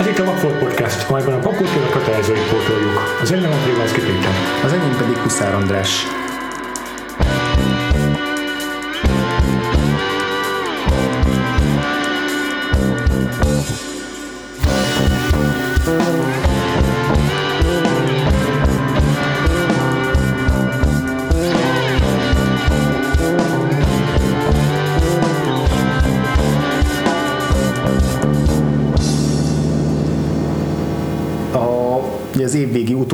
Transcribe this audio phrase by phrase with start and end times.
[0.00, 3.18] Ez itt a Vagfolt Podcast, amelyben a popkultúra kötelezőit pótoljuk.
[3.22, 4.34] Az nevem Prévászki Péter.
[4.64, 6.19] Az enyém pedig Huszár András.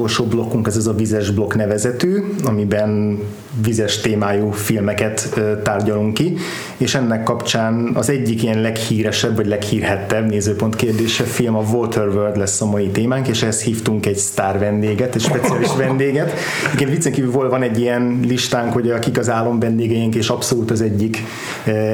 [0.06, 3.18] Utolsó blokkunk ez az a vizes blokk nevezetű, amiben
[3.62, 6.36] vizes témájú filmeket tárgyalunk ki,
[6.76, 12.60] és ennek kapcsán az egyik ilyen leghíresebb, vagy leghírhettebb nézőpont kérdése film a Waterworld lesz
[12.60, 16.32] a mai témánk, és ehhez hívtunk egy sztár vendéget, egy speciális vendéget.
[16.74, 20.80] Igen, viccen kívül van egy ilyen listánk, hogy akik az álom vendégeink, és abszolút az
[20.80, 21.22] egyik,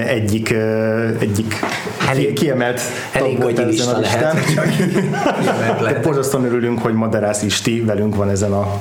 [0.07, 0.55] egyik,
[1.19, 1.55] egyik
[2.09, 2.81] Elég- kiemelt
[3.13, 5.83] elég volt ezen a lista lehet, listán.
[5.83, 6.03] Lehet.
[6.03, 8.81] Borzasztóan örülünk, hogy Maderász Isti velünk van ezen, a,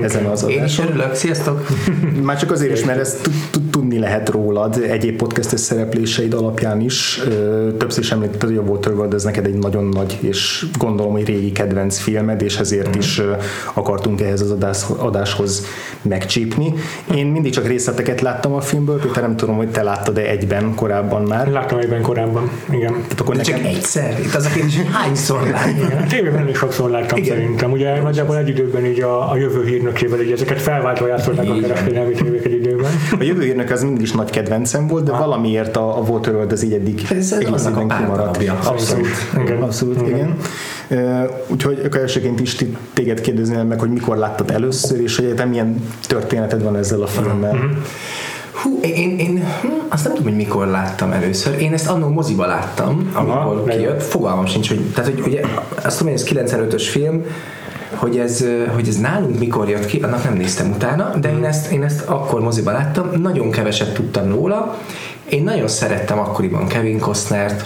[0.00, 0.86] ezen az Én is adáson.
[0.86, 1.66] örülök, sziasztok!
[2.22, 6.80] Már csak azért is, mert ezt tud- tud- tudni lehet rólad egyéb podcastes szerepléseid alapján
[6.80, 7.20] is.
[7.78, 11.52] Többször is említetted, hogy a Waterworld ez neked egy nagyon nagy, és gondolom, hogy régi
[11.52, 13.20] kedvenc filmed, és ezért is
[13.74, 15.66] akartunk ehhez az adás, adáshoz
[16.02, 16.72] megcsípni.
[17.14, 21.22] Én mindig csak részleteket láttam a filmből, Péter, nem tudom, hogy te láttad-e egyben korábban
[21.22, 21.48] már.
[21.50, 22.92] Láttam egyben korábban, igen.
[22.92, 25.40] Tehát akkor De csak nekem, egyszer, itt az a kérdés, hogy hányszor
[26.02, 27.36] a tévében is sokszor láttam Igen.
[27.36, 27.70] szerintem.
[27.72, 32.12] Ugye nagyjából egy időben így a, a jövő hírnökével így ezeket felváltva játszották a kereskedelmi
[32.14, 32.90] tévék egy időben.
[33.18, 36.62] a jövő hírnök az mindig is nagy kedvencem volt, de valamiért a, a Waterworld az
[36.64, 37.88] így eddig Ez- egész évben kimaradt.
[37.88, 38.58] párdarabja.
[38.64, 39.06] Abszolút.
[39.42, 39.62] Igen.
[39.62, 40.08] Abszolút, igen.
[40.18, 40.36] igen.
[40.90, 45.34] Uh, úgyhogy akkor elsőként is ti- téged kérdezném meg, hogy mikor láttad először, és hogy
[45.34, 47.56] te milyen történeted van ezzel a filmmel.
[48.52, 51.60] Hú, én, én, hm, azt nem tudom, hogy mikor láttam először.
[51.60, 54.02] Én ezt annó moziba láttam, amikor Aha, kijött.
[54.02, 55.40] Fogalmam sincs, hogy, tehát, hogy ugye,
[55.84, 57.24] azt tudom, hogy ez 95-ös film,
[57.94, 61.72] hogy ez, hogy ez nálunk mikor jött ki, annak nem néztem utána, de én ezt,
[61.72, 64.78] én ezt akkor moziba láttam, nagyon keveset tudtam róla.
[65.28, 67.64] Én nagyon szerettem akkoriban Kevin Costnert,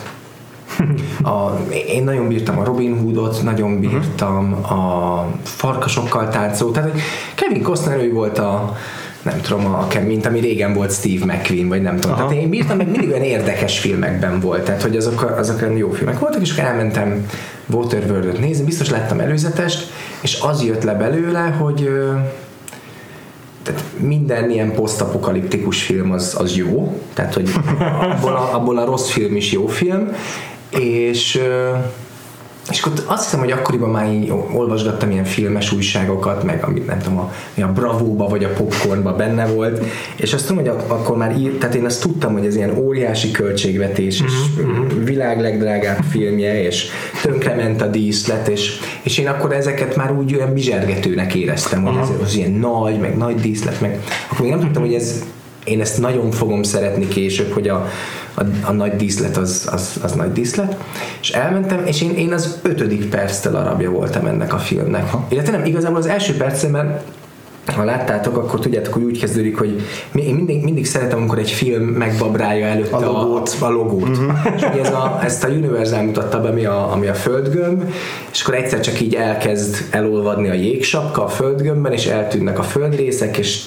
[1.22, 7.00] a, én nagyon bírtam a Robin Hoodot, nagyon bírtam a farkasokkal táncoló, tehát hogy
[7.34, 8.76] Kevin Costner ő volt a
[9.26, 12.16] nem tudom, a, mint ami régen volt Steve McQueen, vagy nem tudom.
[12.16, 12.26] Aha.
[12.26, 15.90] Tehát én bírtam, meg mindig olyan érdekes filmekben volt, tehát hogy azok, azok olyan jó
[15.90, 17.26] filmek voltak, és akkor elmentem
[17.66, 19.92] Waterworld-ot nézni, biztos láttam előzetest,
[20.26, 21.90] és az jött le belőle, hogy
[23.62, 27.50] tehát minden ilyen posztapokaliptikus film az, az jó, tehát hogy
[28.10, 30.12] abból a, abból a rossz film is jó film,
[30.70, 31.40] és
[32.70, 36.98] és akkor azt hiszem, hogy akkoriban már így olvasgattam ilyen filmes újságokat, meg amit nem
[36.98, 39.84] tudom, a, a Bravóba vagy a Popcornba benne volt,
[40.16, 42.78] és azt tudom, hogy ak- akkor már ír, tehát én azt tudtam, hogy ez ilyen
[42.78, 44.32] óriási költségvetés, és
[45.04, 46.86] világ legdrágább filmje, és
[47.22, 52.08] tönkrement a díszlet, és, és én akkor ezeket már úgy olyan bizsergetőnek éreztem, hogy ez
[52.22, 55.24] az ilyen nagy, meg nagy díszlet, meg akkor még nem tudtam, hogy ez
[55.64, 57.88] én ezt nagyon fogom szeretni később, hogy a,
[58.36, 60.76] a, a nagy díszlet az, az, az nagy díszlet,
[61.20, 65.10] és elmentem, és én, én az ötödik perctől arabja voltam ennek a filmnek.
[65.28, 67.04] Illetve nem, igazából az első percen, mert
[67.74, 69.80] ha láttátok, akkor tudjátok, hogy úgy kezdődik, hogy
[70.14, 73.56] én mindig, mindig szeretem, amikor egy film megbabrálja előtte A logót.
[73.60, 74.08] A, a logót.
[74.08, 74.54] Uh-huh.
[74.56, 77.82] És ugye ez a, ezt a Universal mutatta be, ami a, ami a földgömb,
[78.32, 83.36] és akkor egyszer csak így elkezd elolvadni a jégsapka a földgömbben, és eltűnnek a földrészek,
[83.36, 83.62] és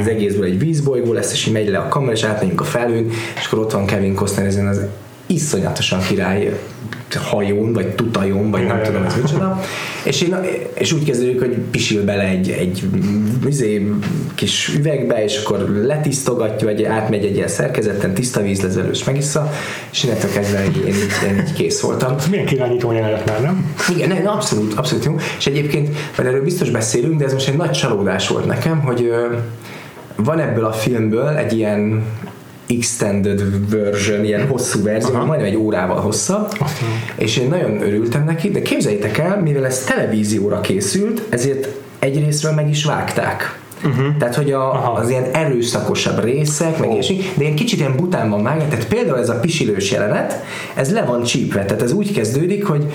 [0.00, 3.10] az egészből egy vízbolygó lesz, és így megy le a kamera, és átmegyünk a felhőn,
[3.36, 4.80] és akkor ott van Kevin Costner ezen az
[5.26, 6.58] iszonyatosan király
[7.14, 9.60] hajón, vagy tutajon, vagy nem tudom, ez micsoda.
[10.04, 10.36] És, én,
[10.74, 12.82] és úgy kezdődik, hogy pisil bele egy, egy
[13.46, 13.92] izé,
[14.34, 19.52] kis üvegbe, és akkor letisztogatja, vagy átmegy egy ilyen szerkezeten, tiszta víz lesz elős megissza,
[19.90, 20.94] és innentől kezdve én, én,
[21.28, 22.14] én így kész voltam.
[22.18, 23.74] Ez milyen kirányító jelenet már, nem?
[23.94, 25.16] Igen, ne, abszolút, abszolút jó.
[25.38, 29.12] És egyébként, mert erről biztos beszélünk, de ez most egy nagy csalódás volt nekem, hogy
[30.16, 32.02] van ebből a filmből egy ilyen
[32.68, 35.24] extended version, ilyen hosszú verzió, Aha.
[35.24, 36.52] majdnem egy órával hosszabb,
[37.16, 41.68] és én nagyon örültem neki, de képzeljétek el, mivel ez televízióra készült, ezért
[41.98, 43.60] egyrésztről meg is vágták.
[43.84, 44.16] Uh-huh.
[44.18, 44.92] Tehát, hogy a, Aha.
[44.92, 48.88] az ilyen erőszakosabb részek, meg és így, de ilyen kicsit ilyen bután van vágva, tehát
[48.88, 50.44] például ez a pisilős jelenet,
[50.74, 52.92] ez le van csípve, tehát ez úgy kezdődik, hogy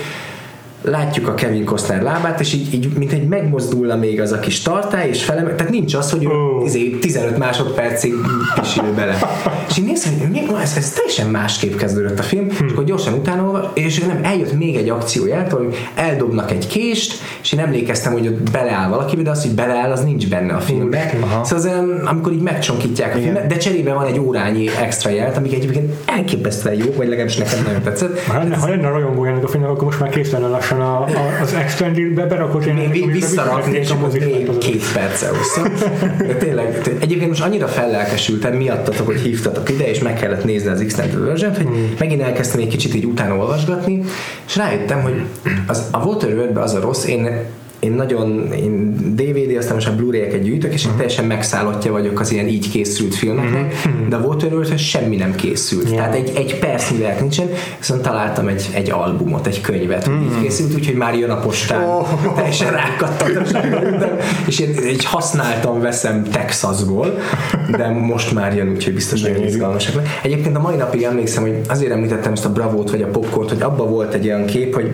[0.83, 4.61] látjuk a Kevin Costner lábát, és így, így mint egy megmozdulna még az a kis
[4.61, 6.65] tartály, és fele, tehát nincs az, hogy ő Ó.
[6.65, 8.13] izé, 15 másodpercig
[8.55, 9.17] pisil bele.
[9.69, 13.13] És így nézem, hogy mi, ez, ez teljesen másképp kezdődött a film, és akkor gyorsan
[13.13, 18.11] utána és nem, eljött még egy akció jelentő, hogy eldobnak egy kést, és én emlékeztem,
[18.11, 21.07] hogy ott beleáll valaki, de az, hogy beleáll, az nincs benne a filmben.
[21.21, 21.43] Aha.
[21.43, 25.53] Szóval az, amikor így megcsonkítják a filmet, de cserébe van egy órányi extra jelent, amik
[25.53, 28.19] egyébként elképesztően jók, vagy legalábbis nekem nagyon tetszett.
[28.19, 31.01] Ha lenne, ha lenne rajongója ennek a filmnek, akkor most már kész lenne lassan a,
[31.01, 35.61] a, az Extended-be berakott visszarakni, és visszaraknék a még két perce hosszú.
[36.27, 40.69] De tényleg, té- egyébként most annyira fellelkesültem miattatok, hogy hívtatok ide, és meg kellett nézni
[40.69, 41.93] az Extended version hogy Hmm.
[41.99, 44.01] megint elkezdtem egy kicsit így utána olvasgatni,
[44.47, 45.21] és rájöttem, hogy
[45.67, 47.27] az, a Waterworld az a rossz, én
[47.83, 52.31] én nagyon, én DVD, aztán most a Blu-ray-eket gyűjtök, és én teljesen megszállottja vagyok az
[52.31, 55.89] ilyen így készült filmeknek, de a Waterworld semmi nem készült.
[55.89, 55.95] Ja.
[55.95, 57.47] Tehát egy, egy percnyivel nincsen,
[57.77, 61.83] viszont találtam egy, egy albumot, egy könyvet, hogy így készült, úgyhogy már jön a postán.
[61.83, 62.07] Oh.
[62.35, 67.17] Teljesen rákattantam, és én egy használtam veszem Texasból,
[67.77, 70.07] de most már jön, úgyhogy biztos nagyon izgalmasak.
[70.23, 73.61] Egyébként a mai napig emlékszem, hogy azért említettem ezt a Bravót vagy a Popcornt, hogy
[73.61, 74.91] abba volt egy olyan kép, hogy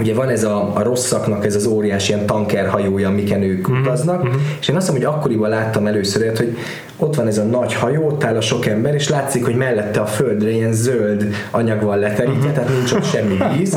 [0.00, 4.28] Ugye van ez a, a rosszaknak ez az óriási ilyen tankerhajója, amiken ők Mhm, utaznak,
[4.60, 6.56] és én azt mondom, hogy akkoriban láttam először hogy
[6.96, 10.00] ott van ez a nagy hajó, ott áll a sok ember, és látszik, hogy mellette
[10.00, 12.54] a földre ilyen zöld anyag van leterítve, Mhm.
[12.54, 13.76] tehát nincs ott semmi víz,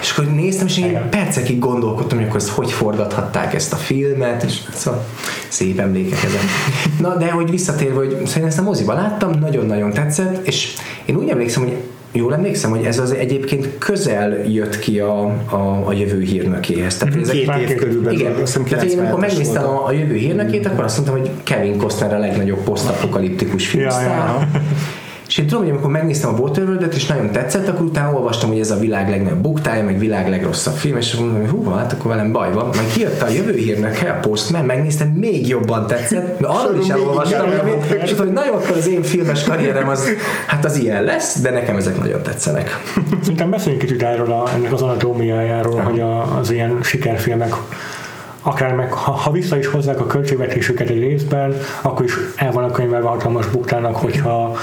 [0.00, 4.42] és akkor néztem, és én percekig gondolkodtam, hogy akkor ezt hogy forgathatták ezt a filmet,
[4.42, 5.04] és szóval
[5.48, 6.40] szép emlékek ezek.
[7.00, 10.74] Na, de hogy visszatérve, hogy szerintem ezt a moziba láttam, nagyon-nagyon tetszett, és
[11.04, 11.76] én úgy emlékszem, hogy
[12.12, 16.96] Jól emlékszem, hogy ez az egyébként közel jött ki a, a, a jövő hírnökéhez.
[16.96, 18.18] Tehát ezek- Két év körülbelül.
[18.20, 18.32] igen,
[18.68, 22.14] tehát én amikor 97-es megnéztem a, a jövő hírnökét, akkor azt mondtam, hogy Kevin Costner
[22.14, 24.06] a legnagyobb posztapokaliptikus filmsztár.
[24.50, 24.60] ja.
[25.30, 28.58] És én tudom, hogy amikor megnéztem a waterworld és nagyon tetszett, akkor utána olvastam, hogy
[28.58, 32.10] ez a világ legnagyobb buktája, meg világ legrosszabb film, és mondom, hogy hú, hát akkor
[32.10, 32.64] velem baj van.
[32.64, 37.48] Majd kijött a jövő hírnöke, a Postman, megnéztem, még jobban tetszett, mert arról is elolvastam,
[38.02, 40.08] és tudom, hogy nagyon akkor az én filmes karrierem az,
[40.46, 42.82] hát az ilyen lesz, de nekem ezek nagyon tetszenek.
[43.20, 47.54] Szerintem beszéljünk kicsit erről a, ennek az anatómiájáról, hogy a, az ilyen sikerfilmek
[48.42, 52.64] akár meg, ha, ha vissza is hozzák a költségvetésüket egy részben, akkor is el van
[52.64, 54.56] a könyvelve hatalmas buktának, hogyha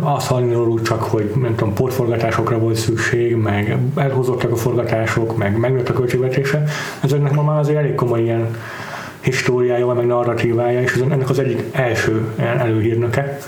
[0.00, 5.58] azt hallani róluk csak, hogy nem tudom, portforgatásokra volt szükség, meg elhozottak a forgatások, meg
[5.58, 6.64] megnőtt a költségvetése.
[7.00, 8.56] Ezeknek ma már azért elég komoly ilyen
[9.20, 13.38] históriája meg narratívája, és ennek az egyik első előhírnöke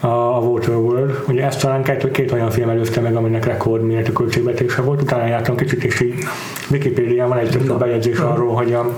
[0.00, 1.24] a Waterworld.
[1.28, 5.02] Ugye ezt talán két, két olyan film előzte meg, aminek rekordméretű költségvetése volt.
[5.02, 6.14] Utána jártam kicsit, és így
[6.70, 8.90] Wikipédián van egy több bejegyzés arról, hogy a,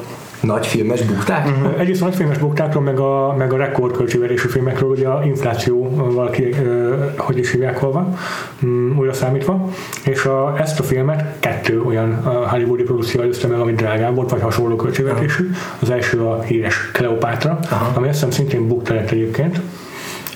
[0.42, 1.48] Nagy filmes bukták?
[1.78, 6.94] egyrészt a nagyfilmes buktákról, meg a, meg a rekordköltségvetésű filmekről, ugye a inflációval ki, ö,
[7.16, 8.18] hogy is hívják holva,
[8.66, 9.68] mm, újra számítva,
[10.04, 14.40] és a, ezt a filmet kettő olyan hollywoodi produkció előzte meg, ami drágább volt, vagy
[14.40, 15.50] hasonló költségvetésű.
[15.78, 17.58] Az első a híres Cleopatra,
[17.94, 19.60] ami azt hiszem szintén bukta lett egyébként,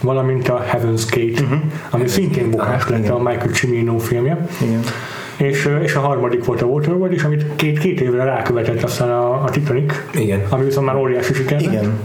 [0.03, 1.61] valamint a Heaven's Gate, uh-huh.
[1.91, 4.47] ami szintén bukás lett a Michael Cimino filmje.
[4.61, 4.81] Igen.
[5.37, 9.43] És, és a harmadik volt a Waterworld, és amit két, két évre rákövetett aztán a,
[9.43, 10.43] a Titanic, Igen.
[10.49, 11.61] ami viszont már óriási siker.
[11.61, 11.99] Igen.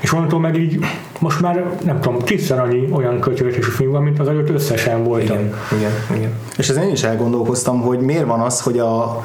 [0.00, 0.78] És onnantól meg így
[1.18, 5.36] most már nem tudom, tízszer annyi olyan költségvetésű film van, mint az előtt összesen voltam.
[5.36, 6.32] Igen, igen, igen.
[6.56, 9.24] És ezen én is elgondolkoztam, hogy miért van az, hogy a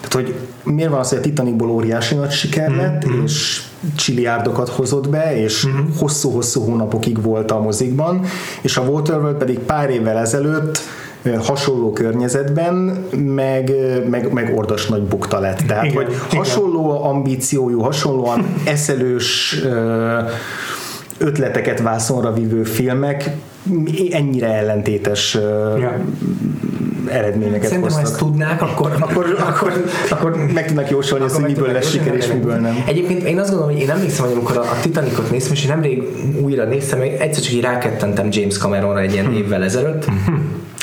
[0.00, 3.22] tehát, hogy miért van az, hogy a Titanicból óriási nagy siker lett, mm-hmm.
[3.22, 3.62] és
[3.96, 5.86] csiliárdokat hozott be, és mm-hmm.
[5.98, 8.24] hosszú-hosszú hónapokig volt a mozikban,
[8.60, 10.78] és a Waterworld pedig pár évvel ezelőtt
[11.38, 12.74] hasonló környezetben,
[13.24, 13.72] meg,
[14.10, 15.60] meg, meg ordas nagy bukta lett.
[15.66, 16.38] Tehát, Igen, hogy igen.
[16.44, 19.60] hasonló ambíciójú, hasonlóan eszelős
[21.18, 23.30] ötleteket vászonra vívő filmek
[24.10, 25.34] ennyire ellentétes
[25.78, 25.98] Ja.
[27.08, 28.02] eredményeket Szerintem, ha hoztak.
[28.04, 29.72] ezt tudnák, akkor, akkor, akkor,
[30.10, 32.36] akkor meg tudnak jósolni azt, hogy miből lesz siker és nem.
[32.36, 32.82] miből nem.
[32.86, 35.68] Egyébként én azt gondolom, hogy én emlékszem, hogy amikor a, a Titanicot néztem, és én
[35.70, 36.02] nemrég
[36.42, 40.04] újra néztem, meg egyszer csak így rákettentem James Cameronra egy ilyen évvel ezelőtt,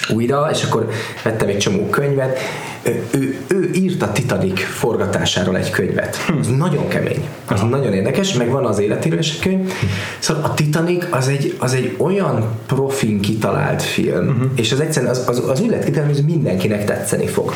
[0.09, 0.89] újra, és akkor
[1.23, 2.39] vettem egy csomó könyvet.
[2.83, 6.17] Ő, ő, ő írt a Titanic forgatásáról egy könyvet.
[6.39, 7.27] Ez nagyon kemény.
[7.47, 9.71] Az nagyon érdekes, meg van az életéről is egy könyv.
[10.19, 15.23] Szóval a Titanic az egy, az egy olyan profin kitalált film, és az egyszerűen az,
[15.27, 17.53] az, az úgy lett kitalálva, hogy mindenkinek tetszeni fog.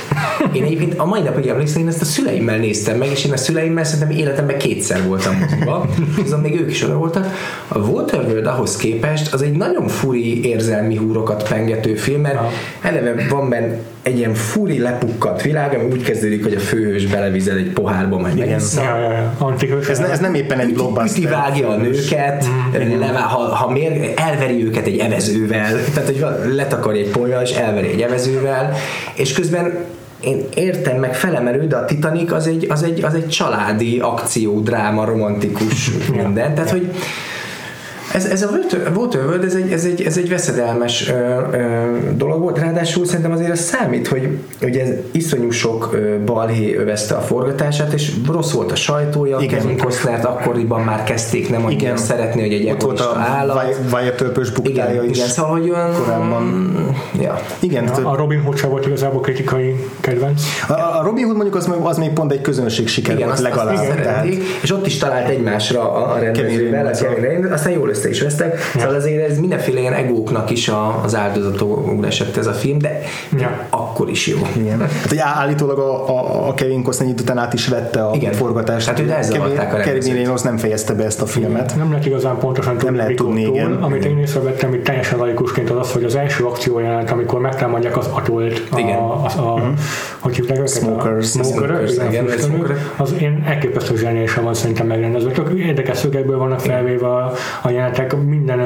[0.51, 3.37] Én egyébként a mai napig emlékszem, én ezt a szüleimmel néztem meg, és én a
[3.37, 5.89] szüleimmel szerintem életemben kétszer voltam moziba,
[6.25, 7.27] azon még ők is oda voltak.
[7.67, 12.39] A Waterworld ahhoz képest az egy nagyon furi érzelmi húrokat pengető film, mert
[12.81, 17.57] eleve van benne egy ilyen furi lepukkadt világ, ami úgy kezdődik, hogy a főhős belevized
[17.57, 18.83] egy pohárba, majd megissza.
[18.83, 19.11] Ja, ja,
[19.59, 19.79] ja.
[19.89, 21.31] Ez, ne, ez nem éppen egy Üti blockbuster.
[21.31, 22.45] vágja a nőket,
[22.99, 27.87] levá, ha, ha mér, elveri őket egy evezővel, tehát hogy letakarja egy ponyval, és elveri
[27.87, 28.73] egy evezővel,
[29.15, 29.73] és közben
[30.21, 34.59] én értem, meg felemelő, de a Titanic az egy, az egy, az egy családi akció,
[34.59, 36.55] dráma, romantikus minden.
[36.55, 36.91] Tehát, hogy
[38.13, 38.49] ez, ez a
[38.95, 43.51] Waterworld, ez egy, ez egy, ez egy veszedelmes ö, ö, dolog volt, ráadásul szerintem azért
[43.51, 48.75] ez számít, hogy ugye iszonyú sok ö, balhé övezte a forgatását, és rossz volt a
[48.75, 49.59] sajtója, Igen.
[49.59, 51.97] Kevin Costnert akkoriban már kezdték nem annyira igen.
[51.97, 53.75] szeretni, hogy egy egoista állat.
[53.93, 55.17] Wyatt törpös buktája igen, is.
[55.17, 55.93] Igen, szóval, hogy olyan...
[55.93, 56.73] Korábban.
[57.21, 57.41] Ja.
[57.59, 60.41] Igen, ja, a Robin Hood sem volt igazából kritikai kedvenc.
[60.67, 63.47] A, a Robin Hood mondjuk az, az még pont egy közönség siker igen, volt azt,
[63.47, 63.75] legalább.
[63.75, 64.25] Azt tehát...
[64.61, 66.85] és ott is talált egymásra a, a rendezővel,
[67.51, 68.59] aztán jól össze is vesztek.
[68.73, 73.01] Szóval azért ez mindenféle ilyen egóknak is a, az áldozatul esett ez a film, de
[73.37, 73.67] ja.
[73.69, 74.37] akkor is jó.
[74.57, 74.79] Igen.
[74.79, 78.33] Hát, hogy állítólag a, a, a Kevin Costner után át is vette a Igen.
[78.33, 78.87] forgatást.
[78.87, 81.75] Hát ő elzavarták a Kevin Reynolds nem fejezte be ezt a filmet.
[81.75, 83.71] Nem lehet igazán pontosan tudni, nem lehet tudni, túl, igen.
[83.73, 87.97] Amit én észrevettem, hogy teljesen laikusként az az, hogy az első akció jelent, amikor megtámadják
[87.97, 88.97] az atolt, a, igen.
[88.97, 89.73] a, a, a, uh-huh.
[90.19, 90.69] hogy hívják őket?
[90.69, 91.29] Smokers.
[91.29, 92.25] Smokers, igen,
[92.97, 95.31] az én elképesztő zseniálisan van szerintem megrendezve.
[95.31, 98.59] Csak érdekes szögekből vannak felvéve a, a jelenetek, minden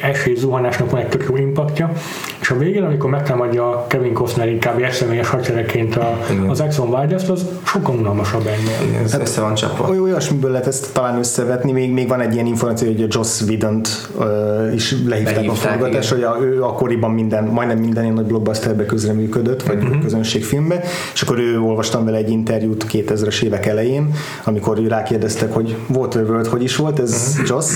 [0.00, 1.92] esély zuhanásnak van egy tök jó impaktja,
[2.40, 6.18] és a végén, amikor megtámadja Kevin Costner inkább eszemélyes hadseregként a,
[6.48, 8.88] az Exxon Valdez, az sokkal unalmasabb ennél.
[8.88, 9.88] Igen, ez hát, össze van csapva.
[9.88, 13.40] Oly, olyasmiből lehet ezt talán összevetni, még, még van egy ilyen információ, hogy a Joss
[13.40, 13.80] Whedon
[14.16, 18.26] uh, is lehívták, lehívták a forgatás, hogy a, ő akkoriban minden, majdnem minden ilyen nagy
[18.26, 20.02] blockbusterbe közreműködött, vagy uh-huh.
[20.02, 20.80] közönségfilmbe,
[21.12, 26.46] és akkor ő olvastam vele egy interjút 2000-es évek elején, amikor ő rákérdeztek, hogy Waterworld
[26.46, 27.48] hogy is volt, ez uh-huh.
[27.48, 27.70] Joss,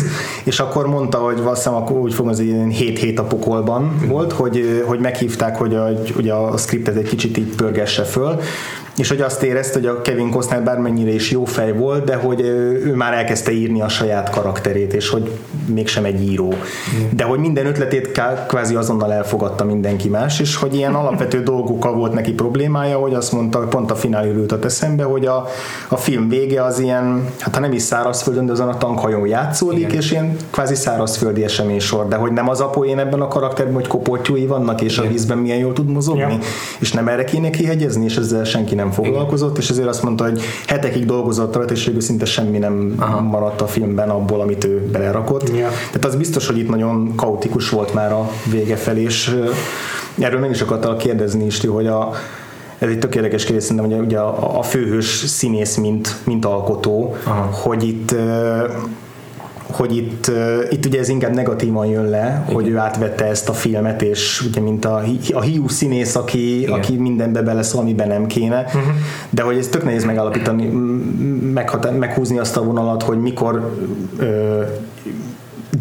[0.44, 4.10] és akkor mondta, hogy valószínűleg akkor úgy fogom, az ilyen 7 hét a pokolban uh-huh.
[4.10, 8.40] volt, hogy, hogy meghívták, hogy a, hogy a scriptet egy kicsit így pörgesse föl,
[8.96, 12.40] és hogy azt érezte, hogy a Kevin Costner bármennyire is jó fej volt, de hogy
[12.40, 15.30] ő már elkezdte írni a saját karakterét, és hogy
[15.66, 16.54] mégsem egy író.
[17.10, 22.12] De hogy minden ötletét kvázi azonnal elfogadta mindenki más, és hogy ilyen alapvető dolgokkal volt
[22.12, 25.46] neki problémája, hogy azt mondta, pont a finálé jutott eszembe, hogy a,
[25.88, 29.78] a film vége az ilyen, hát ha nem is szárazföldön, de azon a tankhajón játszódik,
[29.78, 29.96] Igen.
[29.96, 31.44] és ilyen kvázi szárazföldi
[31.78, 35.06] sor, de hogy nem az apoén ebben a karakterben, hogy kopoltyúi vannak, és Igen.
[35.06, 36.38] a vízben milyen jól tud mozogni, ja.
[36.78, 40.24] és nem erre kéne kihegyezni, és ezzel senki nem nem foglalkozott, és ezért azt mondta,
[40.24, 43.20] hogy hetekig dolgozott rajta, és végül szinte semmi nem Aha.
[43.20, 45.48] maradt a filmben abból, amit ő belerakott.
[45.48, 45.68] Ja.
[45.68, 49.36] Tehát az biztos, hogy itt nagyon kaotikus volt már a vége felé, és
[50.18, 52.10] erről meg is akartam kérdezni is, hogy a,
[52.78, 57.16] ez egy tök érdekes kérdés, szerintem, hogy ugye a, a főhős színész, mint, mint alkotó,
[57.24, 57.50] Aha.
[57.52, 58.14] hogy itt
[59.74, 60.30] hogy itt,
[60.70, 62.54] itt ugye ez inkább negatívan jön le, Igen.
[62.54, 65.02] hogy ő átvette ezt a filmet, és ugye mint a,
[65.32, 68.82] a hiú színész, aki, aki mindenbe beleszól, amiben nem kéne, uh-huh.
[69.30, 70.70] de hogy ez tök nehéz megállapítani,
[71.98, 73.74] meghúzni azt a vonalat, hogy mikor
[74.18, 74.62] ö,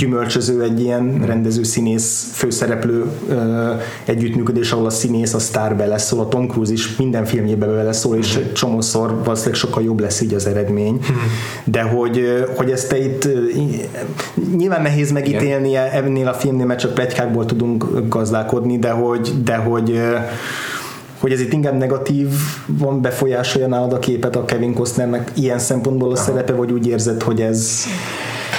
[0.04, 3.72] gyümölcsöző egy ilyen rendező színész főszereplő ö,
[4.06, 8.36] együttműködés, ahol a színész a sztár beleszól, a Tom Cruise is minden filmjébe beleszól, és
[8.36, 11.00] egy csomószor valószínűleg sokkal jobb lesz így az eredmény.
[11.64, 13.28] De hogy, hogy ezt te itt
[14.58, 20.02] nyilván nehéz megítélni ennél a filmnél, mert csak plegykákból tudunk gazdálkodni, de hogy, de hogy
[21.20, 22.28] hogy ez itt inkább negatív
[22.66, 27.22] van befolyásolja nálad a képet a Kevin Costnernek ilyen szempontból a szerepe, vagy úgy érzed,
[27.22, 27.86] hogy ez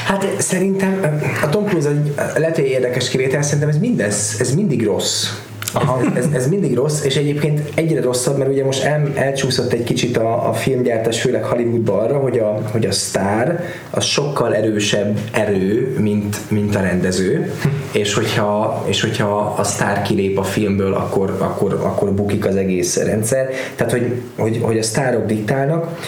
[0.05, 2.03] Hát szerintem a Tom Cruise
[2.37, 5.27] lehet, hogy érdekes kivétel, szerintem ez, mindez, ez mindig rossz.
[5.75, 6.03] Aha.
[6.15, 10.17] Ez, ez, mindig rossz, és egyébként egyre rosszabb, mert ugye most el, elcsúszott egy kicsit
[10.17, 15.97] a, a filmgyártás, főleg Hollywoodban arra, hogy a, hogy a sztár az sokkal erősebb erő,
[15.99, 17.53] mint, mint a rendező,
[17.93, 22.97] és hogyha, és hogyha a sztár kilép a filmből, akkor, akkor, akkor bukik az egész
[22.97, 23.51] rendszer.
[23.77, 25.99] Tehát, hogy, hogy, hogy a sztárok diktálnak,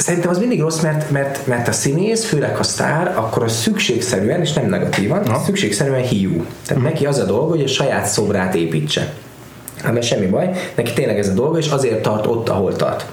[0.00, 4.40] szerintem az mindig rossz, mert, mert, mert a színész, főleg a sztár, akkor az szükségszerűen,
[4.40, 5.42] és nem negatívan, ha.
[5.44, 6.44] szükségszerűen hiú.
[6.66, 9.12] Tehát uh neki az a dolga, hogy a saját szobrát építse.
[9.82, 13.06] Hát mert semmi baj, neki tényleg ez a dolga, és azért tart ott, ahol tart.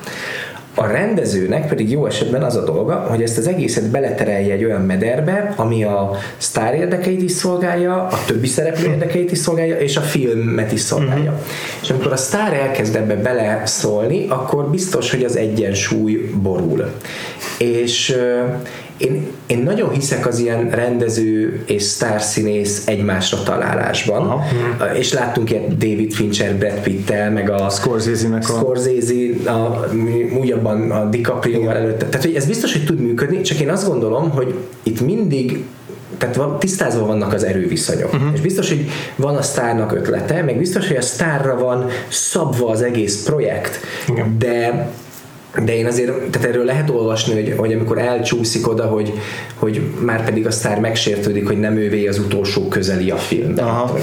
[0.78, 4.82] A rendezőnek pedig jó esetben az a dolga, hogy ezt az egészet beleterelje egy olyan
[4.82, 10.02] mederbe, ami a sztár érdekeit is szolgálja, a többi szereplő érdekeit is szolgálja, és a
[10.02, 11.32] filmet is szolgálja.
[11.32, 11.46] Uh-huh.
[11.82, 16.92] És amikor a sztár elkezd ebbe beleszólni, akkor biztos, hogy az egyensúly borul.
[17.58, 18.18] És
[18.98, 24.96] én, én nagyon hiszek az ilyen rendező és sztárszínész egymásra találásban, Aha.
[24.96, 28.54] és láttunk ilyen David Fincher, Brad Pitt-tel, meg a Scorsese-nek a...
[28.54, 29.90] Scorsese, a,
[30.40, 32.06] újabban a DiCaprio előtte.
[32.06, 35.64] Tehát, hogy ez biztos, hogy tud működni, csak én azt gondolom, hogy itt mindig
[36.18, 38.14] tehát van, tisztázva vannak az erőviszonyok.
[38.14, 38.34] Uh-huh.
[38.34, 42.82] És biztos, hogy van a sztárnak ötlete, meg biztos, hogy a sztárra van szabva az
[42.82, 44.36] egész projekt, Igen.
[44.40, 44.90] de
[45.64, 49.14] de én azért, tehát erről lehet olvasni, hogy, hogy amikor elcsúszik oda, hogy,
[49.56, 53.66] hogy már pedig a sztár megsértődik, hogy nem ővé az utolsó közeli a filmben.
[53.66, 53.98] Aha.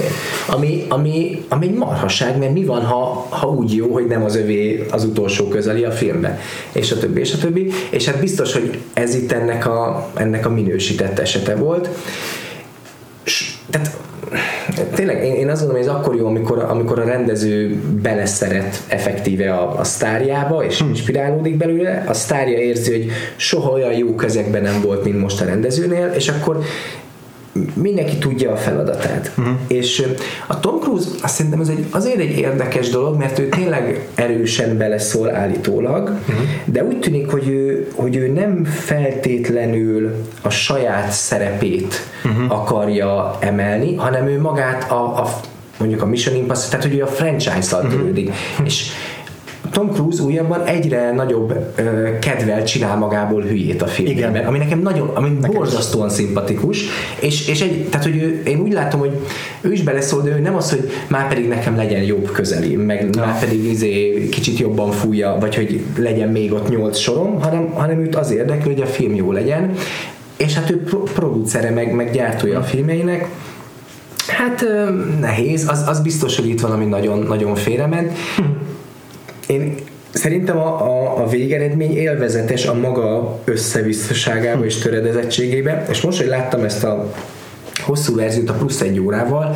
[0.47, 4.35] Ami, ami, ami egy marhaság, mert mi van, ha, ha úgy jó, hogy nem az
[4.35, 6.39] övé az utolsó közeli a filmben,
[6.71, 7.71] és a többi, és a többi.
[7.89, 11.89] És hát biztos, hogy ez itt ennek a, ennek a minősített esete volt.
[13.23, 13.97] S, tehát
[14.93, 19.53] tényleg én, én azt gondolom, hogy ez akkor jó, amikor, amikor a rendező beleszeret effektíve
[19.53, 24.81] a, a sztárjába, és inspirálódik belőle, a sztárja érzi, hogy soha olyan jó kezekben nem
[24.81, 26.59] volt, mint most a rendezőnél, és akkor
[27.73, 29.31] mindenki tudja a feladatát.
[29.37, 29.53] Uh-huh.
[29.67, 30.03] És
[30.47, 34.77] a Tom Cruise azt szerintem ez egy, azért egy érdekes dolog, mert ő tényleg erősen
[34.77, 36.45] beleszól állítólag, uh-huh.
[36.65, 41.95] de úgy tűnik, hogy ő, hogy ő nem feltétlenül a saját szerepét
[42.25, 42.51] uh-huh.
[42.51, 45.39] akarja emelni, hanem ő magát a, a
[45.77, 48.29] mondjuk a Mission Impossible, tehát hogy ő a franchise-szal törődik.
[48.29, 48.65] Uh-huh.
[48.65, 48.91] És
[49.73, 54.45] Tom Cruise újabban egyre nagyobb ö, kedvel csinál magából hülyét a filmben, Igen.
[54.45, 56.85] ami nekem nagyon, ami borzasztóan szimpatikus,
[57.19, 59.11] és, és egy, tehát hogy ő, én úgy látom, hogy
[59.61, 63.15] ő is beleszól, de ő nem az, hogy már pedig nekem legyen jobb közeli, meg
[63.15, 67.99] már pedig izé kicsit jobban fújja, vagy hogy legyen még ott nyolc sorom, hanem, hanem
[67.99, 69.71] őt az érdekli, hogy a film jó legyen,
[70.37, 73.29] és hát ő pro- producere, meg, meg gyártója a filmeinek,
[74.27, 74.65] Hát
[75.19, 78.11] nehéz, az, az biztos, hogy itt valami nagyon, nagyon félrement.
[79.47, 79.75] Én
[80.11, 86.63] szerintem a, a, a végeredmény élvezetes a maga összevisszaságába és töredezettségébe, és most, hogy láttam
[86.63, 87.13] ezt a
[87.81, 89.55] hosszú verziót a plusz egy órával,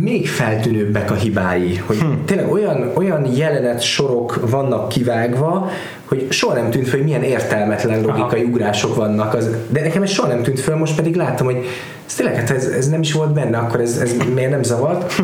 [0.00, 5.70] még feltűnőbbek a hibái, hogy tényleg olyan, olyan jelenet sorok vannak kivágva,
[6.06, 9.34] hogy soha nem tűnt fel, hogy milyen értelmetlen logikai ugrások vannak.
[9.34, 11.66] Az, de nekem ez soha nem tűnt fel, most pedig látom, hogy
[12.06, 15.14] ez tényleg, hát ez, ez nem is volt benne, akkor ez, ez miért nem zavart.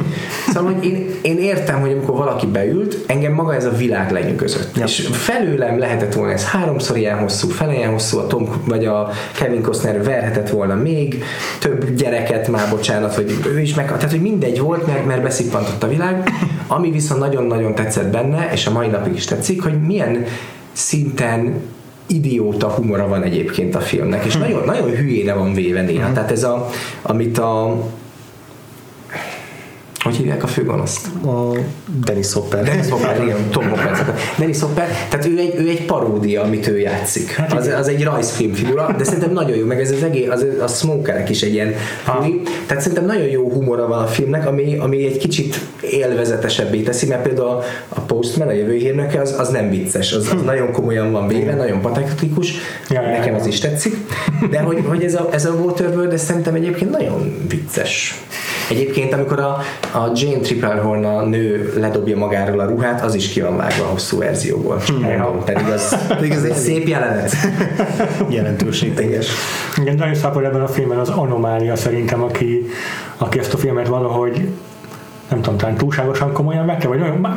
[0.52, 4.76] Szóval, hogy én, én értem, hogy amikor valaki beült, engem maga ez a világ lenyűgözött.
[4.76, 4.84] Ja.
[4.84, 9.10] És felőlem lehetett volna ez háromszor ilyen hosszú, fele ilyen hosszú, a Tom vagy a
[9.38, 11.24] Kevin Costner verhetett volna még
[11.58, 15.82] több gyereket, már bocsánat, hogy ő is meg, tehát hogy mindegy volt, mert, mert beszippantott
[15.82, 16.30] a világ.
[16.66, 20.24] Ami viszont nagyon-nagyon tetszett benne, és a mai napig is tetszik, hogy milyen
[20.72, 21.60] szinten
[22.06, 26.12] idióta humora van egyébként a filmnek, és nagyon, nagyon hülyére van véve néha.
[26.12, 26.68] Tehát ez a,
[27.02, 27.84] amit a
[30.02, 31.06] hogy hívják a főgonoszt?
[31.24, 31.52] A
[32.04, 32.64] Dennis Hopper.
[32.64, 34.14] Dennis Hopper, igen, Tom Hopper.
[34.38, 37.42] Dennis Hopper, tehát ő egy, ő egy paródia, amit ő játszik.
[37.56, 40.66] Az, az egy rajzfilm figura, de szerintem nagyon jó, meg ez az egész, az, a
[40.66, 42.42] smokerek is egy ilyen fúj.
[42.66, 47.22] Tehát szerintem nagyon jó humora van a filmnek, ami, ami egy kicsit élvezetesebbé teszi, mert
[47.22, 51.12] például a, a Postman, a jövő hírnöke, az, az nem vicces, az, az nagyon komolyan
[51.12, 52.52] van véve, nagyon patetikus,
[52.88, 53.40] Ja, ja, nekem ja.
[53.40, 53.96] az is tetszik,
[54.50, 58.22] de hogy, hogy ez, a, ez a Waterworld, ez szerintem egyébként nagyon vicces.
[58.70, 59.58] Egyébként, amikor a,
[59.92, 63.86] a Jane Triplehorn a nő ledobja magáról a ruhát, az is ki van vágva a
[63.86, 64.82] hosszú verzióból.
[64.86, 67.32] Csak mondom, pedig az, Pedig az egy szép jelenet.
[68.28, 69.26] Jelentőség teljes.
[69.80, 72.66] Igen, nagyon szápor ebben a filmben az anomália szerintem, aki,
[73.16, 74.48] aki ezt a filmet valahogy
[75.32, 77.28] nem tudom, talán túlságosan komolyan vette, vagy olyan,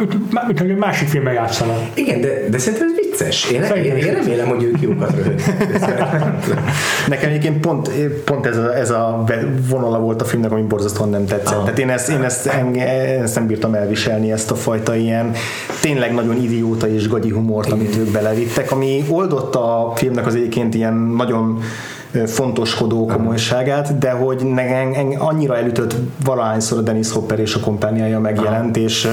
[0.47, 1.77] mint, hogy egy másik filmben játszanak.
[1.93, 3.51] Igen, de, de szerintem ez vicces.
[3.51, 5.55] Én, én, én remélem, hogy ők jókat röhögnek.
[7.07, 7.89] Nekem egyébként pont,
[8.25, 9.23] pont ez, a, ez a
[9.69, 11.57] vonala volt a filmnek, ami borzasztóan nem tetszett.
[11.57, 11.63] Ah.
[11.63, 12.49] Tehát én ezt, én ezt,
[13.21, 15.31] ezt nem bírtam elviselni, ezt a fajta ilyen
[15.81, 20.75] tényleg nagyon idióta és gagyi humort, amit ők belevittek, ami oldotta a filmnek az egyébként
[20.75, 21.59] ilyen nagyon
[22.25, 28.77] fontoskodó komolyságát, de hogy nekem annyira elütött valahányszor a Dennis Hopper és a kompániája megjelent,
[28.77, 29.07] és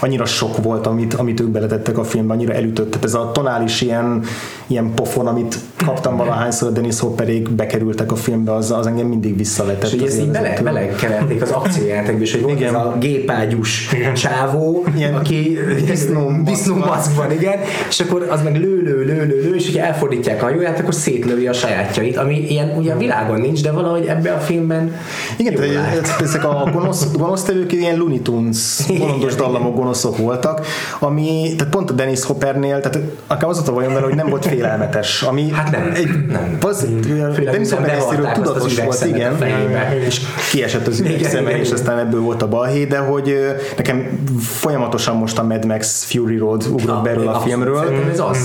[0.00, 2.90] annyira sok volt, amit, amit ők beletettek a filmbe, annyira elütött.
[2.90, 4.24] Tehát ez a tonális ilyen,
[4.68, 9.36] ilyen pofon, amit kaptam valahányszor a Dennis Hopperék bekerültek a filmbe, az, az engem mindig
[9.36, 9.90] visszavetett.
[9.90, 12.74] És ezt így bele, belekeverték az akciójátékba is, hogy volt Igen.
[12.74, 19.04] ez a gépágyus csávó, Ilyen aki disznó disznómaszkban, igen, és akkor az meg lő, lő,
[19.04, 22.92] lő, lő, lő, és hogyha elfordítják a hajóját, akkor szétlövi a sajátjait, ami ilyen ugye
[22.92, 24.92] a világon nincs, de valahogy ebben a filmben
[25.36, 26.16] Igen, állt.
[26.20, 30.66] ezek a gonosz, gonosztevők ilyen Looney Tunes bolondos dallamok gonoszok voltak,
[30.98, 34.28] ami, tehát pont a Dennis Hoppernél, tehát akár az volt a bajom vele, hogy nem
[34.28, 36.58] volt félelmetes, ami Hát nem, egy, nem.
[36.60, 39.42] Az, miután Hopper részéről az tudatos volt, igen,
[40.06, 43.36] és kiesett az üvegszeme, és aztán ebből volt a balhé, de hogy
[43.76, 47.94] nekem folyamatosan most a Mad Max Fury Road ugrott be erről a filmről.
[48.12, 48.38] Ez az.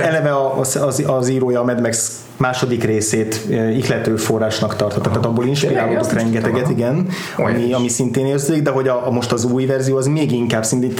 [0.00, 5.46] Eleve az, az, az írója a Mad Max második részét ihlető forrásnak tartotta, tehát abból
[5.46, 9.66] inspirálódott nem rengeteget, igen, ami, ami szintén érződik, de hogy a, a, most az új
[9.66, 10.92] verzió az még inkább szintén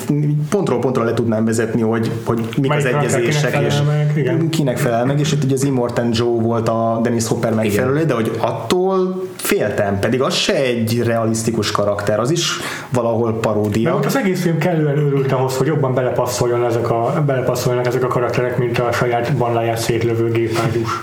[0.51, 3.75] pontról pontra le tudnám vezetni, hogy, hogy mik az Melyik karakter egyezések, és
[4.19, 4.49] igen.
[4.49, 8.15] kinek felel meg, és itt ugye az Immortan Joe volt a Dennis Hopper megfelelő, de
[8.15, 12.51] hogy attól féltem, pedig az se egy realisztikus karakter, az is
[12.89, 13.93] valahol paródia.
[13.93, 18.07] Mert az egész film kellően őrült ahhoz, hogy jobban belepasszoljon ezek a, belepasszoljanak ezek a
[18.09, 21.03] karakterek, mint a saját banláját szétlövő gépágyús.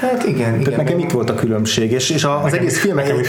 [0.00, 0.76] Hát igen, Tehát igen.
[0.76, 3.28] nekem meg- itt volt a különbség, és, és az Nekem egész film nekem is.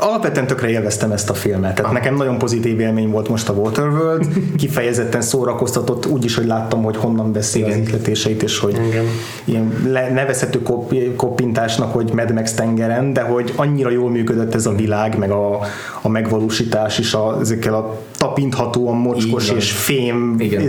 [0.00, 1.74] Alapvetően tökre élveztem ezt a filmet.
[1.74, 6.96] Tehát nekem nagyon pozitív élmény volt most a Waterworld, kifejezetten szórakoztatott, úgyis, hogy láttam, hogy
[6.96, 7.80] honnan veszi az Igen.
[7.82, 9.04] ihletéseit, és hogy Igen.
[9.44, 14.66] ilyen le, nevezhető kop, koppintásnak, hogy Mad Max tengeren, de hogy annyira jól működött ez
[14.66, 15.58] a világ, meg a,
[16.02, 19.56] a megvalósítás is a, ezekkel a tapinthatóan mocskos van.
[19.56, 20.62] és fém Igen.
[20.62, 20.64] ö,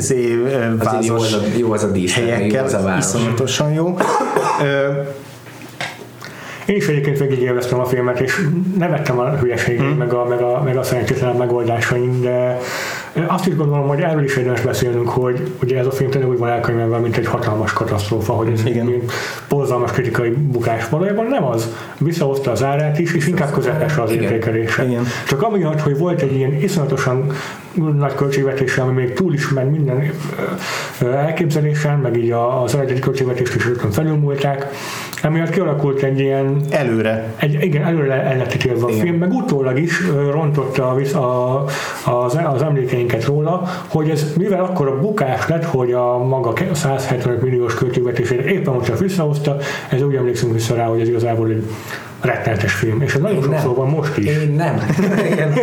[0.79, 3.05] Azért jó az a, jó az a díszlet, meg jó helyekkel, az a város.
[3.05, 3.97] iszonyatosan jó.
[6.65, 8.47] Én is egyébként végigélveztem a filmet, és
[8.77, 9.97] nevettem a hülyeségén, Hmm.
[9.97, 12.57] meg a, meg a, meg a szerencsétlen megoldásain, de
[13.27, 16.37] azt is gondolom, hogy erről is érdemes beszélnünk, hogy ugye ez a film tényleg úgy
[16.37, 18.87] van elkönyvelve, mint egy hatalmas katasztrófa, hogy ez Igen.
[18.87, 19.03] egy
[19.49, 20.89] borzalmas kritikai bukás.
[20.89, 21.75] Valójában nem az.
[21.97, 24.23] Visszahozta az árát is, és inkább közepes az Igen.
[24.23, 24.85] értékelése.
[24.85, 25.03] Igen.
[25.27, 27.31] Csak amiatt, hogy volt egy ilyen iszonyatosan
[27.73, 30.11] nagy költségvetése, ami még túl is ment minden
[30.99, 32.31] elképzelésen, meg így
[32.63, 34.67] az eredeti költségvetést is rögtön felülmúlták,
[35.21, 37.33] emiatt kialakult egy ilyen előre.
[37.37, 41.65] egy, igen, előre el lett ítélve a film, meg utólag is rontotta a, a,
[42.11, 47.41] az, az emlékeinket róla, hogy ez mivel akkor a bukás lett, hogy a maga 175
[47.41, 49.57] milliós költségvetését éppen most csak visszahozta,
[49.89, 51.63] ez úgy emlékszünk vissza rá, hogy ez igazából egy
[52.21, 53.51] rettenetes film, és ez nagyon Én nem.
[53.59, 54.25] sokszor van most is.
[54.25, 54.81] Én nem.
[55.31, 55.53] Igen.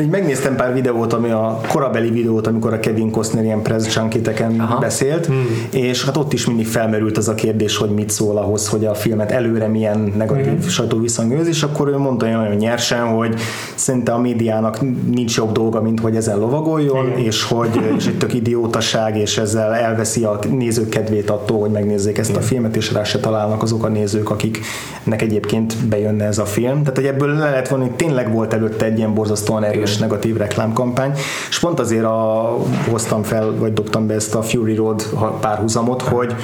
[0.00, 4.60] Így megnéztem pár videót, ami a korabeli videót, amikor a Kevin Costner ilyen press junkiteken
[4.60, 4.78] Aha.
[4.78, 5.46] beszélt, Hmm.
[5.70, 8.94] és hát ott is mindig felmerült az a kérdés, hogy mit szól ahhoz, hogy a
[8.94, 10.54] filmet előre milyen negatív Hmm.
[10.54, 10.68] mm.
[10.68, 13.34] sajtóviszony őz, és akkor ő mondta olyan nagyon nyersen, hogy
[13.74, 14.78] szerinte a médiának
[15.10, 17.18] nincs jobb dolga, mint hogy ezen lovagoljon, Igen.
[17.18, 22.18] és hogy és egy tök idiótaság, és ezzel elveszi a nézők kedvét attól, hogy megnézzék
[22.18, 26.44] ezt a filmet, és rá se találnak azok a nézők, akiknek egyébként bejönne ez a
[26.44, 26.80] film.
[26.80, 30.08] Tehát, hogy ebből le lehet vonni, hogy tényleg volt előtte egy ilyen borzasztóan erős Igen.
[30.08, 31.12] negatív reklámkampány,
[31.48, 32.56] és pont azért a,
[32.90, 35.02] hoztam fel, vagy dobtam be ezt a Fury Road
[35.40, 36.34] párhuzamot, hogy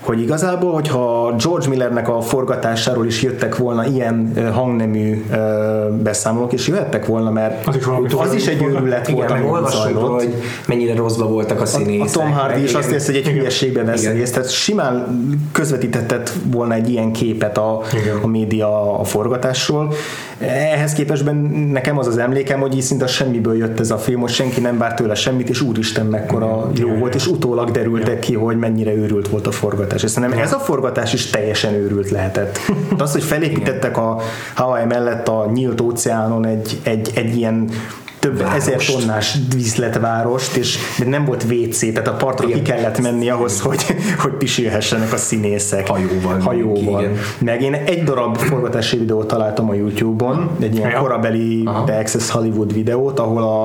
[0.00, 5.24] hogy igazából, hogyha George Millernek a forgatásáról is jöttek volna ilyen hangnemű
[6.02, 10.14] beszámolók, és jöhettek volna, mert Az is valami az is egy őrület volt, ami zajlott.
[10.22, 10.34] hogy
[10.66, 12.10] mennyire rosszba voltak a A színészek.
[12.22, 15.06] Tom Hardy is azt érzi, hogy egy hülyeségbe vesz részt, tehát simán
[15.52, 18.16] közvetítetett volna egy ilyen képet a, Igen.
[18.22, 19.92] a média a forgatásról.
[20.38, 21.36] Ehhez képest ben
[21.72, 24.78] nekem az az emlékem, hogy így szinte semmiből jött ez a film, hogy senki nem
[24.78, 26.98] várt tőle semmit, és úristen mekkora jó Igen.
[26.98, 29.88] volt, és utólag derültek ki, hogy mennyire őrült volt a forgatás.
[29.94, 32.58] És szerintem ez a forgatás is teljesen őrült lehetett.
[32.96, 34.20] De az, hogy felépítettek a
[34.54, 37.70] Hawaii mellett a nyílt óceánon egy, egy, egy ilyen
[38.20, 38.56] több Várost.
[38.68, 42.64] ezer tonnás vízletvárost, és nem volt WC, tehát a partra ki Igen.
[42.64, 43.84] kellett menni ahhoz, hogy,
[44.18, 45.88] hogy pisilhessenek a színészek.
[45.88, 47.00] Hajóval Hajóval.
[47.02, 47.16] igen.
[47.38, 50.98] Meg én egy darab forgatási videót találtam a YouTube-on, egy ilyen Ja.
[50.98, 51.84] korabeli Aha.
[51.84, 53.64] The Access Hollywood videót, ahol a,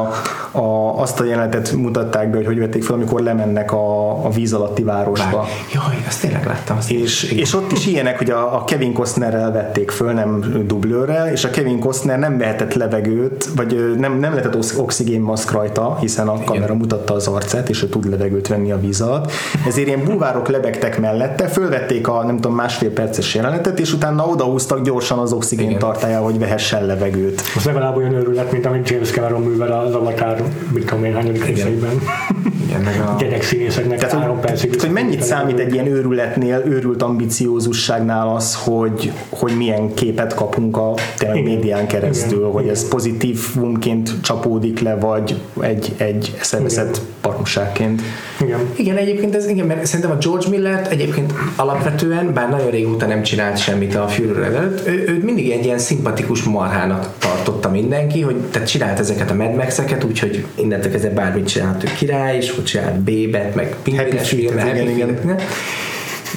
[0.60, 4.54] a, azt a jelenetet mutatták be, hogy hogy vették fel, amikor lemennek a, a víz
[4.54, 5.38] alatti városba.
[5.38, 6.78] Bár- Jaj, azt tényleg láttam.
[6.78, 7.38] Azt És, igen.
[7.38, 11.50] és ott is ilyenek, hogy a, a Kevin Costnerrel vették föl, nem dublőrrel, és a
[11.50, 16.73] Kevin Costner nem vehetett levegőt, vagy nem, nem lehetett ox- oxigénmaszk rajta, hiszen a kamera
[16.73, 19.31] mutatta az arcát, és ő tud levegőt venni a víz alatt.
[19.67, 24.81] Ezért ilyen bulvárok lebegtek mellette, fölvették a nem tudom másfél perces jelenetet, és utána odahúztak
[24.81, 26.21] gyorsan az oxigén Igen.
[26.21, 27.41] hogy vehessen levegőt.
[27.55, 30.41] Az legalább olyan őrület, mint amit James Cameron művel az Avatar,
[30.73, 32.01] mit tudom én, hányadik részeiben.
[32.67, 33.15] Igen, a...
[33.19, 34.81] Gyerek színészeknek Tehát, három hogy, percig.
[34.81, 40.93] hogy mennyit számít egy ilyen őrületnél, őrült ambiciózusságnál az, hogy, hogy milyen képet kapunk a
[41.17, 41.53] tényleg Igen.
[41.53, 42.51] médián keresztül, Igen.
[42.51, 42.75] hogy Igen.
[42.75, 48.02] ez pozitívumként csapódik le, vagy egy, egy eszeveszett baromságként.
[48.41, 48.60] Igen.
[48.76, 53.24] Igen, egyébként ez, igen, mert szerintem a George Millert egyébként alapvetően, bár nagyon régóta nem
[53.24, 58.36] csinált semmit a Führer előtt, ő, őt mindig egy ilyen szimpatikus marhának tartotta mindenki, hogy
[58.36, 62.63] tehát csinált ezeket a Mad Max-eket, úgyhogy innentől kezdve bármit csinált ő király, és hogy
[62.63, 65.38] csinált Bébet, meg pingvines Feet, filmet, igen, Happy igen.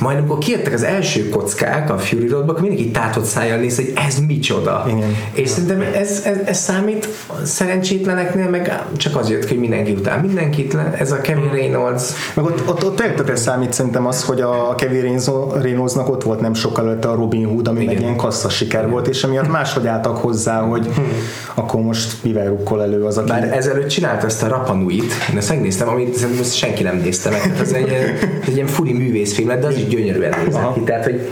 [0.01, 3.93] Majd amikor kijöttek az első kockák a Fury Roadba, akkor mindenki tátott szájjal néz, hogy
[4.07, 4.85] ez micsoda.
[4.89, 5.17] Igen.
[5.33, 7.09] És szerintem ez, ez, ez számít
[7.45, 12.03] szerencsétleneknél, meg csak az jött ki, hogy mindenki után mindenkit, le- ez a Kevin Reynolds,
[12.35, 16.41] Meg ott, ott, ott tökre számít szerintem az, hogy a Kevin Reynolds- Reynoldsnak ott volt
[16.41, 17.95] nem sokkal előtte a Robin Hood, ami Igen.
[17.95, 20.89] meg ilyen kassza siker volt, és emiatt máshogy álltak hozzá, hogy
[21.55, 23.29] akkor most mivel rukkol elő az, aki...
[23.29, 27.43] Bár ezelőtt csinált ezt a Rapanuit, én ezt megnéztem, amit szerintem senki nem nézte meg.
[27.43, 27.93] Tehát Ez egy,
[28.47, 30.73] egy ilyen furi művészfilm lett, de az is gyönyörűen nézett Aha.
[30.73, 30.81] ki.
[30.81, 31.29] Tehát, hogy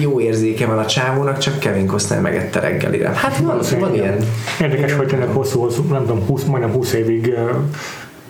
[0.00, 3.12] jó érzéke van a csávónak, csak Kevin Costner megette reggelire.
[3.14, 4.16] Hát van, van ilyen.
[4.60, 7.34] Érdekes, hogy tényleg hosszú, hosszú, nem tudom, 20, majdnem 20 évig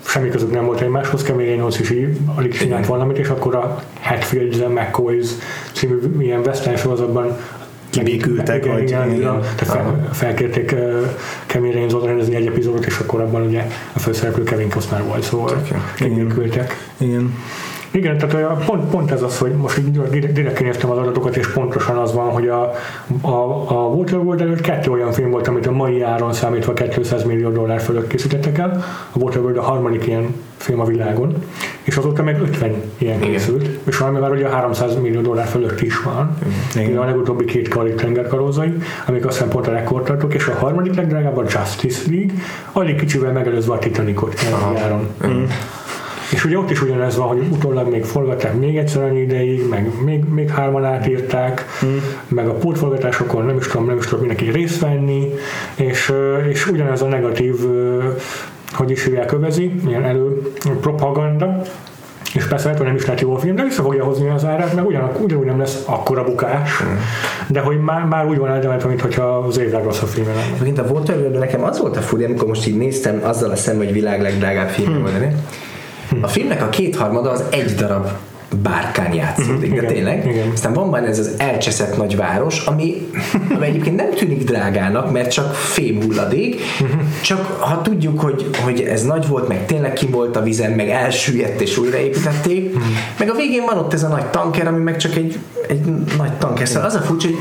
[0.07, 3.83] semmi közük nem volt egymáshoz, Kevin Reynolds is így alig csinált valamit, és akkor a
[4.01, 5.27] Hatfields and McCoys
[5.73, 7.37] című ilyen western sorozatban
[7.91, 9.21] kibékültek, vagy- igen, igen.
[9.21, 9.41] igen.
[9.41, 11.07] Tehát fel, felkérték uh,
[11.47, 15.63] Kevin Reynolds rendezni egy epizódot, és akkor abban ugye a főszereplő Kevin Costner volt, szóval
[15.97, 16.77] kibékültek.
[16.99, 17.11] Igen.
[17.11, 17.35] Igen,
[17.91, 21.97] tehát olyan, pont, pont ez az, hogy most így direkt kinéztem az adatokat, és pontosan
[21.97, 22.73] az van, hogy a,
[23.21, 27.51] a, a Waterworld előtt kettő olyan film volt, amit a mai áron számítva 200 millió
[27.51, 28.85] dollár fölött készítettek el.
[29.13, 31.35] A Waterworld a harmadik ilyen film a világon,
[31.83, 33.31] és azóta meg 50 ilyen Igen.
[33.31, 36.37] készült, és valami már ugye 300 millió dollár fölött is van.
[36.75, 36.91] Igen.
[36.91, 38.73] Ugye a legutóbbi két karik tengerkarózai,
[39.07, 42.33] amik azt hiszem pont a rekordtartók, és a harmadik legdrágább a Justice League,
[42.73, 45.09] alig kicsivel megelőzve a Titanicot jelenlegi áron.
[46.33, 49.91] És ugye ott is ugyanez van, hogy utólag még forgatták még egyszer annyi ideig, meg
[50.05, 52.01] még, még hárman átírták, hmm.
[52.29, 55.33] meg a pótforgatásokon nem is tudom, nem is tudom mindenki részt venni,
[55.75, 56.13] és,
[56.49, 57.55] és ugyanez a negatív,
[58.73, 61.63] hogy is hívják övezi, ilyen elő propaganda,
[62.35, 64.45] és persze lehet, hogy nem is lehet jó a film, de vissza fogja hozni az
[64.45, 66.83] árát, mert ugyanak, ugyanúgy nem lesz akkora bukás,
[67.47, 70.47] de hogy már, már úgy van eldemetve, mintha az év legrosszabb filme lenne.
[70.47, 73.77] Egyébként a Waterworld nekem az volt a furi, amikor most így néztem azzal a szem,
[73.77, 75.05] hogy világ legdrágább film hmm.
[76.21, 78.09] A filmnek a kétharmada az egy darab
[78.63, 80.27] bárkán játszódik, de igen, tényleg.
[80.27, 80.51] igen.
[80.53, 83.09] Aztán van benne ez az elcseszett nagyváros, ami,
[83.55, 86.61] ami egyébként nem tűnik drágának, mert csak fém hulladék,
[87.23, 90.89] csak ha tudjuk, hogy, hogy ez nagy volt, meg tényleg ki volt a vizen, meg
[90.89, 92.77] elsüllyedt és újraépítették,
[93.19, 95.85] meg a végén van ott ez a nagy tanker, ami meg csak egy, egy
[96.17, 96.69] nagy tanker.
[96.69, 97.37] Szóval az a furcsa, hogy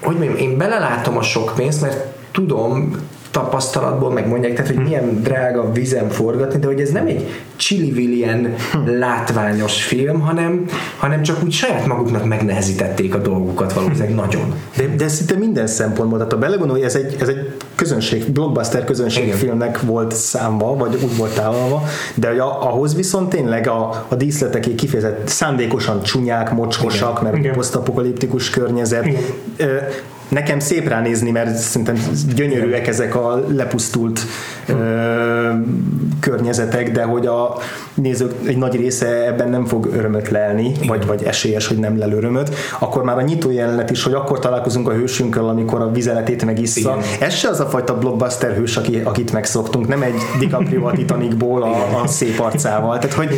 [0.00, 2.96] hogy mondjam, én belelátom a sok pénzt, mert tudom
[3.38, 7.92] tapasztalatból megmondják, tehát hogy milyen drága vizen forgatni, de hogy ez nem egy csili
[8.84, 10.64] látványos film, hanem,
[10.98, 14.54] hanem csak úgy saját maguknak megnehezítették a dolgukat valószínűleg nagyon.
[14.76, 19.80] De, de szinte minden szempontból, tehát ha belegondolj, ez egy, ez egy közönség, blockbuster közönségfilmnek
[19.80, 21.82] volt számva, vagy úgy volt tálalva,
[22.14, 27.52] de hogy a, ahhoz viszont tényleg a, a díszleteké kifejezett szándékosan csúnyák, mocskosak, mert Igen.
[27.52, 29.06] posztapokaliptikus környezet.
[29.06, 29.22] Igen.
[29.56, 29.76] Ö,
[30.28, 31.96] Nekem szép ránézni, mert szerintem
[32.34, 34.20] gyönyörűek ezek a lepusztult
[34.66, 34.74] ö,
[36.20, 37.56] környezetek, de hogy a
[37.94, 42.12] nézők egy nagy része ebben nem fog örömöt lelni, vagy, vagy esélyes, hogy nem lel
[42.12, 46.44] örömöt, akkor már a nyitó jelenet is, hogy akkor találkozunk a hősünkkel, amikor a vizeletét
[46.44, 46.96] megissza.
[46.98, 47.28] Igen.
[47.28, 51.62] Ez se az a fajta blockbuster hős, aki, akit megszoktunk, nem egy DiCaprio a Titanicból
[51.62, 52.98] a, a szép arcával.
[52.98, 53.36] Tehát, hogy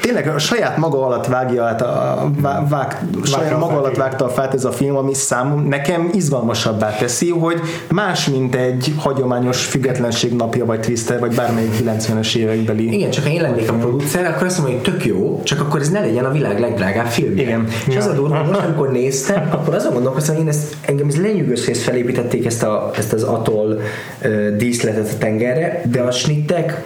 [0.00, 4.02] tényleg a saját maga alatt vágja át, a, vá, vág, saját a maga alatt igen.
[4.02, 7.60] vágta a fát ez a film, ami számom nekem izgalmasabbá teszi, hogy
[7.90, 12.92] más, mint egy hagyományos függetlenség napja, vagy Twister, vagy bármelyik 90-es évekbeli.
[12.92, 15.80] Igen, csak ha én lennék a producer, akkor azt mondom, hogy tök jó, csak akkor
[15.80, 17.42] ez ne legyen a világ legdrágább filmje.
[17.42, 17.68] Igen.
[17.88, 18.14] És az a Ja.
[18.14, 22.46] durva, hogy most amikor néztem, akkor azon gondolkoztam, hogy én ezt, engem ez lenyűgözés felépítették
[22.46, 23.78] ezt, a, ezt az atoll
[24.24, 26.84] uh, díszletet a tengerre, de a snittek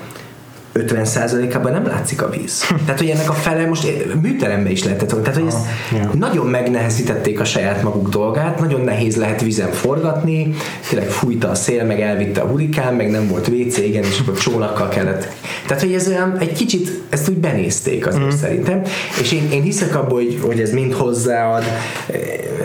[0.74, 2.66] 50%-ában nem látszik a víz.
[2.84, 3.88] Tehát, hogy ennek a fele most
[4.22, 5.24] műterembe is lehetett volna.
[5.24, 6.10] Tehát, hogy ezt ja.
[6.18, 10.54] nagyon megnehezítették a saját maguk dolgát, nagyon nehéz lehet vízen forgatni,
[10.88, 14.38] tényleg fújta a szél, meg elvitte a hurikán, meg nem volt WC, igen, és akkor
[14.38, 15.28] csónakkal kellett.
[15.66, 18.28] Tehát, hogy ez olyan egy kicsit, ezt úgy benézték azért mm.
[18.28, 18.82] szerintem,
[19.20, 21.64] és én, én hiszek abban, hogy, hogy ez mind hozzáad.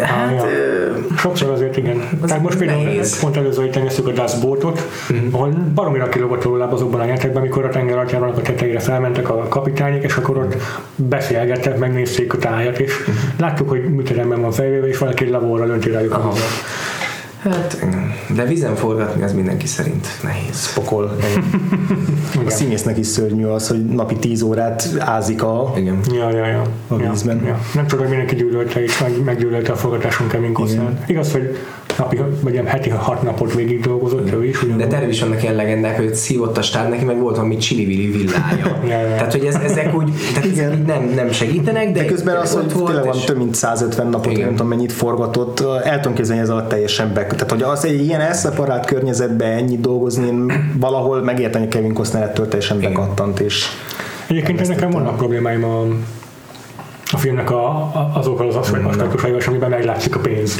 [0.01, 0.45] Hát, ja.
[0.45, 0.85] ö,
[1.17, 2.09] Sokszor azért igen.
[2.21, 5.35] Az Tehát most például pont előző néztük a Das Boatot, Mhm.
[5.35, 9.47] ahol baromira kilógott róla azokban a jelentekben, amikor a tenger atyának a tetejére felmentek a
[9.47, 10.55] kapitányok, és akkor ott
[10.95, 13.15] beszélgettek, megnézték a tájat, és Mhm.
[13.37, 16.33] láttuk, hogy műteremben van felvéve, és valaki laborral önti rájuk a Aha.
[17.49, 18.13] Hát, igen.
[18.35, 20.73] de vízen forgatni az mindenki szerint nehéz.
[20.73, 21.15] Pokol.
[22.45, 25.99] A színésznek is szörnyű az, hogy napi 10 órát ázik a Igen.
[26.13, 26.61] Ja, ja, ja.
[26.87, 27.45] A ja, vízben.
[27.45, 27.59] Ja.
[27.73, 31.03] Nem csak, hogy mindenki gyűlölte, és meg, meggyűlölte a forgatáson Kevin Costner.
[31.07, 31.57] Igaz, hogy
[31.97, 34.59] napi, vagy ilyen heti hat napot végig dolgozott ő is.
[34.59, 34.87] De ugyanúgy.
[34.87, 38.63] terve is vannak ilyen legendák, hogy szívott a stáb, neki meg volt valami csili villája.
[38.85, 39.15] Ja, ja.
[39.15, 42.53] Tehát, hogy ez, ezek úgy tehát ezek így nem, nem segítenek, de, De közben az,
[42.53, 44.45] hogy tényleg van több mint 150 napot, Igen.
[44.45, 47.25] nem tudom mennyit forgatott, el tudom képzelni ez alatt teljesen be.
[47.35, 52.47] Tehát, hogy az egy ilyen elszeparált környezetben ennyit dolgozni, valahol megérteni, hogy Kevin Costner ettől
[52.47, 53.65] teljesen bekattant, és
[54.27, 55.81] Egyébként nekem vannak problémáim a,
[57.11, 60.57] a filmnek a, a, azokkal az aspektusaival, és amiben meglátszik a pénz,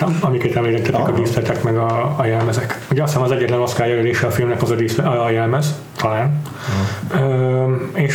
[0.00, 2.78] a, amiket említettek, a díszletek, meg a, a jelmezek.
[2.90, 6.42] Ugye azt hiszem az egyetlen Oscar jelölése a filmnek az a, díszle, a jelmez, talán.
[7.14, 8.14] Ö, és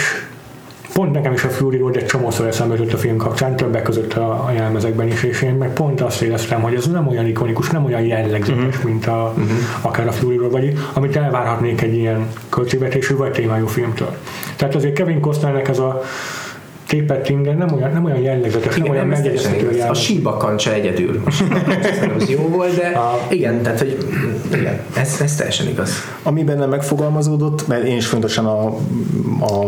[0.97, 4.13] pont nekem is a Fury Road egy csomószor eszembe jutott a film kapcsán, többek között
[4.13, 7.69] a, a jelmezekben is, és én meg pont azt éreztem, hogy ez nem olyan ikonikus,
[7.69, 8.83] nem olyan jellegzetes, uh-huh.
[8.83, 9.57] mint a, uh-huh.
[9.81, 14.17] akár a Fury Road, vagy amit elvárhatnék egy ilyen költségvetésű vagy témájú filmtől.
[14.55, 16.01] Tehát azért Kevin Costnernek ez a
[16.87, 19.83] tépett inger nem olyan, nem olyan jellegzetes, nem olyan ez megjegyezhető.
[19.89, 21.23] A síba kancsa egyedül.
[22.17, 23.97] Az jó volt, de A- igen, tehát hogy
[24.53, 25.91] igen, ez, ez teljesen igaz.
[26.23, 28.65] Ami bennem megfogalmazódott, mert én is fontosan a,
[29.39, 29.65] a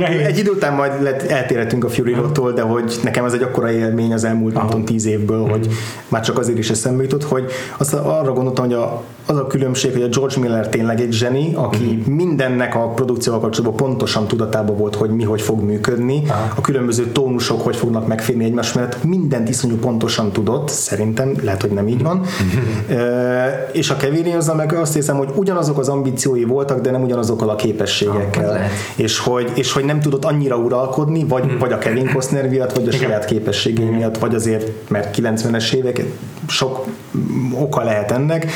[0.26, 3.70] egy idő után majd lett, eltérhetünk a Fury Road-tól, de hogy nekem ez egy akkora
[3.70, 5.68] élmény az elmúlt nem tudom, tíz évből, hogy
[6.08, 9.92] már csak azért is eszembe jutott, hogy azt arra gondoltam, hogy a, az a különbség,
[9.92, 12.14] hogy a George Miller tényleg egy zseni, aki uh-huh.
[12.14, 16.52] mindennek a produkcióval kapcsolatban pontosan tudatában volt, hogy mi hogy fog működni, Aha.
[16.56, 21.70] a különböző tónusok hogy fognak megférni egymás mellett, mindent iszonyú pontosan tudott, szerintem, lehet, hogy
[21.70, 22.18] nem így van.
[22.18, 23.00] Uh-huh.
[23.00, 27.02] E, és a Kevin azzal meg azt hiszem, hogy ugyanazok az ambíciói voltak, de nem
[27.02, 28.50] ugyanazokkal a képességekkel.
[28.50, 28.60] Ah,
[28.96, 31.60] és, hogy, és hogy nem tudott annyira uralkodni, vagy, uh-huh.
[31.60, 33.00] vagy a Kevin Costner miatt, vagy a Igen.
[33.00, 36.04] saját képességei miatt, vagy azért, mert 90-es évek
[36.48, 36.86] sok
[37.52, 38.46] oka lehet ennek,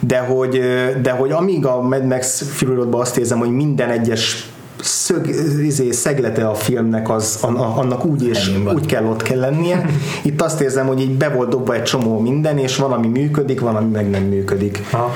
[0.00, 0.60] de hogy,
[1.02, 5.28] de hogy amíg a Mad Max Fury azt érzem, hogy minden egyes szög,
[5.62, 7.38] izé, szeglete a filmnek az,
[7.76, 9.84] annak úgy és úgy kell ott kell lennie.
[10.22, 13.60] Itt azt érzem, hogy így be volt dobva egy csomó minden, és van, ami működik,
[13.60, 14.82] van, ami meg nem működik.
[14.90, 15.14] Ha.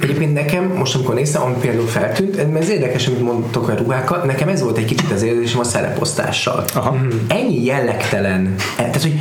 [0.00, 4.48] Egyébként nekem, most amikor néztem, ami például feltűnt, ez érdekes, amit mondtok a ruhákat, nekem
[4.48, 6.64] ez volt egy kicsit az érzésem a szereposztással.
[6.74, 6.96] Aha.
[7.28, 9.18] Ennyi jellegtelen, tehát hogy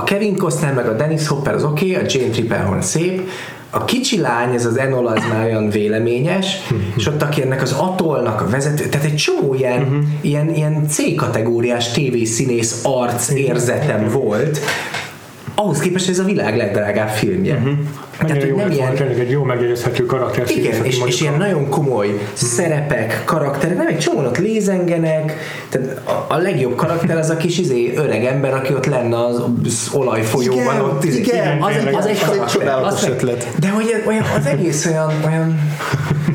[0.00, 3.28] a Kevin Costner meg a Dennis Hopper az oké, okay, a Jane Tripplehorn szép,
[3.70, 6.56] a kicsi lány, ez az Enola, az már olyan véleményes,
[6.96, 10.04] és ott aki ennek az atolnak a vezető, tehát egy csomó ilyen, uh-huh.
[10.20, 14.58] ilyen, ilyen C-kategóriás tévészínész arc érzetem volt,
[15.60, 17.54] ahhoz képest ez a világ legdrágább filmje.
[17.54, 17.78] Uh-huh.
[18.18, 18.94] Tehát, jó nem ilyen...
[18.94, 20.50] tényleg egy jó megjegyezhető karakter.
[20.50, 22.18] Igen, és, és ilyen nagyon komoly hmm.
[22.34, 25.36] szerepek, karakterek, nem egy csomó ott lézengenek,
[25.68, 29.42] tehát a, a legjobb karakter az a kis izé, öreg ember, aki ott lenne az,
[29.64, 30.62] az olajfolyóban.
[30.62, 33.46] Igen, ott, izé, igen, az, egy, az, egy, az egy csodálatos ötlet.
[33.60, 35.58] De hogy olyan, az egész olyan, olyan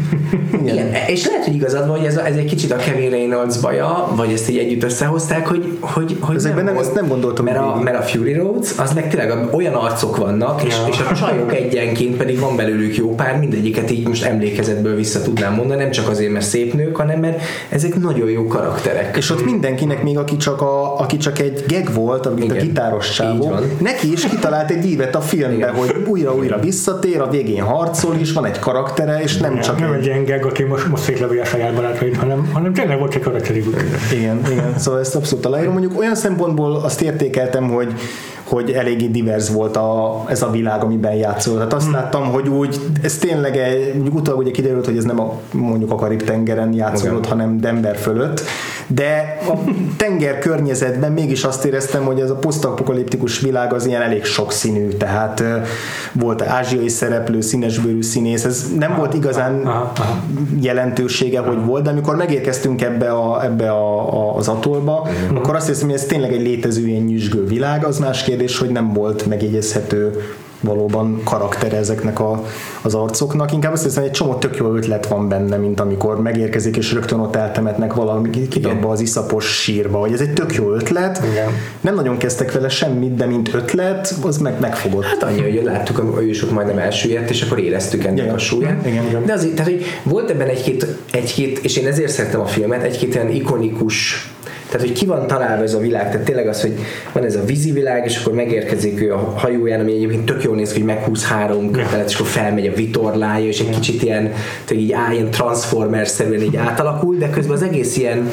[0.61, 0.73] igen.
[0.73, 0.93] Igen.
[1.07, 4.31] És lehet, hogy igazad van, hogy ez, ez egy kicsit a Kevin Reynolds baja, vagy
[4.31, 7.45] ezt így együtt összehozták, hogy, hogy, hogy Ezekben nem, nem, ezt nem gondoltam.
[7.45, 10.87] Mert a, mert a Fury Roads, az meg tényleg olyan arcok vannak, és, ja.
[10.91, 15.53] és a csajok egyenként pedig van belőlük jó pár, mindegyiket így most emlékezetből vissza tudnám
[15.53, 19.17] mondani, nem csak azért, mert szép nők, hanem mert ezek nagyon jó karakterek.
[19.17, 22.57] És ott mindenkinek még, aki csak, a, aki csak egy geg volt, amit Igen.
[22.57, 25.73] a gitáros csávó, neki is kitalált egy ívet a filmbe, Igen.
[25.73, 29.63] hogy újra-újra visszatér, a végén harcol is, van egy karaktere, és nem Igen.
[29.63, 32.73] csak nem egy, egy ilyen geg, aki most, most szétlövi a saját barátait, hanem, hanem
[32.73, 33.63] tényleg volt egy karakteri
[34.13, 35.71] Igen, igen, szóval ezt abszolút aláírom.
[35.71, 37.93] Mondjuk olyan szempontból azt értékeltem, hogy
[38.45, 41.55] hogy eléggé divers volt a, ez a világ, amiben játszol.
[41.55, 41.93] Tehát azt hmm.
[41.93, 43.59] láttam, hogy úgy, ez tényleg
[44.11, 48.41] utólag ugye kiderült, hogy ez nem a, mondjuk a Karib-tengeren játszódott, hanem Denver fölött,
[48.87, 49.53] de a
[49.97, 55.43] tenger környezetben mégis azt éreztem, hogy ez a posztapokaliptikus világ az ilyen elég sokszínű, tehát
[56.11, 60.23] volt ázsiai szereplő, színesbőrű színész, ez nem volt igazán aha, aha.
[60.61, 61.47] jelentősége, aha.
[61.47, 65.37] hogy volt, de amikor megérkeztünk ebbe, a, ebbe a, a, az atolba, uh-huh.
[65.37, 68.69] akkor azt hiszem, hogy ez tényleg egy létező ilyen nyüzsgő világ, az más kérdés, hogy
[68.69, 70.21] nem volt megjegyezhető
[70.65, 72.43] valóban karaktere ezeknek a,
[72.81, 73.51] az arcoknak.
[73.51, 76.93] Inkább azt hiszem, hogy egy csomó tök jó ötlet van benne, mint amikor megérkezik, és
[76.93, 78.29] rögtön ott eltemetnek valami
[78.63, 81.21] abba az iszapos sírba, hogy ez egy tök jó ötlet.
[81.31, 81.49] Igen.
[81.81, 85.03] Nem nagyon kezdtek vele semmit, de mint ötlet, az meg megfogott.
[85.03, 88.33] Hát annyi, hogy láttuk, a ősök majdnem elsüllyedt, és akkor éreztük ennek igen.
[88.33, 88.85] a súlyát.
[88.85, 89.25] Igen, igen.
[89.25, 93.15] De azért, tehát, hogy volt ebben egy-két, egy-két, és én ezért szerettem a filmet, egy-két
[93.15, 94.29] olyan ikonikus
[94.69, 96.73] tehát, hogy ki van találva ez a világ, tehát tényleg az, hogy
[97.11, 100.55] van ez a vízi világ, és akkor megérkezik ő a hajóján, ami egyébként tök jól
[100.55, 104.33] néz ki, hogy meghúz három kötelet, és akkor felmegy a vitorlája, és egy kicsit ilyen,
[104.71, 108.31] így áll, ilyen Transformers-szerűen így átalakul, de közben az egész ilyen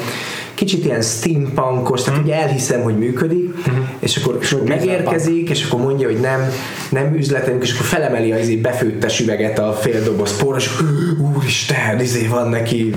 [0.63, 2.23] kicsit ilyen steampunkos, tehát mm.
[2.23, 3.81] ugye elhiszem, hogy működik, mm.
[3.99, 6.51] és akkor, és akkor megérkezik, és akkor mondja, hogy nem,
[6.89, 10.69] nem üzletelünk, és akkor felemeli az izé befőttes üveget a fél doboz por, és
[11.35, 12.93] úristen, izé van neki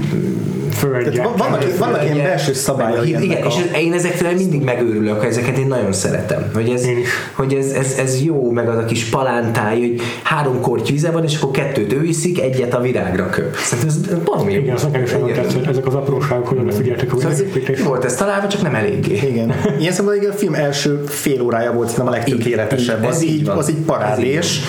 [0.76, 1.22] földje.
[1.36, 3.06] Vannak, vannak ilyen belső szabályok.
[3.06, 3.46] Igen, a...
[3.46, 6.50] és ez, én ezektől mindig megőrülök, ezeket én nagyon szeretem.
[6.54, 6.86] Hogy ez,
[7.32, 11.24] hogy ez, ez, ez jó, meg az a kis palántáj, hogy három korty vize van,
[11.24, 13.56] és akkor kettőt ő iszik, egyet a virágra köp.
[13.56, 17.16] Szerintem ez valami Igen, az nekem is tetszett, ezek az apróságok, hogy figyeltek a
[17.64, 19.14] szóval Volt ez találva, csak nem eléggé.
[19.14, 19.54] Igen.
[19.78, 23.04] Ilyen szempontból a film első fél órája volt szerintem a legtökéletesebb.
[23.04, 24.60] Az így, az így parádés.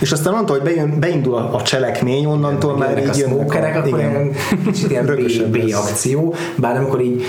[0.00, 3.68] És aztán mondta, hogy bejön, beindul a, a cselekmény, onnantól már így jönnek a, a
[3.68, 4.30] akkor igen.
[4.64, 5.06] kicsit ilyen
[5.50, 7.24] B, B akció, bár amikor így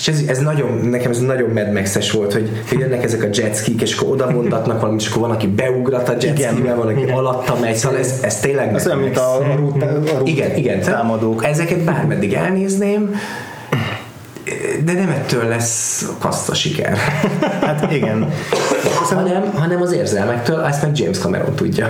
[0.00, 3.26] és ez, ez nagyon, nekem ez nagyon Mad max volt, hogy, hogy jönnek ezek a
[3.32, 7.10] jetskik, és akkor oda mondatnak valamit, és akkor van, aki beugrat a jetskivel, van, aki
[7.10, 10.56] alatta megy, szóval ez, ez tényleg Ez olyan, mint a, a, rút, a rút igen,
[10.56, 11.44] igen, támadók.
[11.44, 13.14] Ezeket bármeddig elnézném,
[14.84, 16.98] de nem ettől lesz kaszta siker.
[17.60, 18.28] Hát igen.
[19.10, 21.86] hanem, hanem az érzelmektől, ezt meg James Cameron tudja.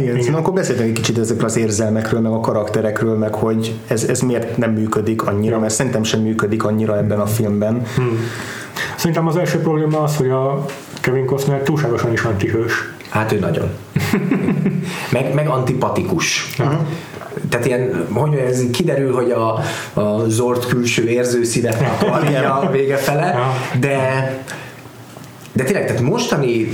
[0.00, 4.02] igen, szóval akkor beszéltünk egy kicsit ezekről az érzelmekről, meg a karakterekről, meg hogy ez,
[4.02, 7.82] ez miért nem működik annyira, mert szerintem sem működik annyira ebben a filmben.
[7.96, 8.18] Hmm.
[8.96, 10.64] Szerintem az első probléma az, hogy a
[11.00, 12.72] Kevin Costner túlságosan is antihős.
[13.08, 13.70] Hát ő nagyon.
[15.12, 16.54] meg, meg antipatikus.
[16.58, 16.78] Uh-huh.
[17.48, 19.60] Tehát ilyen, hogy ez kiderül, hogy a,
[20.00, 23.38] a Zord külső érzőszívet akarja a vége fele,
[23.80, 24.30] de
[25.56, 26.68] de tényleg, tehát mostani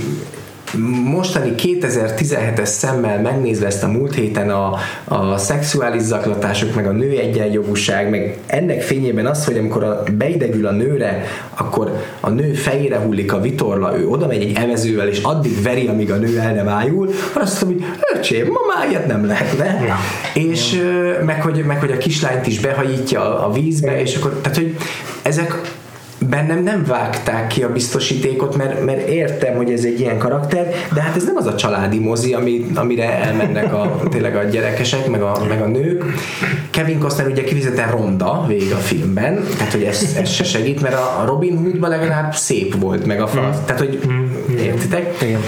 [1.03, 7.09] mostani 2017-es szemmel megnézve ezt a múlt héten a, a szexuális zaklatások, meg a nő
[7.09, 11.23] egyenjogúság, meg ennek fényében az, hogy amikor a, beidegül a nőre,
[11.55, 15.87] akkor a nő fejére hullik a vitorla, ő oda megy egy emezővel, és addig veri,
[15.87, 19.25] amíg a nő el nem ájul, akkor azt mondom, hogy öcsém, ma már ilyet nem
[19.25, 19.65] lehetne.
[19.85, 19.95] Ja.
[20.33, 20.81] És.
[21.25, 24.75] Meg, hogy, meg hogy a kislányt is behajítja a vízbe, és akkor, tehát hogy
[25.21, 25.61] ezek
[26.29, 31.01] bennem nem vágták ki a biztosítékot, mert, mert értem, hogy ez egy ilyen karakter, de
[31.01, 35.21] hát ez nem az a családi mozi, ami, amire elmennek a, tényleg a gyerekesek, meg
[35.21, 36.03] a, meg a nők.
[36.69, 40.95] Kevin Costner ugye kifizetten ronda végig a filmben, tehát hogy ez, ez se segít, mert
[40.95, 43.47] a Robin Hoodban legalább szép volt, meg a fal.
[43.47, 43.65] Mm.
[43.65, 44.57] Tehát, hogy mm.
[44.57, 45.21] értitek?
[45.21, 45.39] Igen.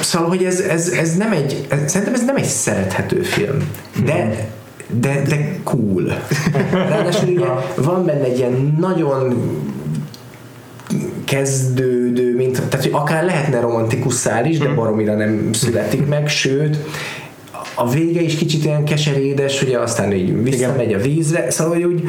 [0.00, 3.56] Szóval, hogy ez, ez, ez nem egy, ez, szerintem ez nem egy szerethető film,
[4.04, 4.46] de
[5.00, 6.18] de, de cool.
[6.70, 9.36] Ráadásul ugye van benne egy ilyen nagyon
[11.28, 14.74] kezdődő, mint, tehát hogy akár lehetne romantikus szál is, de hmm.
[14.74, 16.78] baromira nem születik meg, sőt,
[17.80, 22.02] a vége is kicsit olyan keserédes, ugye aztán így visszamegy a vízre, szóval hogy úgy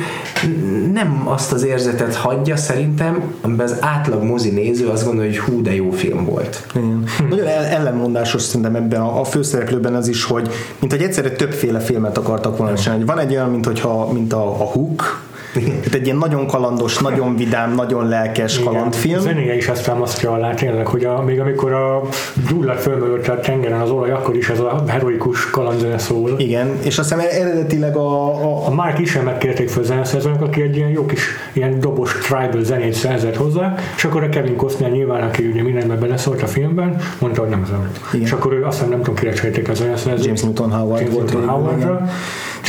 [0.94, 5.62] nem azt az érzetet hagyja szerintem, amiben az átlag mozi néző azt gondolja, hogy hú,
[5.62, 6.66] de jó film volt.
[6.76, 7.04] Igen.
[7.18, 7.28] Hm.
[7.28, 10.50] Nagyon ellenmondásos szerintem ebben a, a főszereplőben az is, hogy
[10.80, 13.06] mint hogy egyszerre többféle filmet akartak volna csinálni.
[13.06, 17.36] Van egy olyan, mint, hogyha, mint a, a Hook, tehát egy ilyen nagyon kalandos, nagyon
[17.36, 18.74] vidám, nagyon lelkes Igen.
[18.74, 19.18] kalandfilm.
[19.18, 22.02] A zenéje is ezt támasztja alá tényleg, hogy a, még amikor a
[22.50, 26.34] gyullad fölmögött a tengeren az olaj, akkor is ez a heroikus kalandzene szól.
[26.38, 28.28] Igen, és azt hiszem eredetileg a...
[28.44, 32.64] A, a Mark is megkérték föl zeneszerzőnek, aki egy ilyen jó kis ilyen dobos tribal
[32.64, 36.96] zenét szerzett hozzá, és akkor a Kevin Costner nyilván, aki ugye mindenben beleszólt a filmben,
[37.20, 39.32] mondta, hogy nem ez És akkor ő azt hiszem nem tudom, kire
[39.70, 40.26] a zeneszerzőt.
[40.26, 41.16] James Newton Howard James.
[41.16, 42.10] Newton Howard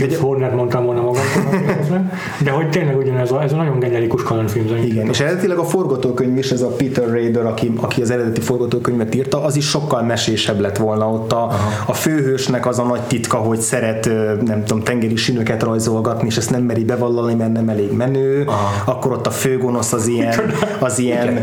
[0.00, 2.10] James Horner mondtam volna magamtól,
[2.44, 4.84] de hogy tényleg ugyanez a, ez a nagyon generikus kalandfilm.
[4.84, 9.14] Igen, és eredetileg a forgatókönyv is, ez a Peter Raider, aki, aki az eredeti forgatókönyvet
[9.14, 11.50] írta, az is sokkal mesésebb lett volna ott a,
[11.86, 14.10] a főhősnek az a nagy titka, hogy szeret,
[14.44, 18.92] nem tudom, tengeri sinőket rajzolgatni, és ezt nem meri bevallani, mert nem elég menő, Aha.
[18.92, 20.34] akkor ott a főgonosz az ilyen,
[20.80, 21.40] az ilyen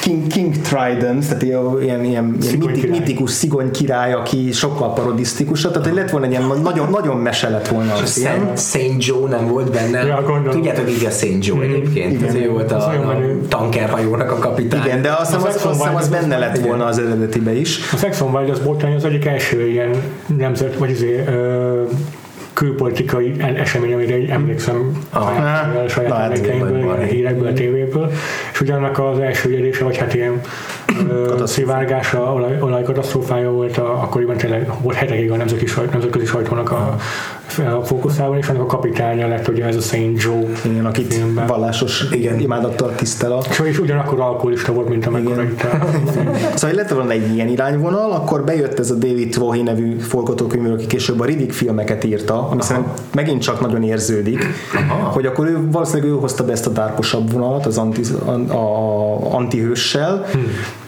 [0.00, 5.86] King, King Trident, tehát ilyen, ilyen, ilyen mitikus, mitikus szigony király, aki sokkal parodisztikus, tehát
[5.86, 9.48] hogy lett volna egy ilyen nagyon, nagyon mese lett volna a Saint, Saint Joe nem
[9.48, 10.06] volt benne.
[10.06, 12.12] Ja, Tudjátok, így a Saint Joe mm, egyébként.
[12.12, 13.16] Igen, ő volt a, a
[13.48, 14.84] tankerhajónak a kapitány.
[14.84, 17.78] Igen, de azt hiszem az, az, az, benne lett volna az eredetibe is.
[17.92, 19.90] A Saxon Wild az botrány az egyik első ilyen
[20.36, 21.30] nemzet, vagy azért
[22.52, 28.10] külpolitikai esemény, amire emlékszem ah, a saját emlékeimből, hírekből, a tévéből,
[28.52, 30.40] és ugyanak az első érése, vagy hát ilyen
[31.44, 36.96] szivárgása, olaj, olajkatasztrófája volt, a, akkoriban tényleg volt hetekig a nemzetközi, sajt, nemzetközi sajtónak a,
[37.76, 41.46] a fókuszában, és annak a kapitánya lett ugye ez a Saint Joe igen, akit filmben.
[41.46, 42.40] vallásos igen.
[42.40, 43.42] imádattal tisztel a...
[43.50, 45.66] És, és ugyanakkor alkoholista volt, mint amekkora itt
[46.54, 50.86] Szóval lett volna egy ilyen irányvonal, akkor bejött ez a David Twohy nevű forgatókönyvről, aki
[50.86, 55.08] később a Riddick filmeket írta, ami szerintem megint csak nagyon érződik, Aha.
[55.08, 59.34] hogy akkor ő valószínűleg ő hozta be ezt a dárkosabb vonalat az anti, a, a,
[59.34, 60.80] antihőssel, hmm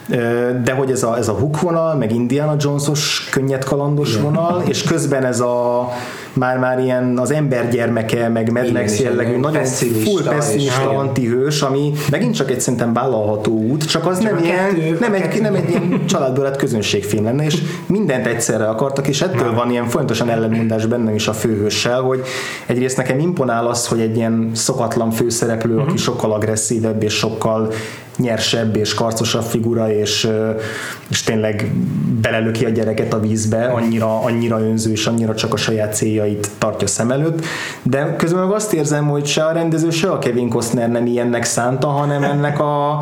[0.63, 4.23] de hogy ez a, ez a hook vonal, meg Indiana Jones-os könnyed kalandos Igen.
[4.23, 5.89] vonal, és közben ez a
[6.35, 12.35] már-már ilyen az ember gyermeke, meg Mad Max jellegű, nagyon full pessimista antihős, ami megint
[12.35, 15.69] csak egy szerintem vállalható út, csak az csak nem, ilyen, kettő, nem, egy, nem egy
[15.69, 17.57] ilyen családból lett közönségfilm lenne, és
[17.87, 19.55] mindent egyszerre akartak, és ettől nem.
[19.55, 22.23] van ilyen folyamatosan ellenmondás bennem is a főhőssel, hogy
[22.67, 25.83] egyrészt nekem imponál az, hogy egy ilyen szokatlan főszereplő, uh-huh.
[25.83, 26.03] aki mhm.
[26.03, 27.73] sokkal agresszívebb és sokkal
[28.17, 30.29] nyersebb és karcosabb figura, és,
[31.11, 31.73] és tényleg
[32.21, 35.95] belelöki a gyereket a vízbe, annyira, annyira önző, és annyira csak a saját
[36.25, 37.45] céljait tartja szem előtt,
[37.83, 41.45] de közben meg azt érzem, hogy se a rendező, se a Kevin Costner nem ilyennek
[41.45, 42.99] szánta, hanem ennek a,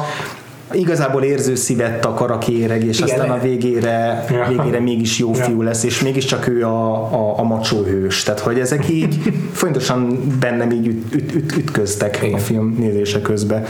[0.73, 5.62] igazából érző szívet akar a kéreg, és Igen, aztán a végére, végére mégis jó fiú
[5.62, 8.23] lesz, és mégiscsak ő a, a, a macsó hős.
[8.23, 12.35] Tehát, hogy ezek így folyamatosan bennem így üt, üt, üt, ütköztek Igen.
[12.35, 13.64] a film nézése közben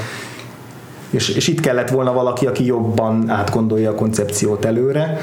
[1.11, 5.21] és, és itt kellett volna valaki, aki jobban átgondolja a koncepciót előre.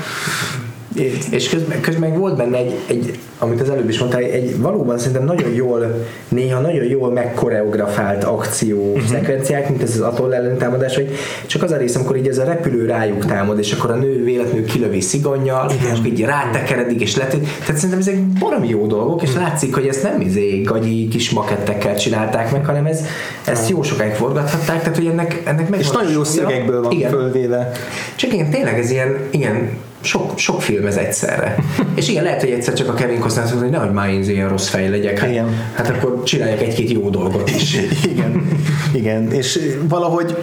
[1.32, 5.24] És közben, közben volt benne egy, egy, amit az előbb is mondtál, egy valóban szerintem
[5.24, 9.08] nagyon jól, néha nagyon jól megkoreografált akció uh-huh.
[9.08, 11.10] szekvenciák, mint ez az atoll ellentámadás, hogy
[11.46, 14.24] csak az a rész, amikor így ez a repülő rájuk támad, és akkor a nő
[14.24, 17.30] véletlenül kilövi szigonnyal, és így rátekeredik, és lett.
[17.30, 21.96] Tehát szerintem ezek baromi jó dolgok, és látszik, hogy ezt nem izé gagyi kis makettekkel
[21.96, 23.06] csinálták meg, hanem ez,
[23.46, 27.12] ezt jó sokáig forgathatták, tehát hogy ennek, ennek meg És nagyon jó szögekből van Igen.
[27.12, 27.72] fölvéve.
[28.16, 29.70] Csak igen, tényleg ez ilyen, ilyen
[30.02, 31.56] sok, sok film ez egyszerre.
[31.96, 34.24] És igen, lehet, hogy egyszer csak a Kevin Costner azt mondja, hogy nehogy már én
[34.24, 35.20] ilyen rossz fej legyek.
[35.20, 35.48] Hát, Igen.
[35.76, 37.78] hát akkor csináljak egy-két jó dolgot is.
[38.06, 38.48] igen,
[38.94, 40.36] igen, és valahogy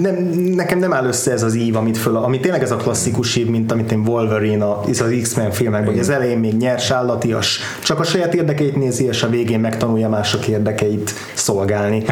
[0.00, 0.14] nem,
[0.54, 3.46] nekem nem áll össze ez az ív, amit föl, ami tényleg ez a klasszikus ív,
[3.46, 8.00] mint amit én Wolverine a, az X-Men filmekben, hogy az elején még nyers, állatias, csak
[8.00, 12.04] a saját érdekeit nézi, és a végén megtanulja mások érdekeit szolgálni.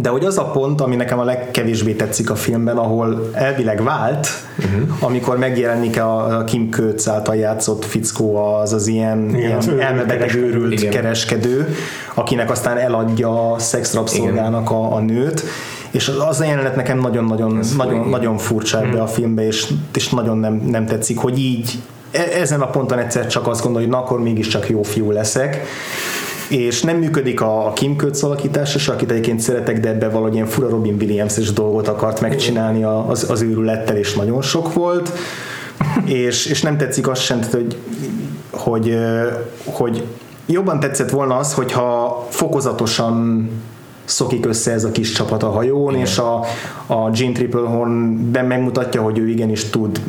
[0.00, 4.26] De hogy az a pont, ami nekem a legkevésbé tetszik a filmben, ahol elvileg vált,
[4.58, 5.04] uh-huh.
[5.04, 10.46] amikor megjelenik a Kim Kötz által játszott fickó, az az ilyen, Igen, ilyen elmebeteg kereskedő.
[10.46, 10.90] őrült Igen.
[10.90, 11.74] kereskedő,
[12.14, 15.42] akinek aztán eladja a szexrabszolgának a, a nőt,
[15.90, 20.38] és az- a jelenet nekem nagyon-nagyon nagyon, nagyon furcsa ebbe a filmbe, és, és nagyon
[20.38, 21.78] nem, nem tetszik, hogy így
[22.10, 25.62] e- ezen a ponton egyszer csak azt gondolja, hogy na akkor mégiscsak jó fiú leszek,
[26.48, 30.34] és nem működik a, a Kim Kötz alakítása, se, akit egyébként szeretek, de ebbe valahogy
[30.34, 35.12] ilyen fura Robin Williams-es dolgot akart megcsinálni a- az, az őrülettel, és nagyon sok volt,
[36.04, 37.76] és, és nem tetszik az sem, tehát, hogy,
[38.50, 38.94] hogy,
[39.64, 40.02] hogy
[40.46, 43.48] jobban tetszett volna az, hogyha fokozatosan
[44.04, 46.44] szokik össze ez a kis csapat a hajón, és a,
[46.86, 50.00] a Gene Triplehorn-ben megmutatja, hogy ő igenis tud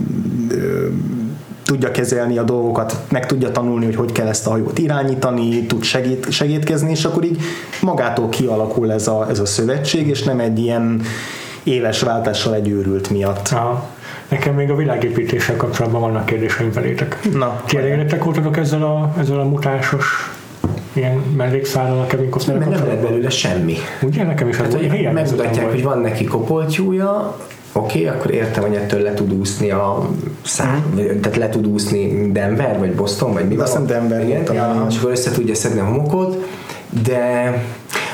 [1.65, 5.83] tudja kezelni a dolgokat, meg tudja tanulni, hogy hogy kell ezt a hajót irányítani, tud
[5.83, 7.39] segít, segítkezni, és akkor így
[7.81, 11.01] magától kialakul ez a, ez a szövetség, és nem egy ilyen
[11.63, 13.47] éles váltással egy őrült miatt.
[13.51, 13.89] Aha.
[14.27, 17.19] Nekem még a világépítéssel kapcsolatban vannak kérdéseim felétek.
[17.33, 20.05] Na, Ti elégedettek voltatok ezzel a, ezzel a mutásos
[20.93, 23.75] ilyen mellékszállal a Kevin Costner Mert nem lett belőle semmi.
[24.01, 24.23] Ugye?
[24.23, 27.37] Nekem is az Hát, hogy hihetetlen megmutatják, hogy van neki kopoltyúja,
[27.73, 30.09] oké, okay, akkor értem, hogy ettől le tud úszni a
[30.43, 30.95] szám, mm.
[30.95, 34.87] tehát le tud úszni Denver, vagy Boston, vagy mi Azt hiszem Denver Igen, talán.
[34.89, 36.37] és akkor össze tudja szedni a homokot,
[37.03, 37.53] de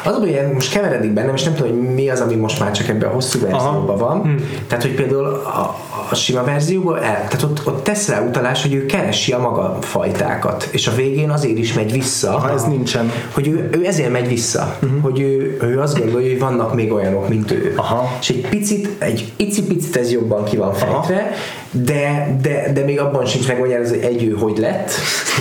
[0.04, 2.88] az hogy most keveredik bennem, és nem tudom, hogy mi az, ami most már csak
[2.88, 4.22] ebben a hosszú verzióban van.
[4.22, 4.38] Hmm.
[4.68, 5.76] Tehát, hogy például a,
[6.12, 9.78] a sima verzióban, el, tehát ott, ott tesz rá utalás, hogy ő keresi a maga
[9.82, 12.32] fajtákat, és a végén azért is megy vissza.
[12.32, 13.12] Ha ez nincsen.
[13.34, 15.02] Hogy ő, ő ezért megy vissza, uh-huh.
[15.02, 17.74] hogy ő, ő azt gondolja, hogy vannak még olyanok, mint ő.
[17.76, 18.18] Aha.
[18.20, 21.32] És egy picit, egy icipicit ez jobban ki van fejtve,
[21.72, 23.72] de, de, de még abban sincs meg, hogy
[24.02, 24.92] egy ő hogy lett,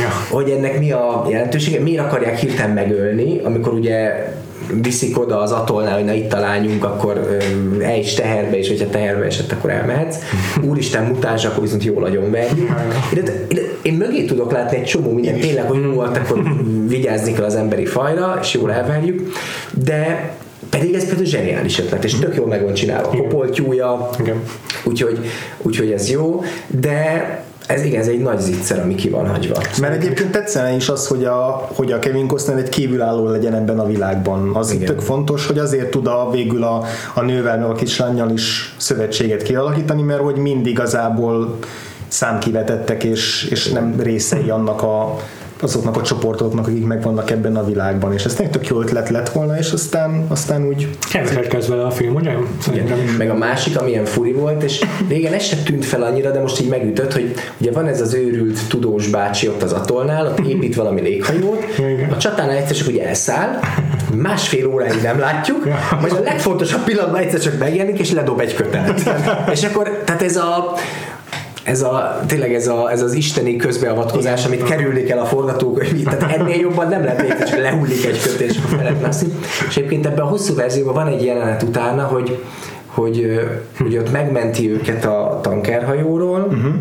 [0.01, 0.37] Ja.
[0.37, 4.27] hogy ennek mi a jelentősége, miért akarják hirtelen megölni, amikor ugye
[4.83, 9.25] viszik oda az atollnál, hogy na itt találjuk, akkor ö, ejts teherbe, és hogyha teherbe
[9.25, 10.17] esett, akkor elmehetsz.
[10.69, 12.71] Úristen mutáns, akkor viszont jól agyon verjük.
[13.83, 16.43] Én, mögé tudok látni egy csomó mindent, tényleg, hogy jó, akkor
[16.87, 19.33] vigyázni kell az emberi fajra, és jól elverjük,
[19.85, 20.33] de
[20.71, 23.09] pedig ez például zseniális ötlet, és tök jól meg van csinálva.
[23.09, 24.11] A kopoltyúja,
[24.85, 25.19] úgyhogy,
[25.63, 29.61] úgyhogy ez jó, de ez igen, ez egy nagy zicser, ami ki van hagyva.
[29.81, 33.79] Mert egyébként tetszene is az, hogy a, hogy a Kevin Costner egy kívülálló legyen ebben
[33.79, 34.51] a világban.
[34.55, 34.87] Az Igen.
[34.87, 39.43] tök fontos, hogy azért tud a, végül a, a nővel meg a kislányjal is szövetséget
[39.43, 41.59] kialakítani, mert hogy mind igazából
[42.09, 45.17] számkivetettek, és, és nem részei annak a
[45.63, 49.29] azoknak a csoportoknak, akik megvannak ebben a világban, és ez tényleg tök jó ötlet lett
[49.29, 52.33] volna, és aztán, aztán úgy Keveset kezd vele a film, ugye?
[52.61, 53.17] Szerintem is.
[53.17, 56.61] Meg a másik, amilyen furi volt, és régen ez sem tűnt fel annyira, de most
[56.61, 60.75] így megütött, hogy ugye van ez az őrült tudós bácsi ott az atollnál, ott épít
[60.75, 62.11] valami léghajót, Igen.
[62.11, 63.61] a csatánál egyszer csak ugye elszáll,
[64.15, 65.69] másfél óráig nem látjuk,
[66.01, 69.11] majd a legfontosabb pillanatban egyszer csak megjelenik, és ledob egy kötelet.
[69.55, 70.75] és akkor, tehát ez a
[71.69, 76.39] ez a, tényleg ez, a, ez az isteni közbeavatkozás, amit kerülni kell a forgatókönyv, tehát
[76.39, 79.29] ennél jobban nem lehet még, csak lehullik egy kötés, és fel lehet mászni.
[79.69, 82.43] És egyébként ebben a hosszú verzióban van egy jelenet utána, hogy,
[82.87, 83.41] hogy,
[83.79, 86.75] hogy ott megmenti őket a tankerhajóról, uh-huh.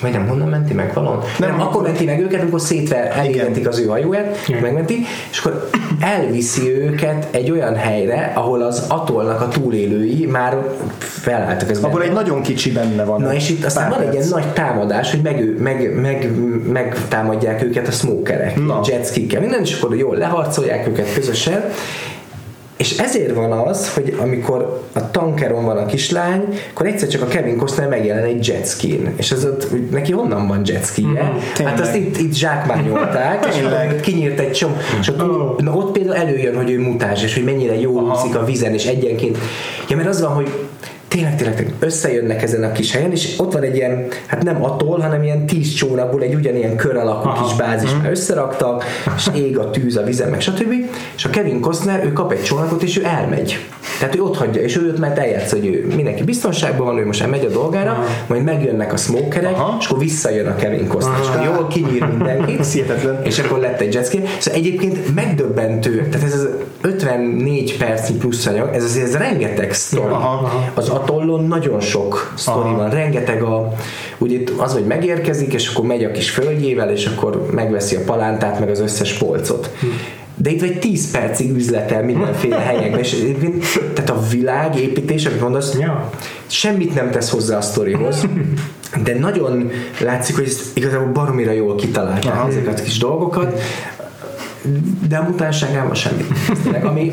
[0.00, 1.22] Vagy nem, honnan menti meg valon?
[1.38, 4.62] Nem, nem akkor menti meg őket, amikor szétver, elégetik az ő hajóját, Igen.
[4.62, 5.70] megmenti, és akkor
[6.00, 10.56] elviszi őket egy olyan helyre, ahol az atollnak a túlélői már
[10.98, 11.70] felálltak.
[11.70, 13.20] Ez abból egy nagyon kicsi benne van.
[13.20, 16.30] Na és itt aztán van egy ilyen nagy támadás, hogy meg, meg, meg,
[16.72, 21.64] megtámadják őket a smokerek, jetskikkel, minden, és akkor jól leharcolják őket közösen,
[22.80, 27.26] és ezért van az, hogy amikor a tankeron van a kislány, akkor egyszer csak a
[27.26, 29.12] Kevin Costner megjelen egy jetskin.
[29.16, 31.08] És ez ott, hogy neki honnan van jetskije?
[31.08, 34.74] Mm, hát azt itt, itt zsákmányolták, és akkor kinyírt egy csomó.
[35.00, 35.54] És ott, Ó.
[35.58, 38.84] na, ott például előjön, hogy ő mutáns, és hogy mennyire jól úszik a vízen, és
[38.84, 39.38] egyenként.
[39.88, 40.50] Ja, mert az van, hogy
[41.10, 44.64] tényleg, tényleg, tényleg összejönnek ezen a kis helyen, és ott van egy ilyen, hát nem
[44.64, 47.44] attól, hanem ilyen tíz csónakból egy ugyanilyen kör alakú Aha.
[47.44, 48.84] kis bázis már összeraktak,
[49.16, 50.72] és ég a tűz a vizen, meg stb.
[51.16, 53.58] És a Kevin Costner, ő kap egy csónakot, és ő elmegy.
[53.98, 57.06] Tehát ő ott hagyja, és ő őt mert eljátsz, hogy ő mindenki biztonságban van, ő
[57.06, 59.76] most elmegy a dolgára, majd megjönnek a smokerek, Aha.
[59.80, 62.66] és akkor visszajön a Kevin Costner, és akkor jól kinyír mindenkit,
[63.22, 64.22] és akkor lett egy jetski.
[64.38, 66.48] Szóval egyébként megdöbbentő, tehát ez az
[66.80, 70.70] 54 percnyi plusz anyag, ez azért ez rengeteg sztori Aha, aha.
[70.74, 73.72] az a tollon nagyon sok sztori van, rengeteg a,
[74.18, 78.00] ugye itt az, hogy megérkezik, és akkor megy a kis földjével, és akkor megveszi a
[78.06, 79.70] palántát, meg az összes polcot.
[80.34, 85.78] De itt vagy 10 percig üzletel mindenféle helyekben, és egyébként- tehát a világépítés, amit mondasz,
[85.78, 86.10] Ja.
[86.46, 88.26] semmit nem tesz hozzá a sztorihoz,
[89.04, 89.70] de nagyon
[90.00, 92.48] látszik, hogy ezt igazából baromira jól kitalálták Aha.
[92.48, 93.60] ezeket a kis dolgokat,
[95.08, 96.26] de a mutánságában semmit.
[96.82, 97.12] Ami,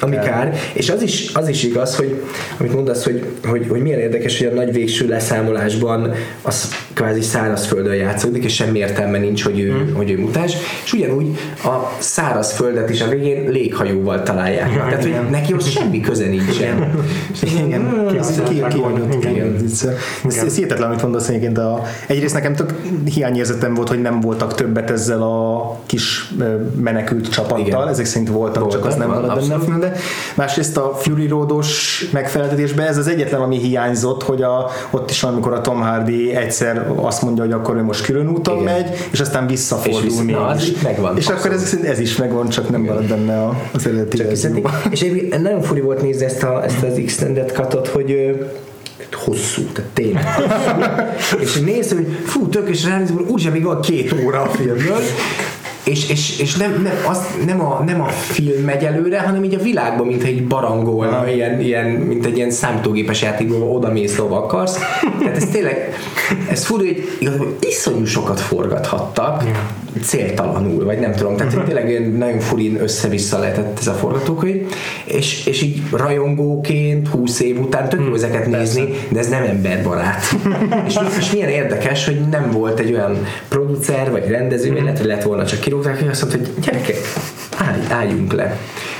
[0.00, 0.54] ami kár.
[0.72, 2.22] És az is, az is igaz, hogy
[2.58, 7.94] amit mondasz, hogy, hogy, hogy milyen érdekes, hogy a nagy végső leszámolásban az kvázi szárazföldön
[7.94, 9.94] játszódik, és semmi értelme nincs, hogy ő, Hmm.
[9.94, 10.52] hogy ő mutáns.
[10.84, 14.72] És ugyanúgy a szárazföldet is a végén léghajóval találják.
[14.74, 16.92] Ja, Tehát, hogy neki ott semmi köze nincsen.
[17.56, 18.10] Igen,
[20.24, 21.58] ez hihetetlen, amit mondasz egyébként.
[21.58, 22.74] A, egyrészt nekem tök
[23.04, 26.32] hiányérzetem volt, hogy nem voltak többet ezzel a kis
[26.80, 29.85] menekült csapattal, ezek szerint voltak, csak az nem maradt benne a.
[29.86, 30.02] filmben.
[30.34, 35.52] Másrészt a Fury Roados megfeleltetésben ez az egyetlen, ami hiányzott, hogy a, ott is amikor
[35.52, 38.74] a Tom Hardy egyszer azt mondja, hogy akkor ő most külön úton Igen.
[38.74, 40.34] megy, és aztán visszafordul És mégis.
[40.34, 43.86] na, itt megvan, És akkor ez, ez is megvan, csak nem marad benne a- az
[43.86, 44.22] eredeti.
[44.90, 48.36] És egyébként nagyon furi volt nézni ezt, a, ezt az extended cutot, hogy
[49.12, 50.24] hosszú, tehát tényleg.
[51.42, 54.98] és így néztem, hogy fú, tök, és ránézem, úgyse még van két óra a filmből,
[55.86, 59.54] és, és, és nem, nem, az, nem, a, nem a film megy előre, hanem így
[59.54, 64.36] a világban, mint egy barangolna, ilyen, ilyen, mint egy ilyen számítógépes játékban oda mész, hova
[64.36, 64.78] akarsz.
[65.18, 65.94] Tehát ez tényleg,
[66.50, 69.42] ez fura, hogy igazából iszonyú sokat forgathattak,
[70.02, 74.72] céltalanul, vagy nem tudom, tehát tényleg ilyen nagyon furin össze-vissza lehetett ez a forgatókönyv,
[75.04, 80.24] és, és így rajongóként 20 év után tök jó ezeket nézni, de ez nem emberbarát.
[80.88, 85.46] és, és milyen érdekes, hogy nem volt egy olyan producer, vagy rendező, hogy lett volna
[85.46, 86.96] csak kirúgták, hogy azt mondta, hogy gyerekek,
[87.56, 88.56] állj, álljunk le.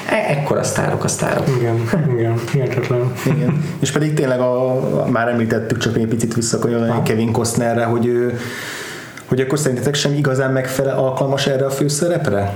[0.08, 1.48] E- ekkora sztárok a sztárok.
[1.58, 3.12] Igen, igen, hihetetlen.
[3.24, 3.64] Igen.
[3.80, 8.38] És pedig tényleg a, már említettük, csak egy picit visszakanyarodni Kevin Costnerre, hogy ő
[9.26, 12.52] hogy akkor szerintetek sem igazán megfelel alkalmas erre a főszerepre?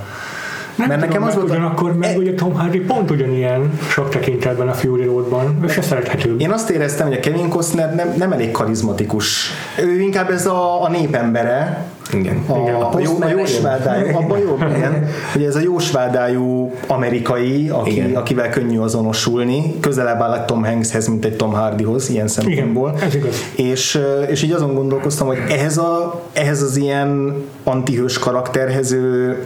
[0.77, 4.69] Nem Mert tudom, nekem az volt ugyanakkor meg ugye Tom Hardy pont ugyanilyen sok tekintetben
[4.69, 6.41] a Fury Roadban, ő se szerethetőbb.
[6.41, 9.51] Én azt éreztem, hogy a Kevin Costner nem, nem elég karizmatikus.
[9.79, 12.45] Ő inkább ez a, a népembere, Igen.
[12.47, 17.69] a, Igen, a a, jó, a jósvádájú, abban jó, igen, hogy ez a jósvádájú amerikai,
[17.69, 18.15] aki, Igen.
[18.17, 22.95] akivel könnyű azonosulni, közelebb áll a Tom Hankshez, mint egy Tom Hardyhoz, ilyen szempontból.
[23.03, 23.37] ez igaz.
[23.57, 27.35] És, ö, és így azon gondolkoztam, hogy ehhez, a, ehhez az ilyen
[27.65, 29.37] antihős karakterhez ő,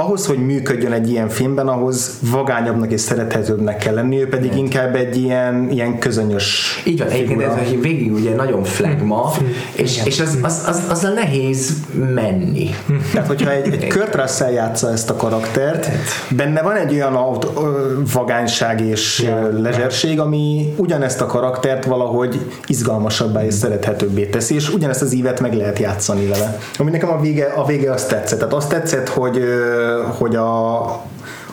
[0.00, 4.94] ahhoz, hogy működjön egy ilyen filmben, ahhoz vagányabbnak és szerethetőbbnek kell lenni, ő pedig inkább
[4.94, 9.32] egy ilyen, ilyen közönyös Így van, egyébként ez hogy végig ugye nagyon flagma,
[9.72, 11.72] és, és az, az, az, azzal nehéz
[12.14, 12.70] menni.
[13.12, 15.88] Tehát, hogyha egy, egy Kurt Russell játsza ezt a karaktert,
[16.28, 22.40] benne van egy olyan aut- ö, vagányság és ö, lezserség, ami ugyanezt a karaktert valahogy
[22.66, 26.58] izgalmasabbá és szerethetőbbé teszi, és ugyanezt az ívet meg lehet játszani vele.
[26.76, 28.38] Ami nekem a vége, a vége azt tetszett.
[28.38, 29.87] Tehát azt tetszett, hogy, ö,
[30.18, 31.06] hogy a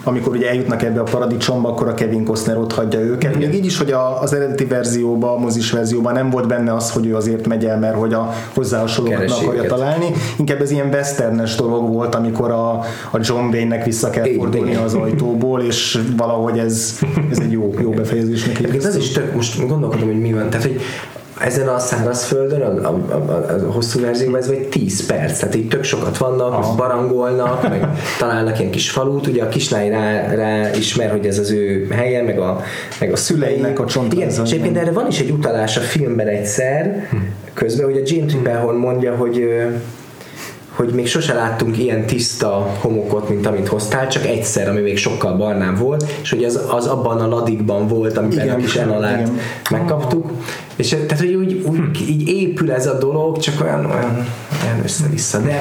[0.06, 3.36] amikor ugye eljutnak ebbe a paradicsomba, akkor a Kevin Costner ott hagyja őket.
[3.36, 6.90] Még így is, hogy a, az eredeti verzióban, a mozis verzióban nem volt benne az,
[6.90, 10.06] hogy ő azért megy el, mert hogy a hozzá hasonlókat akarja találni.
[10.38, 12.70] Inkább ez ilyen westernes dolog volt, amikor a,
[13.10, 14.82] a John Wayne-nek vissza kell Igen, fordulni igen.
[14.82, 16.98] az ajtóból, és valahogy ez,
[17.30, 18.58] ez egy jó, jó befejezés neki.
[18.58, 20.50] Egyébként az is tök, most gondolkodom, hogy mi van.
[20.50, 20.80] Tehát, hogy
[21.40, 25.68] ezen a szárazföldön, a, a, a, a hosszú verzióban ez vagy 10 perc, tehát így
[25.68, 26.74] tök sokat vannak, Aha.
[26.74, 31.50] barangolnak, meg találnak ilyen kis falut, ugye a kislány rá, rá ismer, hogy ez az
[31.50, 32.60] ő helye, meg a,
[33.00, 33.54] meg a szülei.
[33.54, 37.08] Szüleinek a csontváza, Igen, és egyébként erre van is egy utalás a filmben egyszer,
[37.54, 39.48] közben, hogy a Jane Tripplehorn mondja, hogy
[40.76, 45.36] hogy még sose láttunk ilyen tiszta homokot, mint amit hoztál, csak egyszer, ami még sokkal
[45.36, 49.20] barnább volt, és hogy az, az abban a ladikban volt, amiben Igen, a kis enalát
[49.20, 49.38] igen.
[49.70, 50.30] megkaptuk.
[50.76, 54.26] És tehát, hogy úgy, úgy így épül ez a dolog, csak olyan, olyan,
[54.64, 55.38] olyan össze-vissza.
[55.38, 55.60] De,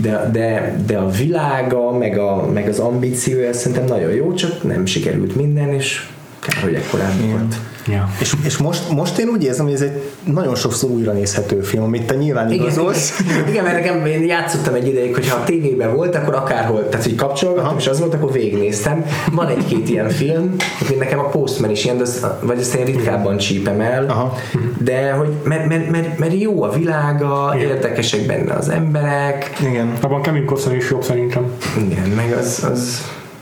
[0.00, 4.86] de, de, de a világa, meg, a, meg az ambíciója szerintem nagyon jó, csak nem
[4.86, 6.06] sikerült minden, és
[6.40, 7.54] kár, hogy ekkorán volt.
[7.88, 8.08] Ja.
[8.20, 11.82] És, és most, most én úgy érzem, hogy ez egy nagyon sokszor újra nézhető film,
[11.82, 13.20] amit te nyilván Igen, igazolsz.
[13.20, 17.04] igen, igen, mert nekem én játszottam egy ideig, hogyha a tévében volt, akkor akárhol, tehát
[17.04, 17.76] hogy kapcsolgattam, Aha.
[17.78, 19.04] és az volt, akkor végignéztem.
[19.32, 20.54] Van egy-két ilyen film,
[20.88, 24.36] mint nekem a Postman is ilyen, de az, vagy azt én ritkábban csípem el, Aha.
[24.78, 27.68] de hogy mert, mert, mert, mert, jó a világa, Igen.
[27.68, 29.92] érdekesek benne az emberek, Igen.
[30.00, 31.44] Abban Kevin Costner is jobb szerintem.
[31.90, 33.00] igen, meg az, az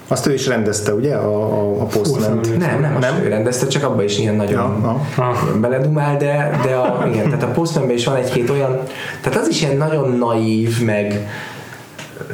[0.09, 1.14] Azt ő is rendezte, ugye?
[1.14, 2.40] A, a, a Postman.
[2.59, 3.24] nem, nem, azt Nem?
[3.24, 5.32] ő rendezte, csak abban is ilyen nagyon Ja, ja.
[5.61, 8.80] Beledumál, de, de a, igen, tehát a Postmanben is van egy-két olyan,
[9.20, 11.28] tehát az is ilyen nagyon naív, meg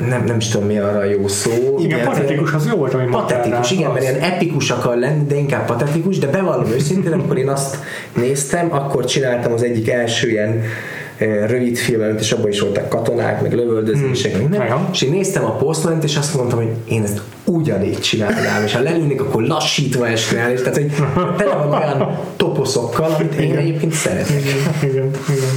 [0.09, 1.51] nem, nem is tudom mi arra a jó szó.
[1.51, 3.93] Igen, Igen, patetikus, az jó volt, mondtál Patetikus, igen, Az.
[3.93, 7.77] mert ilyen epikus akar lenni, de inkább patetikus, de bevallom őszintén, amikor én azt
[8.13, 10.63] néztem, akkor csináltam az egyik első ilyen
[11.27, 14.89] rövid filmet, és abban is voltak katonák, meg lövöldözések, meg minden, Aha.
[14.93, 18.83] és én néztem a posztment, és azt mondtam, hogy én ezt ugyanígy csinálnám, és ha
[18.83, 20.93] lelőnék, akkor lassítva esne és tehát, hogy
[21.37, 24.43] tele van olyan toposzokkal, amit én egyébként szeretek.
[24.83, 25.51] Igen, igen.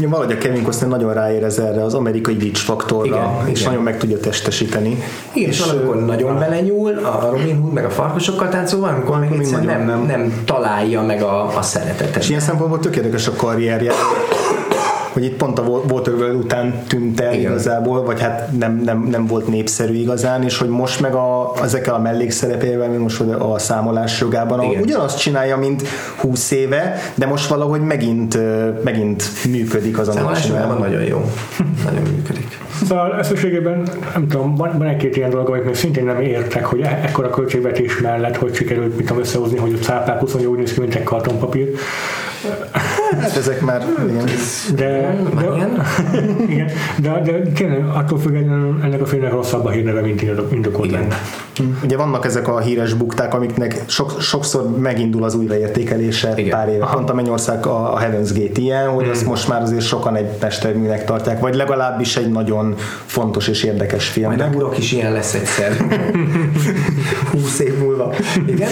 [0.00, 3.70] Ja, valahogy a Kevin Costner nagyon ráérez erre az amerikai glitch faktorra, Igen, és igen.
[3.70, 5.02] nagyon meg tudja testesíteni.
[5.32, 9.84] Igen, és valamikor nagyon belenyúl a Robin Hood meg a farkasokkal táncolva, amikor még nem,
[9.84, 10.04] nem.
[10.06, 12.16] nem, találja meg a, a szeretetet.
[12.16, 13.92] És ilyen szempontból tökéletes a karrierje,
[15.16, 17.50] hogy itt pont a Waterworld után tűnt el Igen.
[17.50, 21.94] igazából, vagy hát nem, nem, nem volt népszerű igazán, és hogy most meg a, ezekkel
[21.94, 24.82] a mellékszerepével, mint most a számolás jogában, ahol Igen.
[24.82, 25.82] ugyanazt csinálja, mint
[26.16, 28.38] 20 éve, de most valahogy megint,
[28.84, 30.88] megint működik az, amit Számolásában csinál.
[30.88, 31.30] nagyon jó.
[31.84, 32.58] Nagyon működik.
[32.88, 36.80] Szóval összességében, nem tudom, van, van egy-két ilyen dolog, amit még szintén nem értek, hogy
[36.80, 40.72] e- ekkora költségvetés mellett hogy sikerült mit tudom, összehozni, hogy a cápák 28 úgy néz
[40.72, 41.68] ki, mint egy kartonpapír.
[43.20, 44.24] Hát ezek már, igen.
[44.74, 45.82] De, de, ilyen?
[46.50, 46.70] igen,
[47.02, 51.00] de, de tényleg attól függetlenül ennek a filmnek rosszabb a hírneve, mint indok- indokolt Igen.
[51.00, 51.16] lenne.
[51.84, 56.50] Ugye vannak ezek a híres bukták, amiknek sok, sokszor megindul az újraértékelése Igen.
[56.50, 56.86] pár éve.
[56.92, 59.10] Pont a Mennyország a, a Heaven's Gate ilyen, hogy Mm.
[59.10, 64.14] azt most már azért sokan egy mesterműnek tartják, vagy legalábbis egy nagyon fontos és érdekes
[64.14, 65.76] Majd a burok is ilyen lesz egyszer.
[67.32, 68.14] 20 év múlva.
[68.46, 68.68] Igen?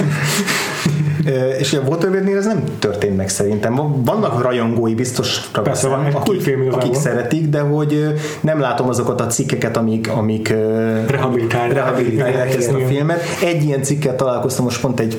[1.58, 4.02] És a Waterworldnél ez nem történt meg szerintem.
[4.04, 9.76] Vannak rajongói biztosra Persze, van, akik, akik szeretik, de hogy nem látom azokat a cikkeket,
[9.76, 10.48] amik, amik
[11.06, 11.72] Rehabilitálják.
[11.72, 13.20] rehabilitálják ezt a filmet.
[13.44, 15.18] Egy ilyen cikkel találkoztam most pont egy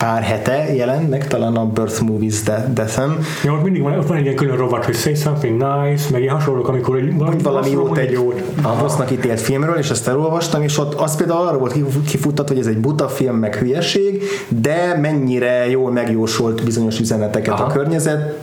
[0.00, 4.06] pár hete jelent meg, talán a Birth Movies de- Death-en, Ja, ott mindig van, ott
[4.06, 7.42] van egy ilyen külön rovat, hogy say something nice, meg ilyen hasonlók, amikor egy, valami
[7.44, 8.42] azt jót egy jót.
[8.62, 12.48] a rossznak ítélt filmről, és ezt elolvastam, és ott az például arra volt kif- kifuttat,
[12.48, 17.64] hogy ez egy buta film, meg hülyeség, de mennyire jól megjósolt bizonyos üzeneteket Aha.
[17.64, 18.38] a környezet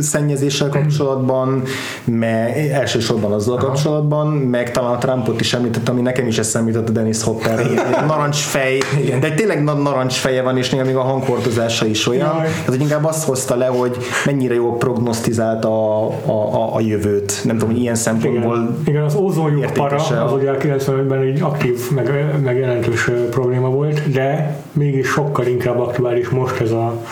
[0.00, 1.62] szennyezéssel kapcsolatban,
[2.04, 6.88] meg elsősorban azzal kapcsolatban, meg talán a Trumpot is említett, ami nekem is eszembe jutott
[6.88, 8.78] a Dennis Hopper, ilyen narancsfej,
[9.20, 12.34] de tényleg nagy narancsfeje van, és néha még a hangkordozása is olyan.
[12.36, 12.46] Jaj.
[12.46, 17.40] Ez hogy inkább azt hozta le, hogy mennyire jól prognosztizált a, a, a, a jövőt.
[17.44, 21.40] Nem tudom, hogy ilyen szempontból Igen, igen, az ózonjuk para, az ugye a 95-ben egy
[21.40, 27.02] aktív, meg, meg jelentős probléma volt, de mégis sokkal inkább aktuális most ez a,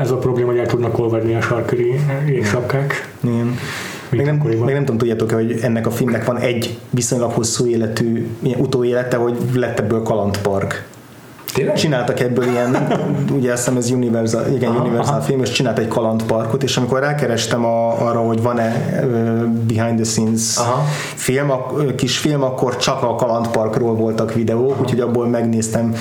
[0.00, 3.08] ez a probléma, hogy el tudnak olvadni a sarköri jégsapkák.
[3.20, 3.58] Igen.
[4.08, 4.64] Még nem, akkoriban.
[4.64, 8.26] még nem tudom, tudjátok hogy ennek a filmnek van egy viszonylag hosszú életű
[8.56, 10.84] utóélete, hogy lett ebből kalandpark.
[11.54, 11.76] Tényleg?
[11.76, 12.76] Csináltak ebből ilyen,
[13.38, 15.22] ugye azt hiszem ez Universal, igen, Aha, Universal aha.
[15.22, 20.04] film, és csinált egy kalandparkot, és amikor rákerestem a, arra, hogy van-e ö, behind the
[20.04, 20.84] scenes Aha.
[21.14, 21.66] film, a,
[21.96, 25.94] kis film, akkor csak a kalandparkról voltak videók, úgyhogy abból megnéztem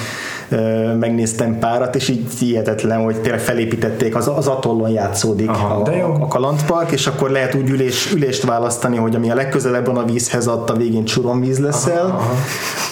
[1.00, 5.96] megnéztem párat, és így hihetetlen, hogy tényleg felépítették, az, az atollon játszódik Aha, a, de
[5.96, 6.14] jó.
[6.20, 10.06] a kalandpark, és akkor lehet úgy ülés, ülést választani, hogy ami a legközelebb van a
[10.06, 12.20] vízhez, ott a végén csuromvíz leszel.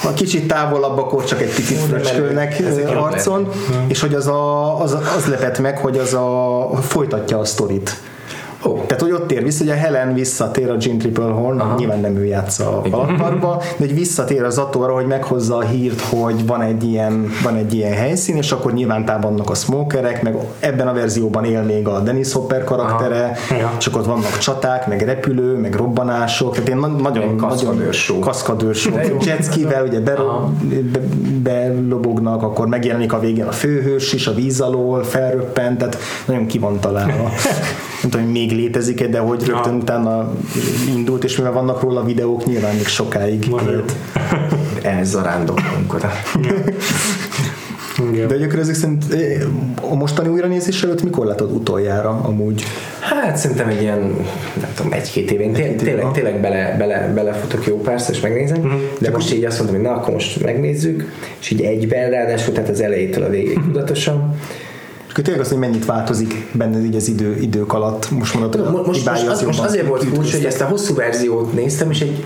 [0.01, 2.63] Ha kicsit távolabb, akkor csak egy picit fröcskölnek
[2.95, 3.47] arcon,
[3.87, 7.95] és hogy az, a, az, az lepett meg, hogy az a, folytatja a sztorit.
[8.65, 11.75] Ó, Tehát, hogy ott tér vissza, ugye Helen visszatér a Jean Triple Horn, Aha.
[11.77, 16.01] nyilván nem ő játsza a kalandparkba, de hogy visszatér az Atóra, hogy meghozza a hírt,
[16.01, 20.35] hogy van egy ilyen, van egy ilyen helyszín, és akkor nyilván támadnak a smokerek, meg
[20.59, 23.77] ebben a verzióban él még a Dennis Hopper karaktere, Aha.
[23.77, 27.35] Csak ott vannak csaták, meg repülő, meg robbanások, tehát én na- nagyon.
[28.95, 29.17] De jó.
[29.25, 30.25] Jetskivel ugye bero,
[30.91, 30.99] be,
[31.43, 36.59] belobognak, akkor megjelenik a végén a főhős is a víz alól, felröppent, tehát nagyon ki
[36.59, 37.29] van találva.
[38.03, 40.33] Nem tudom, hogy még létezik de hogy rögtön utána
[40.95, 43.95] indult, és mivel vannak róla videók, nyilván még sokáig élt.
[44.81, 46.11] elzarándoklunk oda.
[48.11, 48.27] Igen.
[48.27, 49.03] De egyébként ezek szerint
[49.81, 52.63] a mostani újranézés előtt mikor látod utoljára amúgy?
[52.99, 53.99] Hát szerintem egy ilyen,
[54.61, 55.55] nem tudom, egy-két évén.
[55.55, 58.61] Év, tényleg, tényleg bele, bele, belefutok jó párszor, és megnézem.
[58.61, 58.75] Mhm.
[58.99, 62.69] De most így azt mondtam, hogy na, akkor most megnézzük, és így egyben, ráadásul, tehát
[62.69, 64.35] az elejétől a végig tudatosan.
[65.13, 68.11] Akkor tényleg az, hogy mennyit változik benned így az idő, idők alatt.
[68.11, 71.53] Most mondod, Most, most, most, az, most azért volt furcsa, hogy ezt a hosszú verziót
[71.53, 72.25] néztem, és egy,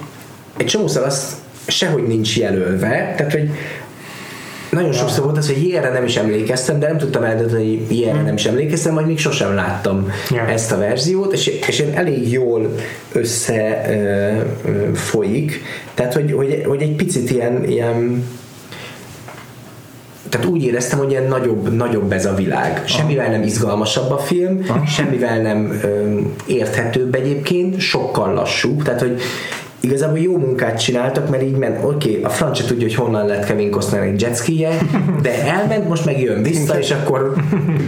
[0.57, 1.33] egy csomószor azt
[1.67, 3.49] sehogy nincs jelölve, tehát hogy
[4.69, 8.21] nagyon sokszor volt az, hogy ilyenre nem is emlékeztem, de nem tudtam eldönteni, hogy ilyenre
[8.21, 10.45] nem is emlékeztem, vagy még sosem láttam Ja.
[10.45, 12.75] ezt a verziót, és, és én elég jól
[13.11, 13.85] össze
[14.93, 15.61] folyik,
[15.93, 18.23] tehát hogy, hogy, hogy egy picit ilyen, ilyen
[20.29, 22.83] tehát úgy éreztem, hogy ilyen nagyobb, nagyobb ez a világ.
[22.85, 29.21] Semmivel nem izgalmasabb a film, semmivel nem ö, érthetőbb egyébként, sokkal lassúbb, tehát hogy
[29.87, 33.45] igazából jó munkát csináltak, mert így ment, oké, okay, a francia tudja, hogy honnan lett
[33.45, 34.77] Kevin Costner egy jetskije,
[35.21, 37.33] de elment, most meg jön vissza, és akkor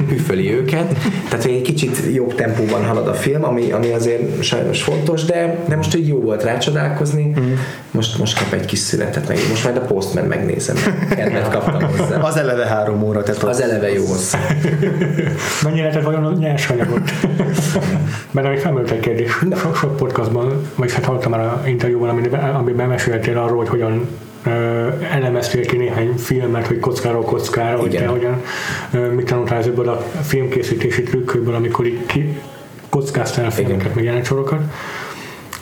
[0.09, 0.95] hüföli őket.
[1.29, 5.63] Tehát, hogy egy kicsit jobb tempóban halad a film, ami, ami azért sajnos fontos, de,
[5.67, 7.33] de most így jó volt rácsodálkozni.
[7.39, 7.53] Mm.
[7.91, 10.75] Most, most kap egy kis szünetet, meg most majd a Postman megnézem.
[11.09, 12.17] Kedvet kaptam hozzá.
[12.21, 14.37] Az eleve három óra, tehát Az eleve jó hosszú.
[15.63, 17.11] Mennyire lehetett vajon a nyersanyagot?
[18.31, 19.31] Mert ami felmerült egy kérdés,
[19.61, 24.07] sok, sok podcastban, vagy hát hallottam már a interjúban, amiben, amiben meséltél arról, hogy hogyan
[25.11, 28.03] elemeztél ki néhány filmet, hogy kockáról kockára, hogy Igen.
[28.03, 28.41] te hogyan,
[29.15, 32.37] mit tanultál ebből a filmkészítési trükkökből, amikor így ki
[32.89, 34.59] kockáztál a filmeket, meg jelentsorokat.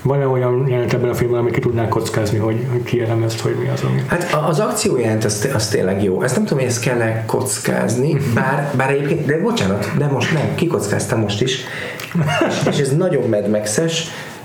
[0.02, 3.70] Van-e olyan jelenet ebben a filmben, amit ki tudnál kockázni, hogy, hogy kielemezd, hogy mi
[3.70, 4.04] az, ami...
[4.08, 6.22] Hát az akciójelent az, az tényleg jó.
[6.22, 10.56] Ezt nem tudom, hogy ezt kell kockázni, bár, bár egyébként, de bocsánat, de most nem,
[10.56, 11.60] kikockáztam most is.
[12.48, 13.48] És, és ez nagyon Mad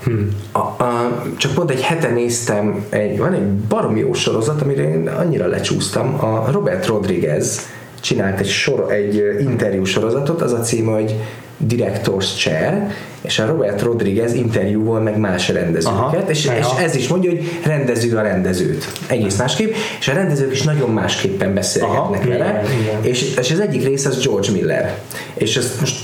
[0.05, 0.33] Max-es.
[0.51, 5.07] A, a, csak pont egy hete néztem, egy, van egy barom jó sorozat, amire én
[5.07, 6.23] annyira lecsúsztam.
[6.23, 7.61] A Robert Rodriguez
[7.99, 11.15] csinált egy, sor, egy interjú sorozatot, az a címe, hogy
[11.67, 12.91] Director's Chair,
[13.23, 16.17] és a Robert Rodriguez interjúval meg más rendezőket, Aha.
[16.27, 16.81] és, és Aha.
[16.81, 18.87] ez is mondja, hogy rendező a rendezőt.
[19.07, 23.03] Egész másképp, és a rendezők is nagyon másképpen beszélgetnek Aha, vele, igen, igen.
[23.03, 24.97] és, és az egyik rész az George Miller.
[25.33, 25.95] És ezt most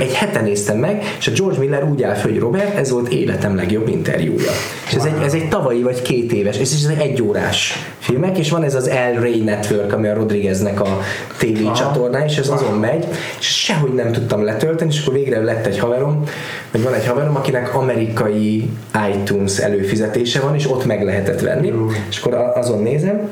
[0.00, 3.08] egy hete néztem meg, és a George Miller úgy áll föl, hogy Robert, ez volt
[3.08, 4.50] életem legjobb interjúja.
[4.86, 8.50] És ez, egy, ez egy tavalyi vagy két éves, és ez egy egyórás filmek, és
[8.50, 11.00] van ez az El Rey Network, ami a Rodrigueznek a
[11.38, 13.06] TV csatorná, és ez azon megy,
[13.38, 16.22] és sehogy nem tudtam letölteni, és akkor végre lett egy haverom,
[16.70, 18.70] vagy van egy haverom, akinek amerikai
[19.14, 21.72] iTunes előfizetése van, és ott meg lehetett venni,
[22.08, 23.30] és akkor azon nézem,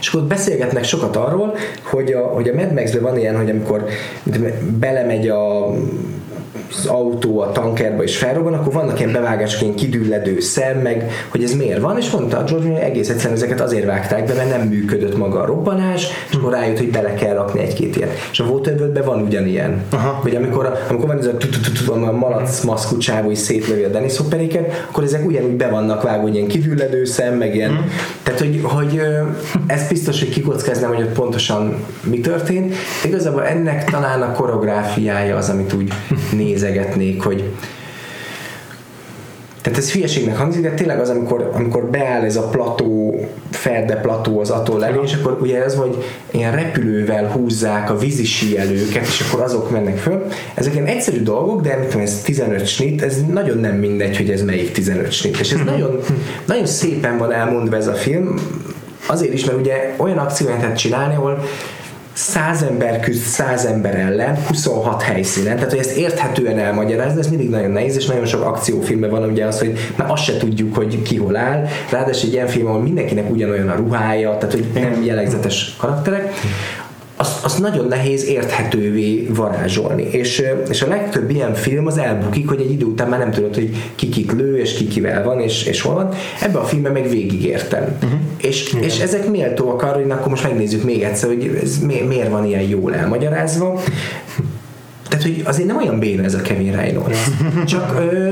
[0.00, 3.50] és akkor ott beszélgetnek sokat arról, hogy a, hogy a Mad Max-ben van ilyen, hogy
[3.50, 3.84] amikor
[4.78, 5.70] belemegy a
[6.70, 11.42] az autó a tankerbe és felrobban, akkor vannak ilyen bevágások, ilyen kidülledő szem, meg hogy
[11.42, 14.48] ez miért van, és mondta a George, hogy egész egyszerűen ezeket azért vágták be, mert
[14.48, 18.10] nem működött maga a robbanás, és akkor rájött, hogy bele kell rakni egy-két ilyet.
[18.30, 19.82] És a Waterworld-ben van ugyanilyen.
[19.90, 20.18] Aha.
[20.22, 21.26] Hogy amikor, amikor van ez
[21.86, 26.22] a malac maszkú csávó is szétlövi a Dennis Hopperéket, akkor ezek ugyanúgy be vannak vágva,
[26.22, 27.84] hogy ilyen kidülledő szem, meg ilyen.
[28.22, 29.00] Tehát, hogy, hogy
[29.66, 32.74] ez biztos, hogy kikockáznám, hogy ott pontosan mi történt.
[33.02, 35.92] De igazából ennek talán a koreográfiája az, amit úgy
[36.58, 37.44] nézegetnék, hogy
[39.62, 44.40] tehát ez hülyeségnek hangzik, de tényleg az, amikor, amikor beáll ez a plató, ferde plató
[44.40, 49.24] az atoll elé, és akkor ugye ez, hogy ilyen repülővel húzzák a vízi síelőket, és
[49.28, 50.26] akkor azok mennek föl.
[50.54, 54.30] Ezek ilyen egyszerű dolgok, de mit tudom, ez 15 snit, ez nagyon nem mindegy, hogy
[54.30, 55.40] ez melyik 15 snit.
[55.40, 56.00] És ez nagyon,
[56.46, 58.34] nagyon szépen van elmondva ez a film,
[59.06, 61.42] azért is, mert ugye olyan akciójelentet csinálni, ahol
[62.18, 67.48] száz ember küzd száz ember ellen, 26 helyszínen, tehát hogy ezt érthetően elmagyarázni, ez mindig
[67.48, 71.02] nagyon nehéz, és nagyon sok akciófilmben van ugye az, hogy már azt se tudjuk, hogy
[71.02, 75.02] ki hol áll, ráadásul egy ilyen film, ahol mindenkinek ugyanolyan a ruhája, tehát hogy nem
[75.04, 76.34] jellegzetes karakterek,
[77.28, 80.02] azt, azt nagyon nehéz érthetővé varázsolni.
[80.02, 83.54] És, és a legtöbb ilyen film az elbukik, hogy egy idő után már nem tudod,
[83.54, 86.08] hogy ki kit lő, és ki kivel van, és, és hol van.
[86.40, 87.96] Ebben a filmben meg végigértem.
[88.02, 88.20] Uh-huh.
[88.40, 92.30] És, és ezek méltóak arra, hogy akkor most megnézzük még egyszer, hogy ez mi, miért
[92.30, 93.82] van ilyen jól elmagyarázva.
[95.08, 97.18] Tehát, hogy azért nem olyan béna ez a Kevin Reynolds.
[97.66, 98.30] Csak ö,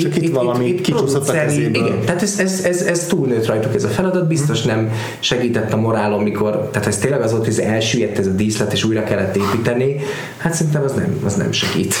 [0.00, 1.86] Csak itt valami kicsúszott a kezéből.
[1.86, 5.76] Igen, tehát ez, ez, ez, ez túlnőtt rajtuk ez a feladat, biztos nem segített a
[5.76, 9.04] morálon, mikor, tehát ez tényleg az volt, hogy ez elsüllyedt ez a díszlet, és újra
[9.04, 9.96] kellett építeni,
[10.36, 11.94] hát szerintem az nem, az nem segít.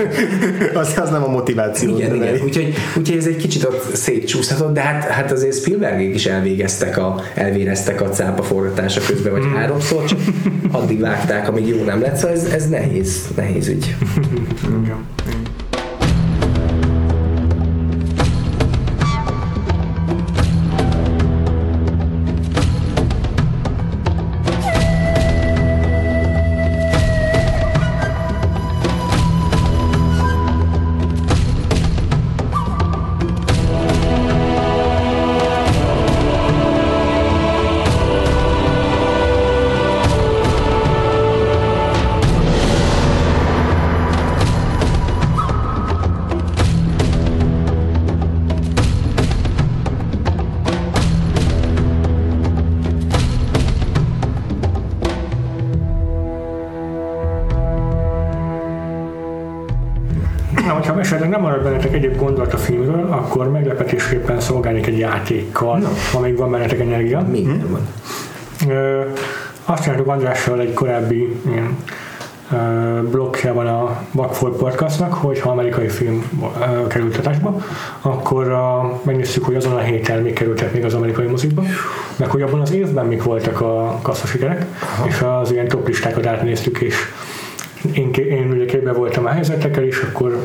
[0.74, 1.96] az, az nem a motiváció.
[1.96, 2.40] igen, igen.
[2.44, 7.22] Úgyhogy, úgyhogy ez egy kicsit ott szétcsúszhatott, de hát, hát azért Spielbergék is elvégeztek a,
[7.34, 10.18] elvéreztek a cápa forgatása közben, vagy háromszor, csak
[10.70, 13.96] addig vágták, amíg jó nem lett, szóval ez, ez nehéz, nehéz ügy.
[14.62, 15.06] Igen.
[15.24, 15.39] Na,
[63.30, 65.88] akkor meglepetésképpen szolgálnék egy játékkal, no.
[66.18, 67.26] amíg van bennetek energia.
[67.30, 67.88] Minden van.
[68.68, 69.02] Ö,
[69.64, 71.76] azt csináltuk Andrással egy korábbi ilyen
[73.10, 76.24] blokkjában a Vagfolt Podcastnak, hogy ha amerikai film
[76.60, 77.64] ö, került adásba,
[78.00, 81.62] akkor a, megnéztük, hogy azon a héten még kerültek még az amerikai mozikba,
[82.16, 84.66] meg hogy abban az évben mik voltak a kasszasikerek,
[85.08, 86.96] és az ilyen top listákat átnéztük, és
[87.92, 90.38] én, én ugye képbe voltam a helyzetekkel, és akkor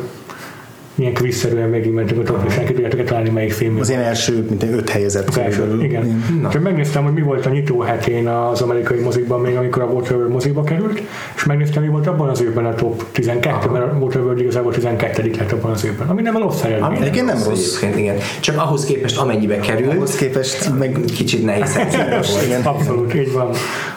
[0.98, 3.78] ilyen kvízszerűen végigmentünk a top listán, ki tudjátok találni melyik film.
[3.80, 5.28] Az én első, mint egy öt helyezett.
[5.28, 6.24] Az első, igen.
[6.50, 10.30] Csak megnéztem, hogy mi volt a nyitó hetén az amerikai mozikban, még amikor a Waterworld
[10.30, 11.02] mozikba került,
[11.36, 15.30] és megnéztem, mi volt abban az évben a top 12, mert a Waterworld igazából 12
[15.38, 17.00] lett abban az évben, ami nem a rossz eredmény.
[17.00, 17.82] Egyébként nem rossz.
[17.96, 18.16] Igen.
[18.40, 21.78] Csak ahhoz képest amennyibe került, Ahhoz képest meg kicsit nehéz.
[22.64, 23.50] Abszolút, így van.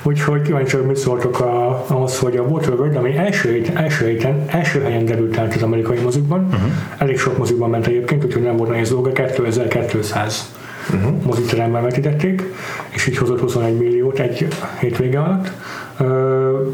[0.04, 4.44] Úgyhogy kíváncsi vagyok, mit szóltok a, ahhoz, hogy a Waterworld, ami első, héten, első, héten,
[4.48, 6.72] első helyen derült át az amerikai mozikban, uh-huh.
[6.98, 10.54] Elég sok mozikban ment egyébként, úgyhogy nem volt nehéz dolga, 2200
[10.94, 11.24] uh-huh.
[11.24, 12.44] moziteremben vetítették,
[12.90, 14.48] és így hozott 21 milliót egy
[14.80, 15.52] hétvége alatt.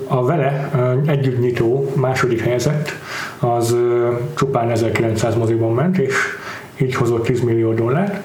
[0.08, 0.72] A vele
[1.06, 2.92] együtt nyitó második helyezett,
[3.40, 3.76] az
[4.36, 6.16] csupán 1900 moziban ment, és
[6.78, 8.22] így hozott 10 millió dollárt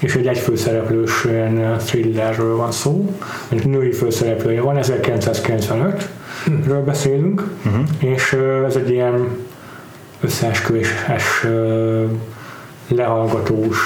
[0.00, 3.14] és egy egyfőszereplős ilyen thrillerről van szó,
[3.48, 7.82] mint női főszereplője van, 1995-ről beszélünk, uh-huh.
[7.98, 8.36] és
[8.66, 9.28] ez egy ilyen
[10.24, 11.46] összeesküvéses,
[12.88, 13.76] lehallgatós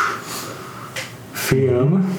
[1.33, 2.17] film.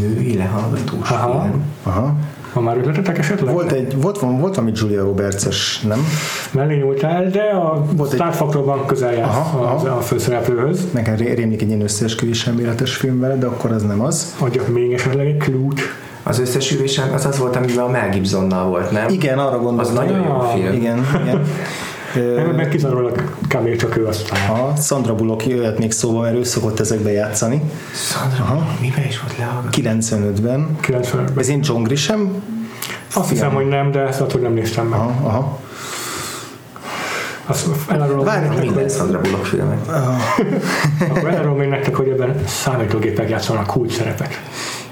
[0.00, 1.40] Női lehallgatós Aha.
[1.42, 1.62] film.
[1.82, 2.14] Aha.
[2.52, 3.54] Van már ötletetek esetleg?
[3.54, 6.06] Volt, egy, volt, van, volt valami Julia Roberts-es, nem?
[6.50, 9.74] Mellé nyúltál, de a Volt egy- Star Factorban közel jár Aha, aha.
[9.74, 10.80] az a főszereplőhöz.
[10.92, 14.34] Nekem ré- rémlik egy ilyen összeesküvés elméletes film vele, de akkor az nem az.
[14.38, 15.72] Adjak még esetleg egy clue
[16.22, 19.08] Az összesülésen az az volt, amivel a Mel Gibsonnal volt, nem?
[19.08, 19.78] Igen, arra gondoltam.
[19.78, 20.72] Az nagyon jó Ah, film.
[20.72, 21.42] Igen, igen.
[22.56, 23.76] Meg kizárólag kb.
[23.76, 24.46] csak ő aztán.
[24.46, 27.62] Ha Sandra Bullock jöhet még szóba, mert ő szokott ezekbe játszani.
[27.94, 29.82] Sandra, mivel is volt lehallgató?
[29.82, 30.76] 95-ben.
[30.82, 31.38] 95-ben.
[31.38, 32.42] Ez én John Grisham?
[33.14, 34.98] Azt hiszem, hogy nem, de ezt attól nem néztem meg.
[34.98, 35.60] Aha, aha.
[37.46, 39.88] Azt elárulom Várj, nektek, Minden hogy, Sandra Bullock filmet.
[41.08, 44.40] akkor elárulom még nektek, hogy ebben számítógépek játszanak kulcs szerepet.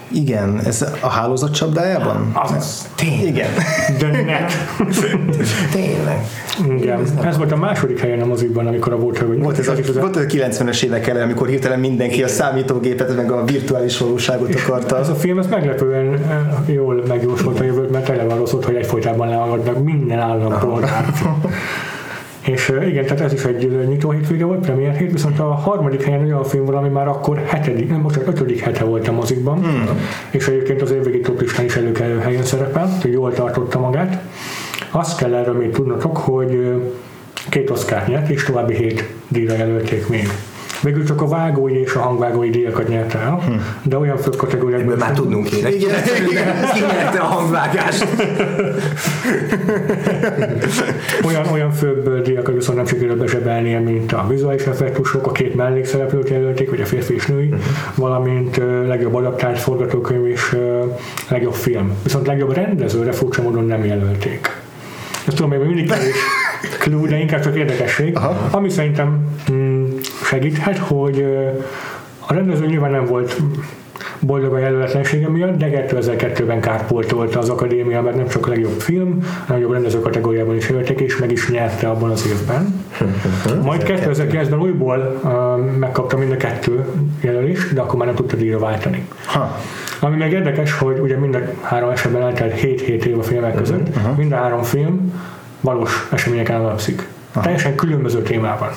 [0.08, 2.30] Igen, ez a hálózat csapdájában?
[2.32, 2.88] Azaz.
[2.94, 3.26] Tényleg.
[3.26, 3.50] Igen.
[3.98, 4.52] De net.
[5.72, 6.26] Tényleg.
[6.80, 7.00] Igen.
[7.22, 9.42] Ez volt a második helyen a mozikban, amikor a Waterworld.
[9.42, 13.30] Volt ez a, volt ez a 90-es évek elején, amikor hirtelen mindenki a számítógépet, meg
[13.30, 14.98] a virtuális valóságot akarta.
[14.98, 18.74] Ez a film ez meglepően eh, jól megjósolt a jövőt, mert tele van rossz hogy
[18.74, 21.18] egyfolytában lehallgatnak minden állam polgárt.
[22.46, 26.24] És igen, tehát ez is egy nyitó hétvége volt, premier hét, viszont a harmadik helyen
[26.24, 29.88] olyan film van, ami már akkor hetedik, nem most ötödik hete volt a mozikban, hmm.
[30.30, 34.22] és egyébként az évvégi top listán is előkelő helyen szerepel, hogy jól tartotta magát.
[34.90, 36.82] Azt kell erről még tudnotok, hogy
[37.48, 40.28] két oszkárt nyert, és további hét díjra jelölték még.
[40.84, 43.42] Végül csak a vágói és a hangvágói díjakat nyerte el,
[43.82, 45.74] de olyan fő kategóriákban Ebből már tudnunk kéne.
[45.74, 45.94] Igen.
[46.74, 48.06] Ki nyerte a hangvágást?
[51.26, 56.28] olyan, olyan főbb díjakat viszont nem sikerült bezsebelnie, mint a vizuális effektusok, a két mellékszereplőt
[56.28, 57.54] jelölték, vagy a férfi és női,
[57.94, 60.56] valamint ö, legjobb adaptált forgatókönyv és
[61.28, 61.92] legjobb film.
[62.02, 64.62] Viszont legjobb rendezőre furcsa módon nem jelölték.
[65.26, 66.14] Ezt tudom, még mindig kevés
[66.82, 68.16] clue, de inkább csak érdekesség.
[68.16, 68.48] Aha.
[68.50, 69.28] Ami szerintem
[70.34, 71.26] segíthet, hogy
[72.26, 73.36] a rendező nyilván nem volt
[74.20, 79.18] boldog a jelöletlensége miatt, de 2002-ben kárpoltolta az akadémia, mert nem csak a legjobb film,
[79.46, 82.84] a legjobb rendező kategóriában is jelölték, és meg is nyerte abban az évben.
[83.68, 86.84] Majd 2009-ben újból uh, megkapta mind a kettő
[87.20, 89.06] jelölést, de akkor már nem tudta díjra váltani.
[89.26, 89.58] Ha.
[90.00, 93.88] Ami meg érdekes, hogy ugye mind a három esetben eltelt 7-7 év a filmek között,
[94.16, 95.12] mind a három film
[95.60, 97.08] valós eseményeken alapszik.
[97.42, 98.68] Teljesen különböző témában.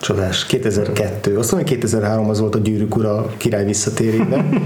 [0.00, 0.46] Csodás.
[0.46, 1.36] 2002.
[1.36, 4.64] Azt mondom, hogy 2003 az volt a Gyűrűk Ura király visszatérében.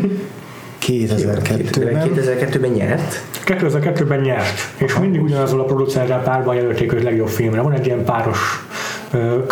[0.87, 2.11] 2002-ben.
[2.15, 3.23] 2002-ben nyert.
[3.47, 7.61] 2002-ben nyert, és mindig ugyanazon a producerrel párban jelölték őt legjobb filmre.
[7.61, 8.39] Van egy ilyen páros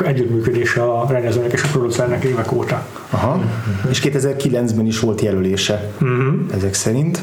[0.05, 2.87] együttműködése a rendezőnek és a producernek évek óta.
[3.11, 3.41] Aha.
[3.91, 5.91] És 2009-ben is volt jelölése.
[6.01, 6.35] Uh-huh.
[6.55, 7.21] Ezek szerint.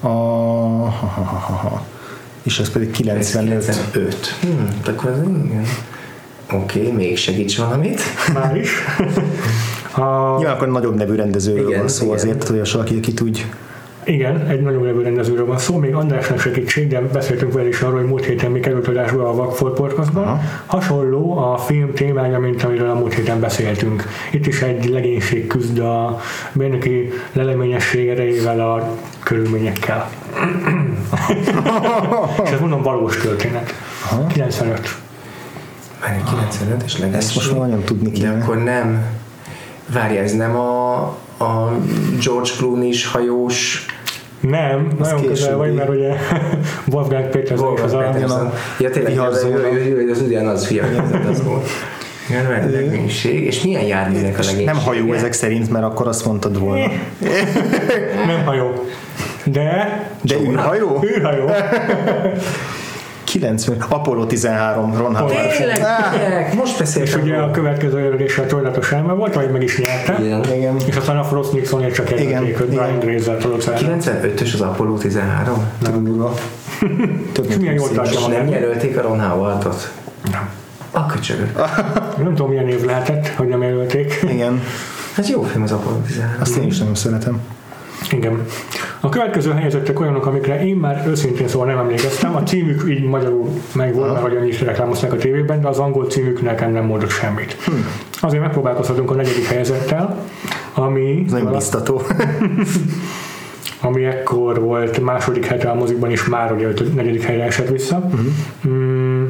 [0.00, 0.06] A...
[0.06, 1.84] Ha, ha, ha, ha, ha.
[2.42, 3.64] És ez pedig 95.
[3.64, 4.14] 95.
[4.40, 5.64] Hmm, akkor az igen.
[6.54, 8.00] Oké, okay, még segíts valamit.
[8.34, 8.70] Már is.
[9.96, 12.16] a, Nyilván akkor nagyobb nevű rendezőről Igen, van szó igen.
[12.16, 13.46] azért, hogy az, aki, akit úgy
[14.06, 17.98] igen, egy nagyon levő rendezőről van szó, még Andrásnak segítség, de beszéltünk vele is arról,
[17.98, 20.24] hogy múlt héten mi került adásba a Vagfolt podcastban.
[20.24, 20.40] Aha.
[20.66, 24.04] Hasonló a film témája, mint amiről a múlt héten beszéltünk.
[24.32, 26.20] Itt is egy legénység küzd a
[26.52, 30.10] benneki leleményesség erejével a körülményekkel.
[32.44, 33.74] És ezt mondom valós történet.
[34.32, 35.03] 95.
[36.04, 37.20] Már egy 95 és legalább.
[37.20, 38.42] Ezt most már nagyon tudni De kéne.
[38.42, 39.04] akkor nem.
[39.92, 40.94] Várj, ez nem a,
[41.38, 41.78] a
[42.24, 43.86] George Clooney-s hajós
[44.40, 46.12] Nem, nagyon közel vagy, mert ugye
[46.92, 47.98] Wolfgang Petersen is az a...
[47.98, 48.52] Peterson.
[48.78, 50.84] Ja, tényleg, ő- az ugyanaz fia,
[51.30, 51.68] az volt.
[52.70, 53.44] Legénység.
[53.44, 54.64] És milyen járművek a legénység?
[54.66, 56.84] Nem hajó ezek szerint, mert akkor azt mondtad volna.
[58.26, 58.84] Nem hajó.
[59.44, 60.00] De...
[60.22, 61.04] De űrhajó?
[61.04, 61.50] űrhajó.
[63.40, 63.76] 90.
[63.88, 65.36] Apollo 13, Ron Howard.
[65.56, 65.78] Tényleg,
[66.18, 67.20] gyerek, most És beszéltem.
[67.20, 70.24] ugye a következő a Tornatos Elme volt, vagy meg is nyerte.
[70.24, 70.44] Igen.
[70.54, 70.76] Igen.
[70.86, 72.98] És aztán a Frost Nixon csak Igen, jelölték, hogy Brian.
[72.98, 73.84] Grazer producálta.
[73.86, 75.54] 95-ös az Apollo 13.
[75.82, 76.34] Nem durva.
[77.32, 78.08] Több mint Milyen jól 20 éves.
[78.10, 78.60] tartja És nem magát.
[78.60, 79.92] jelölték a Ron Howardot.
[80.30, 80.48] Nem.
[80.90, 81.56] A köcsögök.
[82.16, 84.24] Nem tudom, milyen év lehetett, hogy nem jelölték.
[84.28, 84.62] Igen,
[85.14, 86.40] Hát jó film az Apollo 13.
[86.40, 87.40] azt én is nagyon szeretem.
[88.10, 88.46] Igen.
[89.00, 92.36] A következő helyezettek olyanok, amikre én már őszintén szóval nem emlékeztem.
[92.36, 96.42] A címük így magyarul megvolt, mert hogy annyit reklámozták a tévében, de az angol címük
[96.42, 97.56] nekem nem mondott semmit.
[97.64, 97.72] Hm.
[98.20, 100.18] Azért megpróbálkozhatunk a negyedik helyezettel,
[100.74, 102.02] ami, Ez nagyon biztató.
[103.80, 107.96] ami ekkor volt második hete a mozikban, és már ugye ötöd- negyedik helyre esett vissza.
[107.96, 108.20] Uh-huh.
[108.68, 109.24] Mm,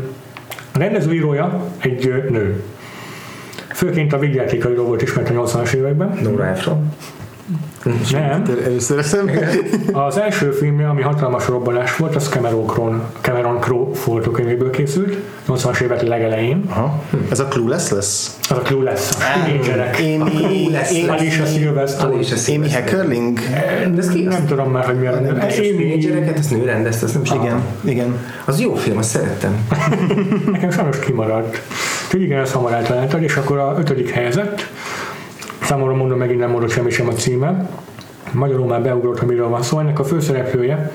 [0.72, 2.62] a rendezőírója egy nő.
[3.68, 6.18] Főként a végjátékairól volt ismert a 80-as években.
[6.22, 6.92] Nora Ephron.
[8.12, 8.42] Nem.
[8.64, 9.04] Először.
[9.92, 15.16] Az első filmje, ami hatalmas robbanás volt, az Cameron Crowe, Cameron Crowe forgatókönyvéből készült,
[15.48, 16.64] 80-as évek legelején.
[16.68, 17.02] Aha.
[17.30, 18.38] Ez a Clueless lesz?
[18.48, 20.02] Az a Clueless, a teenagerek.
[21.08, 22.14] Alicia Silverstone.
[22.54, 22.70] Amy.
[22.70, 23.38] Heckerling?
[24.12, 24.22] Ki?
[24.22, 25.40] Nem tudom már, hogy mi a neve.
[25.40, 28.14] Ez Amy, gyereket, ezt nő rendezte, azt nem is Igen, igen.
[28.44, 29.66] Az jó film, azt szerettem.
[30.52, 31.60] nekem sajnos kimaradt.
[32.04, 34.70] Úgyhogy igen, ezt hamar eltaláltad, és akkor a ötödik helyzet,
[35.64, 37.68] számomra mondom, megint nem mondott semmi sem a címe,
[38.32, 40.92] magyarul már beugrott, hogy miről van szó, ennek a főszereplője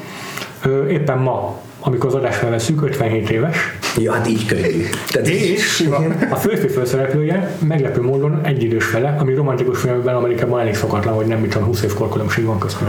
[0.89, 4.85] éppen ma, amikor az adást felveszünk, 57 éves, Ja, hát így könnyű.
[5.11, 5.89] Tehát És
[6.29, 11.39] a férfi főszereplője meglepő módon egyidős vele, ami romantikus filmekben Amerikában elég szokatlan, hogy nem
[11.39, 12.87] mit tudom, 20 év korkülönbség van köztük.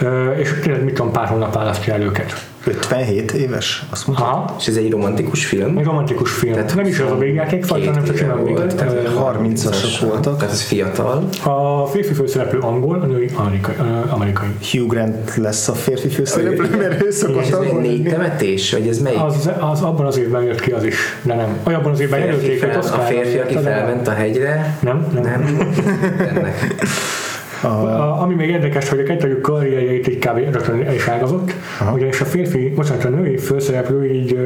[0.00, 2.49] Ö, És tényleg mit tudom, pár hónap választja el őket.
[2.64, 3.84] 57 éves?
[3.90, 4.54] Azt mondta.
[4.58, 5.78] És ez egy romantikus film.
[5.78, 6.52] egy romantikus film.
[6.52, 10.00] Tehát nem is az a végjáték, fajta, Két nem csak simán volt, tehát Ö, 30-asok
[10.00, 10.36] voltak.
[10.38, 11.28] Tehát ez fiatal.
[11.44, 13.74] A férfi főszereplő angol, a női amerikai.
[14.08, 14.48] amerikai.
[14.70, 18.72] Hugh Grant lesz a férfi főszereplő, mert ő szokott ez négy temetés?
[18.72, 19.20] Vagy ez melyik?
[19.22, 21.58] Az, az abban az évben jött ki az is, de nem.
[21.62, 24.78] Abban az évben jelölték fel, a férfi, aki felment a hegyre.
[24.80, 25.22] Nem, nem.
[25.22, 25.64] Nem.
[27.62, 30.36] A, ami még érdekes, hogy a kettőjük karrierjeit így kb.
[30.36, 31.54] rögtön el is ágazott,
[31.94, 34.38] ugyanis a férfi, bocsánat, a női főszereplő így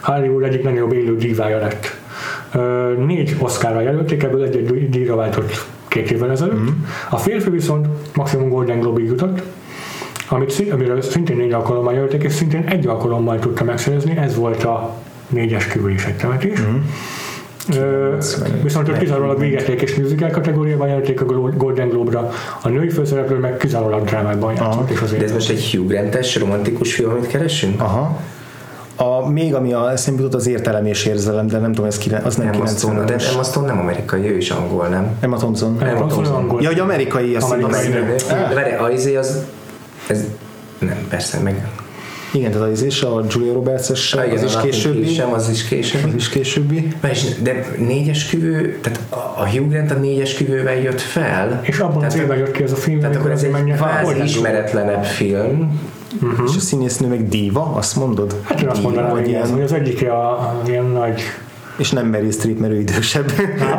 [0.00, 1.96] Hollywood egyik legnagyobb élő dívája lett.
[3.06, 6.60] Négy Oscarra jelölték, ebből egy-egy díjra váltott két évvel ezelőtt.
[6.60, 6.68] Mhm.
[7.10, 9.42] A férfi viszont maximum Golden Globe-ig jutott,
[10.28, 14.94] amit, amiről szintén négy alkalommal jelölték, és szintén egy alkalommal tudta megszerezni, ez volt a
[15.28, 16.60] négyes kívül is egy temetés.
[16.60, 16.76] Mhm.
[18.62, 21.24] Viszont őt kizárólag végeték és musical kategóriában jelölték a
[21.56, 22.30] Golden Globe-ra,
[22.62, 26.36] a női főszereplő meg kizárólag drámában játszott, és De azért ez most egy Hugh Grant-es
[26.36, 27.80] romantikus film, amit keresünk?
[27.80, 28.20] Aha.
[28.96, 32.20] A, még ami a eszembe jutott az értelem és érzelem, de nem tudom, ez kire,
[32.24, 33.32] az nem Emma Stone, de 95-ös.
[33.32, 35.16] Emma Stone nem amerikai, ő is angol, nem?
[35.20, 35.76] Emma Thompson.
[35.80, 36.08] Emma Thompson.
[36.08, 36.62] Thompson angol.
[36.62, 37.86] Ja, hogy amerikai, azt Amerikai.
[37.86, 38.14] hittem, nő.
[38.48, 39.44] De várj, a izé az...
[40.06, 40.24] Ez,
[40.78, 41.68] nem, persze, meg...
[42.32, 45.14] Igen, tehát az is a Julia Roberts-es, Ah, igen, az is későbbi.
[45.14, 46.08] Sem, az is későbbi.
[46.08, 46.88] Az is későbbi.
[47.42, 49.00] De négyes küvő, tehát
[49.34, 51.60] a Hugh Grant a négyes küvővel jött fel.
[51.62, 54.22] És abban az tehát, évben jött ki ez a film, tehát akkor ez egy kvázi
[54.22, 55.80] ismeretlenebb film.
[56.46, 58.36] És a színésznő meg diva, azt mondod?
[58.42, 61.22] Hát én azt mondanám, hogy, hogy az egyik a, a ilyen nagy
[61.78, 63.32] És nem Meryl Streep, mert ő idősebb.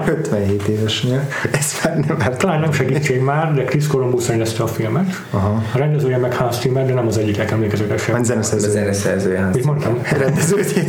[0.08, 1.04] 57 éves.
[1.04, 1.28] Ja.
[1.52, 2.38] Ez már nem árt.
[2.38, 5.24] Talán nem segítség már, de Chris Columbus rendezte a filmet.
[5.30, 5.64] Aha.
[5.74, 8.12] A rendezője meg Hans Zimmer, de nem az egyik legemlékezőkesebb.
[8.12, 8.70] Van A zeneszerző.
[8.70, 10.00] zeneszerzője Hans Mit mondtam?
[10.12, 10.22] Igen.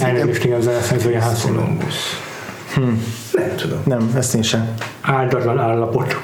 [0.01, 1.59] Elnézést, igen, a zeneszerzője Hans Zimmer.
[1.61, 1.95] Columbus.
[3.33, 3.79] Nem tudom.
[3.85, 4.69] Nem, ezt én sem.
[5.01, 6.21] Áldatlan állapot.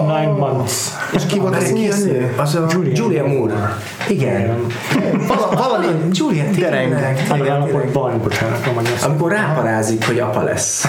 [0.00, 0.88] Nine months.
[1.12, 2.12] És ki volt a Várj, ki a színésznő?
[2.12, 2.32] nő?
[2.36, 3.76] Az a Julia Julia, Moore.
[4.08, 4.66] Igen.
[5.26, 7.16] Vala, valami Julia, tényleg.
[7.30, 8.92] Állapotban, bocsánat, a magyar.
[9.04, 10.86] Amikor ráparázik, hogy apa lesz.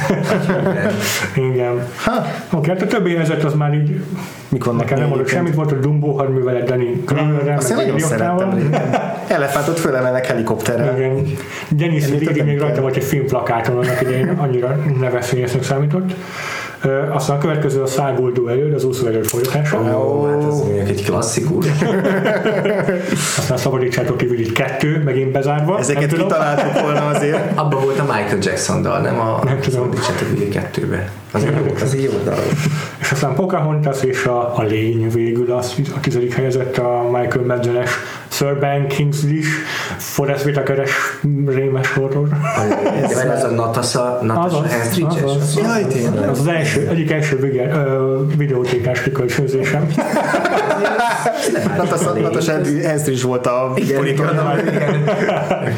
[1.52, 1.88] Igen.
[1.96, 4.02] Ha, Oké, hát a többi helyzet az már így
[4.50, 8.00] mik vannak nekem nem mondok semmit, volt a Dumbo hadművelet Danny Gloverrel, Azt én nagyon
[8.00, 8.74] szerettem.
[9.28, 10.98] Elefántot fölemelnek helikopterrel.
[10.98, 11.26] Igen.
[11.70, 16.14] Dennis Leary még rajta volt egy filmplakáton, annak idején annyira neves színésznek számított.
[17.12, 19.78] Aztán a következő a Száguldó elő, az úszó elő folytatása.
[19.78, 21.66] Ó, hát az mondjuk egy klasszikus.
[23.40, 25.80] Aztán szabadítsátok kívül itt kettő, megint bezárva.
[25.80, 27.52] Ezeket kitaláltuk volna azért.
[27.60, 29.82] Abban volt a Michael Jackson dal, nem a Nem tudom.
[29.82, 31.12] Szabadítsátok Willy kettőbe.
[31.32, 32.44] Az egy jó, az jó dal.
[33.00, 37.90] És aztán Pocahontas és a, a lény végül az, a tizedik helyezett a Michael Madsen-es
[38.32, 39.48] Sir Ben Kingsley is,
[39.98, 40.92] Forrest Whitakeres
[41.48, 42.28] rémes horror.
[42.30, 45.56] De várj, az a Natasha, Natasha Henstridge-es?
[45.56, 46.30] Jaj, tényleg.
[46.30, 49.88] Az az első, egyik első vige, ö, videótékás kikölcsönzésem.
[51.78, 52.52] Natasha Natasha
[52.84, 54.24] Henstridge volt a politika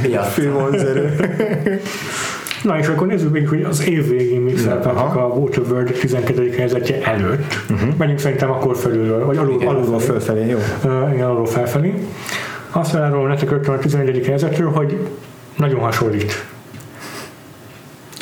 [0.04, 0.32] Miatt.
[0.32, 1.16] fővonzerő.
[2.64, 6.54] Na és akkor nézzük végig, hogy az év végén még szerepeltek a Waterworld 12.
[6.58, 7.54] helyzetje előtt.
[7.70, 7.90] Uh-huh.
[7.98, 10.20] Menjünk szerintem akkor felülről, vagy alul, Alulról alulról föl.
[10.20, 10.58] fölfelé, jó.
[10.84, 11.94] Uh, igen, alul felfelé.
[12.72, 14.26] Azt elárulom nektek rögtön a 11.
[14.26, 15.08] helyzetről, hogy
[15.58, 16.46] nagyon hasonlít.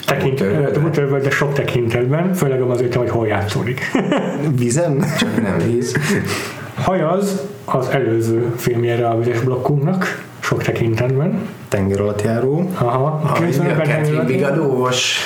[0.05, 0.39] Tekint,
[0.83, 1.23] Waterworld.
[1.23, 3.91] de sok tekintetben, főleg azért, hogy hol játszódik.
[4.59, 5.03] Vízen?
[5.19, 5.95] Csak nem víz.
[6.75, 11.49] Hajaz az előző filmjére a vizes blokkunknak, sok tekintetben.
[11.67, 12.69] Tenger alatt járó.
[12.73, 14.23] Aha, A, a 90-ben Catherine.
[14.23, 15.17] Bigelow-os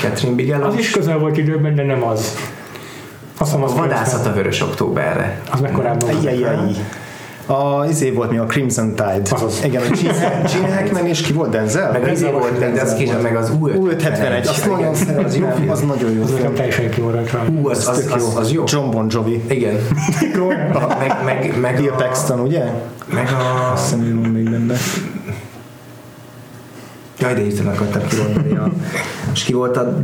[0.00, 0.68] Catherine Bigelow.
[0.68, 2.36] Az is közel volt időben, de nem az.
[3.38, 5.40] Azt a vadászat a vörös októberre.
[5.50, 6.02] Az volt.
[6.02, 6.56] Ajjajjaj.
[7.46, 9.22] A izé volt mi a Crimson Tide.
[9.30, 9.62] Azaz.
[9.64, 9.96] Igen, a
[10.52, 11.92] Gene Hackman és ki volt Denzel?
[11.92, 15.80] Meg az Denzel volt, Washington de az később meg az U571, azt nagyon szeretem, az
[15.80, 16.54] nagyon jó Az nekem film.
[16.54, 17.44] teljesen kimaradt rá.
[17.60, 18.64] Ú, az, az, az, az jó.
[18.66, 19.42] John Bon Jovi.
[19.48, 19.74] Igen.
[20.98, 22.64] Meg, meg, meg, Bill a, Paxton, ugye?
[23.12, 23.72] meg a...
[23.72, 24.74] Azt hiszem, hogy van még benne.
[27.18, 28.56] Jaj, de hirtelen akartam kimondani.
[28.56, 28.70] A,
[29.32, 30.00] és ki volt a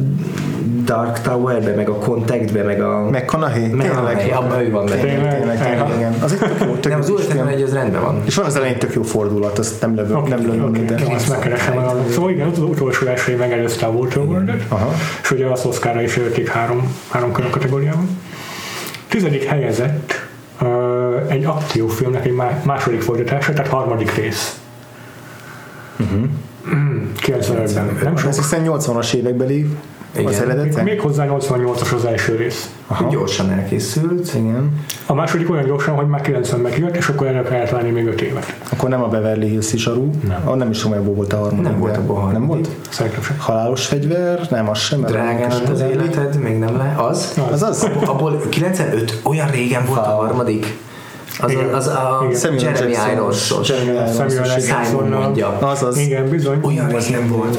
[0.85, 3.09] Dark Tower-be, meg a Contact-be, meg a...
[3.11, 4.33] Meg Kanahi, tényleg.
[4.35, 5.01] Abban ő van benne.
[5.01, 6.15] Tényleg, tényleg, igen.
[6.23, 8.23] Az egy tök jó, tök nem, az új egy, az rendben van.
[8.25, 11.03] És van az elején tök jó fordulat, azt nem lövöm, okay, nem lövöm okay, minden.
[11.03, 11.75] Okay, azt megkeresem.
[12.11, 14.53] Szóval igen, az utolsó első megelőzte a Vulture world
[15.23, 18.19] és ugye az Oscarra is ölték három, három körön kategóriában.
[19.09, 20.13] Tizedik helyezett
[21.29, 24.61] egy akciófilmnek egy második fordítása, tehát harmadik rész.
[25.99, 26.29] Uh-huh.
[27.27, 27.99] 90-ben.
[28.03, 28.29] Nem sok.
[28.29, 29.67] Ez hiszen 80-as évekbeli
[30.17, 30.27] igen.
[30.27, 30.85] az eredetek?
[30.85, 32.71] Még hozzá 88-as az első rész.
[32.87, 33.09] Aha.
[33.11, 34.85] Gyorsan elkészült, igen.
[35.07, 38.21] A második olyan gyorsan, hogy már 90 megjött, és akkor erre kellett várni még 5
[38.21, 38.57] évet.
[38.73, 40.11] Akkor nem a Beverly Hills is arú.
[40.29, 40.43] Nem.
[40.45, 41.63] Ah, nem is tudom, hogy volt a harmadik.
[41.63, 42.39] Nem volt a harmadik.
[42.39, 42.69] Nem volt?
[42.89, 43.37] Szerintem sem.
[43.39, 45.01] Halálos fegyver, nem az sem.
[45.01, 46.95] Drágán az, az életed, még nem le.
[46.99, 47.41] Az?
[47.53, 47.69] Az az.
[47.69, 47.89] az.
[48.07, 50.77] Abból 95 olyan régen volt a harmadik.
[51.41, 51.75] Az, Igen.
[51.75, 52.59] az, az a Igen.
[52.59, 52.95] Jeremy.
[53.13, 53.73] Irons-os.
[54.87, 55.49] Simon mondja.
[55.49, 55.99] Az az.
[55.99, 56.59] Igen, bizony.
[56.63, 57.59] Olyan régen volt.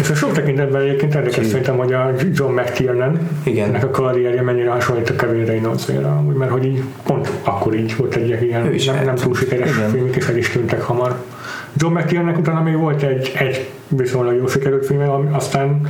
[0.00, 3.70] És a sok tekintetben egyébként érdekes szerintem, hogy a John McTiernan Igen.
[3.70, 7.96] nek a karrierje mennyire hasonlít a Kevin Reynolds-ra, úgy, mert hogy így pont akkor így
[7.96, 9.90] volt egy ilyen nem, nem túl sikeres Igen.
[9.90, 11.16] filmik, és el is tűntek hamar.
[11.76, 15.80] John McTiernan utána még volt egy, egy viszonylag jó sikerült filme, ami aztán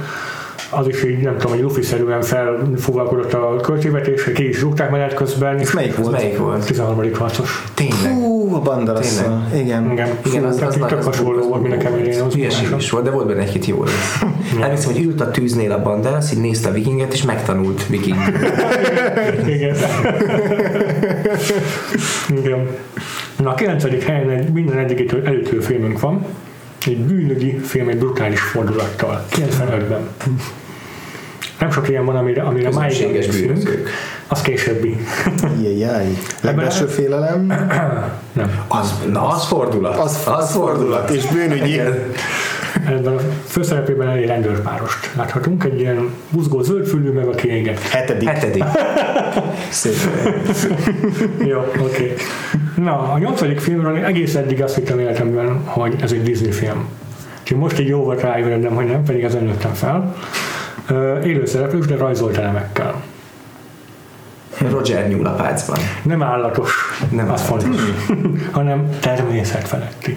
[0.70, 5.58] az is így, nem tudom, hogy lufiszerűen felfúvalkodott a költségvetésre, ki is rúgták menet közben,
[5.58, 6.12] és Ez melyik Az volt?
[6.12, 6.64] melyik volt?
[6.66, 7.14] 13.
[7.14, 7.64] harcos.
[7.74, 8.12] Tényleg.
[8.12, 9.08] Hú, a Banderas.
[9.54, 9.90] Igen.
[9.92, 12.34] Igen, Igen, az, az, tök az, hasonló volt, mint a Kevin Reynolds.
[12.34, 14.22] Hülyeség is volt, de volt benne egy-két jó rész.
[14.62, 18.16] Emlékszem, hogy ült a tűznél a Banderas, így nézte a vikinget, és megtanult viking.
[19.56, 19.76] Igen.
[22.36, 22.68] Igen.
[23.42, 24.04] Na a 9.
[24.04, 26.24] helyen egy minden egyikitől előttő filmünk van.
[26.86, 29.26] Egy bűnügyi film, egy brutális fordulattal.
[29.30, 30.08] 95-ben.
[31.58, 33.88] Nem sok ilyen van, amire, amire máig emlékszünk.
[34.28, 34.96] Az későbbi.
[35.62, 36.18] Jajjaj.
[36.40, 37.46] Legbelső félelem.
[38.32, 38.64] Nem.
[38.68, 39.98] Az, na, az fordulat.
[39.98, 41.10] Az, az fordulat.
[41.10, 41.80] És bűnügyi.
[42.90, 45.64] Ebben a főszerepében egy rendőrpárost láthatunk.
[45.64, 47.78] Egy ilyen buzgó zöldfülű, meg a kiégett.
[47.78, 48.28] Hetedik.
[48.28, 48.64] Hetedik.
[49.68, 49.94] Szép.
[51.44, 51.82] Jó, oké.
[51.82, 52.14] Okay.
[52.84, 56.88] Na, a nyolcadik filmről egész eddig azt hittem életemben, hogy ez egy Disney film.
[57.40, 60.16] Úgyhogy most így jó volt ráébrednem, hogy nem, pedig ezen nőttem fel.
[60.88, 63.02] Ö, Élő szereplős, de rajzolt elemekkel.
[64.70, 65.78] Roger nyúlapácban.
[66.02, 66.72] Nem állatos,
[67.10, 67.62] Nem nem az állatos.
[67.64, 67.90] fontos,
[68.56, 70.16] hanem természetfeletti.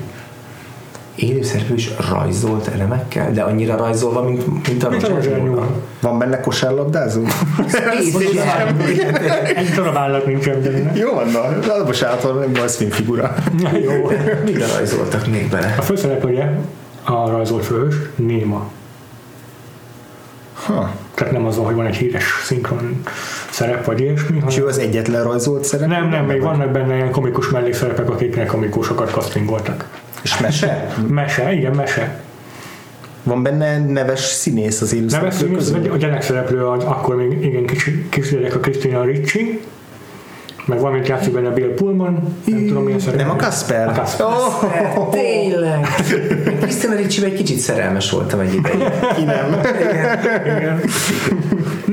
[1.16, 5.42] Élőszereplő is rajzolt elemekkel, de annyira rajzolva, mint, mint a Mint Roger.
[6.02, 7.22] Van benne kosárlabdázó?
[9.56, 10.92] Egy darab állat nincsen benne.
[10.96, 11.42] Jó van, na.
[11.74, 13.36] Az bocsánat, nem az filmfigura.
[13.62, 14.12] Na, Jó.
[14.46, 15.76] Mire rajzoltak még bele?
[15.78, 16.60] A főszereplője
[17.04, 18.72] a rajzolt főhős, Néma.
[20.54, 20.92] Ha.
[21.14, 23.04] Tehát nem az van, hogy van egy híres szinkron
[23.50, 25.88] szerep, vagy ilyesmi, És ő az egyetlen rajzolt szerep?
[25.88, 29.88] Nem, nem, még vannak benne ilyen komikus mellékszerepek, akiknek komikusokat castingoltak.
[30.24, 30.94] És mese?
[31.08, 32.22] Mese, igen, mese.
[33.24, 35.92] Van benne neves színész az élő Neves színész, közül?
[35.92, 39.62] a gyerekszereplő az akkor még igen kicsi, kisgyerek a Christina Ricci,
[40.66, 43.20] meg valamint játszik benne Bill Pullman, nem tudom milyen szerep.
[43.20, 43.88] Nem a Kasper?
[43.88, 44.28] A Kasper.
[44.28, 45.88] Oh, Tényleg!
[46.62, 48.84] Krisztina Ricsivel egy kicsit szerelmes voltam egy ideig.
[49.16, 49.60] ki nem.
[50.46, 50.82] Igen.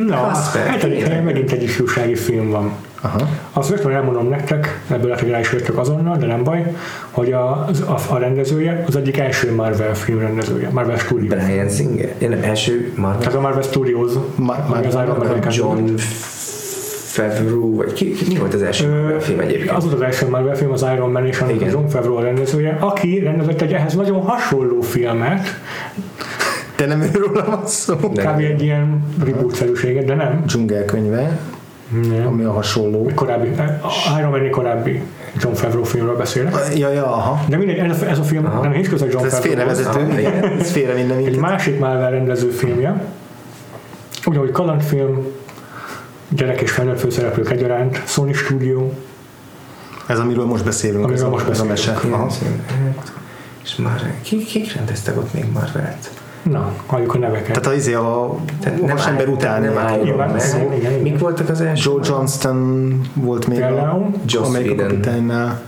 [0.06, 1.08] Na, a hetedik tényleg.
[1.08, 2.72] helyen megint egy ifjúsági film van.
[3.00, 3.28] Aha.
[3.52, 6.74] Azt rögtön elmondom nektek, ebből lehet, hogy rá is jöttök azonnal, de nem baj,
[7.10, 7.50] hogy a,
[7.86, 11.34] a, a rendezője az egyik első Marvel film rendezője, Marvel Studios.
[11.34, 12.14] Brian Singer?
[12.18, 13.18] Én nem, első Marvel.
[13.18, 15.94] Tehát a Marvel Studios, Ma- ami az Iron Man-nek John
[17.10, 19.70] Favreau, vagy ki, ki, mi volt az első Ö, Marvel film egyébként?
[19.70, 22.76] Az volt az első Marvel film, az Iron Man és annak John Favreau a rendezője,
[22.80, 25.46] aki rendezett egy ehhez nagyon hasonló filmet,
[26.80, 27.96] De nem őről van szó.
[27.96, 28.38] Kb.
[28.38, 30.42] egy ilyen reboot-szerűséget, de nem.
[30.46, 31.38] Dzsungelkönyve,
[32.08, 32.26] nem.
[32.26, 33.10] ami a hasonló.
[33.14, 33.48] Korábbi,
[33.82, 35.02] a Iron Man korábbi
[35.36, 36.54] John Favreau filmről beszélek.
[36.76, 37.44] Ja, ja, aha.
[37.48, 38.62] De mindegy, ez a, ez a film Aha.
[38.62, 39.52] nem nincs köze John Ez Favreau.
[39.54, 40.44] félrevezető, Aha, igen.
[40.58, 43.02] Ez félre minden Egy másik Marvel rendező filmje,
[44.26, 45.26] ugyanúgy kalandfilm,
[46.28, 48.90] gyerek és felnőtt főszereplők egyaránt, Sony Studio,
[50.06, 51.04] Ez amiről most beszélünk.
[51.04, 52.02] Amiről ez a- most ez a beszélünk.
[52.02, 52.14] mese.
[52.16, 52.26] Aha.
[52.26, 53.12] 95.
[53.64, 54.14] És Marvel.
[54.22, 56.10] Ki, kik rendeztek ott még Marvelt?
[56.42, 57.46] Na, halljuk a neveket.
[57.46, 58.34] Tehát az izé a
[58.80, 59.62] vasember nem, után.
[59.62, 60.92] nem igen.
[60.92, 61.90] Mik voltak az első?
[61.90, 64.88] Joe Johnston volt még a Például Joss Amerika Whedon.
[64.88, 65.60] kapitánynál.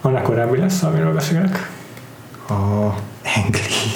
[0.00, 1.70] annak korábbi lesz, amiről beszélek.
[2.48, 2.52] A
[3.36, 3.90] Angli.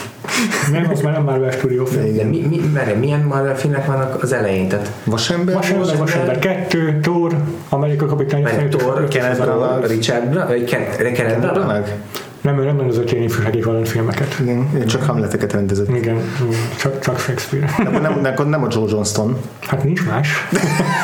[0.73, 2.16] Nem, az már nem Marvel Studio film.
[2.16, 4.69] De mi, mi, várj, milyen Marvel filmek vannak az elején?
[4.69, 5.55] Tehát Vasember?
[5.55, 7.32] Vasember, Vasember 2, Thor,
[7.69, 10.65] Amerika kapitány, Mert Thor, Kenneth a- Branagh, Richard Branagh,
[11.12, 11.89] Kenneth Branagh?
[12.47, 14.36] Nem, ő nem rendezett ilyen ifjúsági kalandfilmeket.
[14.40, 15.89] Igen, ő csak Hamleteket rendezett.
[15.89, 16.20] Igen, igen,
[16.78, 17.74] csak, csak Shakespeare.
[17.78, 19.36] Nem, nem, nem, nem a Joe Johnston.
[19.60, 20.28] Hát nincs más.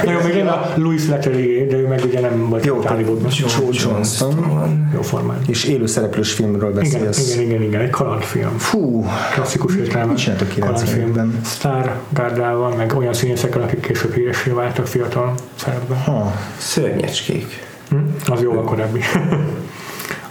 [0.04, 3.30] Na jó, még nem a Louis Leterrier, de ő meg ugye nem volt Jó, Hollywoodban.
[3.38, 4.88] Joe Johnston.
[4.94, 5.38] Jó formán.
[5.46, 7.34] És élő szereplős filmről Igen, beszélsz.
[7.34, 8.58] igen, igen, igen, egy kalandfilm.
[8.58, 10.08] Fú, Klasszikus értelemben.
[10.08, 11.40] Mit csináltak 90-ben?
[11.44, 15.98] Sztár gárdával, meg olyan színészekkel, akik később híressé váltak fiatal szerepben.
[15.98, 17.66] ha, Szörnyecskék.
[17.88, 17.96] Hm?
[18.32, 19.00] Az jóval korábbi.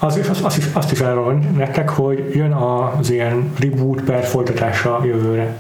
[0.04, 4.24] Az, és azt, azt, is, azt is elrond nektek, hogy jön az ilyen reboot per
[4.24, 5.56] folytatása jövőre.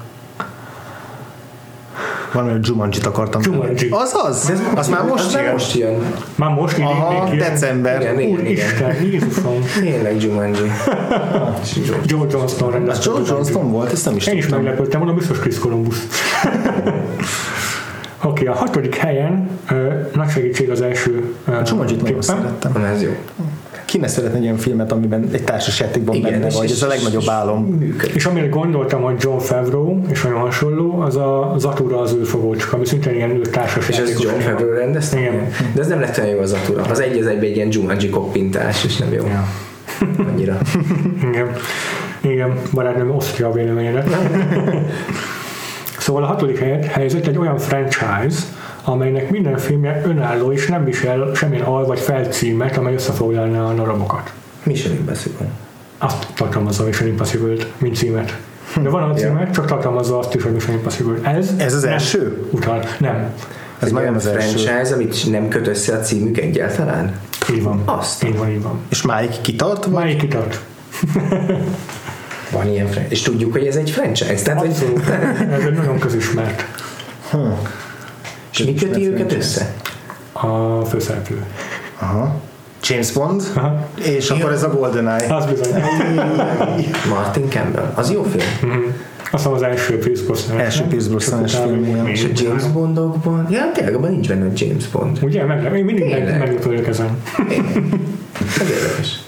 [2.34, 3.41] valami Jumanji-t akartam.
[3.45, 3.88] Jumanji.
[3.89, 4.53] Az az?
[4.76, 5.51] Az már most már jön?
[5.51, 6.13] most jön.
[6.35, 8.01] Már most így Aha, így- december.
[8.01, 8.45] Igen, igen, igen.
[8.45, 9.59] Úristen, Jézusom.
[9.80, 10.59] Tényleg Jumanji.
[12.05, 13.09] Joe Johnston Az rendezte.
[13.11, 13.91] Joe Johnston volt?
[13.91, 15.95] Ezt nem is Én is meglepődtem, mondom, biztos Chris Columbus.
[18.23, 22.72] Oké, a hatodik helyen ö, nagy segítség az első ö, Jumanji-t nagyon szerettem.
[22.73, 23.11] Na, ez jó.
[23.91, 26.65] Ki ne szeretne egy olyan filmet, amiben egy társasjátékban Igen, benne és- vagy?
[26.65, 27.63] Ez és- a legnagyobb álom.
[27.63, 28.15] Működik.
[28.15, 32.85] És amire gondoltam, hogy John Favreau, és nagyon hasonló, az a Zatura az űrfogócska, ami
[32.85, 34.39] szintén ilyen ő társas És ez John.
[34.39, 35.19] Favreau rendezte?
[35.19, 35.47] Igen.
[35.73, 36.81] De ez nem lett olyan jó az Atura.
[36.84, 39.26] Az egy az egyben egy ilyen Jumanji koppintás, és nem jó.
[39.26, 39.47] Ja.
[40.31, 40.57] Annyira.
[41.31, 41.47] Igen,
[42.22, 44.07] igen, barátnőm osztja a véleményedet.
[45.99, 48.39] szóval a hatodik helyet helyezett egy olyan franchise,
[48.83, 54.33] amelynek minden filmje önálló és nem visel semmilyen al vagy felcímet, amely összefoglalná a darabokat.
[54.63, 55.47] Mission Impossible.
[55.97, 58.37] Azt tartalmazza a Mission impossible mint címet.
[58.81, 61.31] De van a címe, csak tartalmazza azt is, hogy Mission Impossible.
[61.31, 62.47] Ez, Ez az első?
[62.51, 62.83] Utal.
[62.99, 63.33] Nem.
[63.79, 64.57] Ez Egy olyan az első.
[64.57, 67.19] franchise, amit nem köt össze a címük egyáltalán?
[67.51, 67.81] Így van.
[67.85, 68.23] Azt.
[68.23, 68.79] Így van, így van.
[68.89, 69.85] És máig kitart?
[69.85, 69.93] Vagy?
[70.03, 70.61] Máig kitart.
[72.51, 73.11] Van ilyen franchise.
[73.11, 74.43] És tudjuk, hogy ez egy franchise.
[74.43, 75.09] Tehát, hogy, Abszolút.
[75.51, 76.65] Ez egy nagyon közismert
[78.51, 79.73] és mi köti őket össze?
[80.33, 81.45] a főszereplő.
[81.99, 82.35] Aha.
[82.83, 83.87] James Bond, Aha.
[84.05, 85.35] és akkor ez a GoldenEye.
[85.35, 85.81] Az bizony.
[87.09, 87.91] Martin Campbell.
[87.95, 88.73] Az jó film.
[88.73, 88.81] Mhm.
[89.31, 90.59] Azt hiszem az első Pierce Brosnan.
[90.59, 92.07] Első Pierce Brosnan-es film.
[92.07, 93.47] És a James Bondokban?
[93.49, 95.19] Ja, tényleg abban nincs benne a James Bond.
[95.21, 95.43] Ugye?
[95.45, 97.21] Meg, én mindig meg, meglepődök ezen.
[98.57, 99.19] Ez érdekes.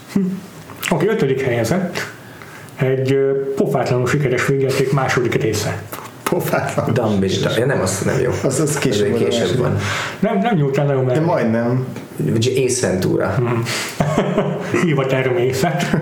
[0.89, 1.97] Oké, ötödik helyezett.
[2.75, 3.15] Egy
[3.55, 5.81] pofátlanul sikeres végjáték második része.
[6.33, 6.93] Pofátlan.
[6.93, 7.25] Dumb.
[7.57, 8.31] Ja, nem, az nem jó.
[8.43, 9.77] Az, az később, Ez volt a később van.
[10.19, 11.25] Nem, nem nyújtál nagyon De meg.
[11.25, 11.85] majdnem.
[12.17, 13.35] Vagy Ace Ventura.
[14.83, 15.85] Hívat erőmészet.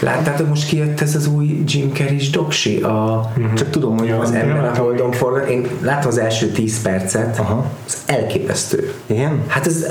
[0.00, 4.28] Láttátok, most kijött ez az új Jim Carrey-s doksi, a, Csak tudom, hogy Ja, az
[4.28, 5.48] az ember a látom Holdon forgat.
[5.48, 7.66] Én láttam az első 10 percet, Aha.
[7.86, 8.92] az elképesztő.
[9.06, 9.42] Igen?
[9.46, 9.86] Hát ez,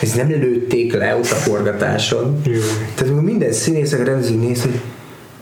[0.00, 2.40] ez nem lőtték le ott a forgatáson.
[2.44, 2.60] Jó.
[2.94, 4.80] Tehát minden színész, a rendező néz, hogy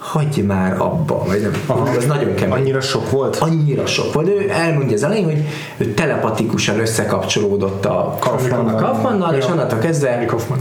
[0.05, 2.55] hagyj már abba, vagy nem, az nagyon kemény.
[2.55, 3.37] Annyira sok volt?
[3.37, 4.29] annyira sok volt.
[4.29, 5.45] Ő elmondja az elején, hogy
[5.77, 10.61] ő telepatikusan összekapcsolódott a Kaufmannal, Kaufmannal és onnantól kezdve Andy Kaufman.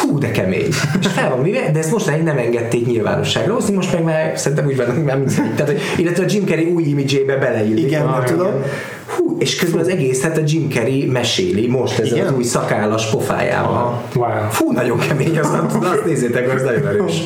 [0.00, 0.68] hú, de kemény.
[1.00, 4.66] És fel van mivel, de ezt most nem engedték nyilvánosságra hozni, most meg már szerintem
[4.66, 5.54] úgy van, hogy már mindegy.
[5.54, 7.84] Tehát, hogy, illetve a Jim Carrey új imidzsébe beleillik.
[7.84, 8.52] Igen, Ah, nem tudom.
[9.16, 12.26] Hú, és közben az egész, tehát a Jim Carrey meséli most ezzel Igen?
[12.26, 14.02] az új szakállas pofájával.
[14.14, 14.28] Wow.
[14.50, 15.48] Fú, nagyon kemény, az,
[15.82, 17.22] azt nézzétek, az nagyon erős.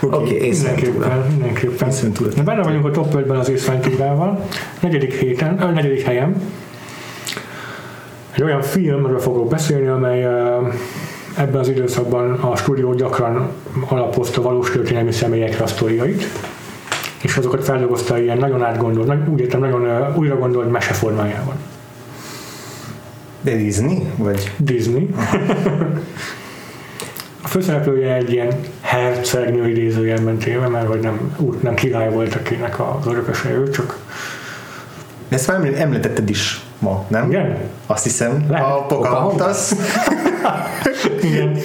[0.00, 1.88] Oké, okay, Mindenképpen, mindenképpen.
[1.88, 2.28] Ace Ventura.
[2.30, 4.44] De benne vagyunk a top 5-ben az Ace Venturával.
[4.80, 6.42] Negyedik héten, ö, negyedik helyen.
[8.34, 10.24] Egy olyan filmről fogok beszélni, amely
[11.36, 13.48] ebben az időszakban a stúdió gyakran
[13.88, 16.24] alapozta valós történelmi személyekre a sztoriait,
[17.22, 21.54] és azokat feldolgozta ilyen nagyon átgondolt, úgy értem, nagyon újra gondolt mese formájában.
[23.40, 24.02] De Disney?
[24.16, 24.52] Vagy?
[24.56, 25.08] Disney.
[27.58, 33.06] Főszereplője egy ilyen hercegnő idézőjelben téve, mert hogy nem, úgy nem király volt, akinek az
[33.06, 33.98] örököse ő, csak
[35.28, 37.28] De ezt már említetted is ma, nem?
[37.28, 37.56] Igen?
[37.86, 38.46] Azt hiszem.
[38.50, 38.66] Lehet.
[38.66, 39.70] A Pocahontas.
[41.22, 41.58] Igen.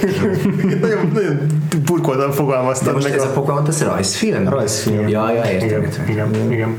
[0.81, 1.47] nagyon, nagyon
[1.85, 3.31] burkoltan De fogalmaztad most meg ez a a...
[3.31, 4.49] Pocahontas rajzfilm?
[4.49, 5.07] Rajzfilm.
[5.07, 6.05] Ja, ja, értem, Igen, értem.
[6.07, 6.77] igen, igen.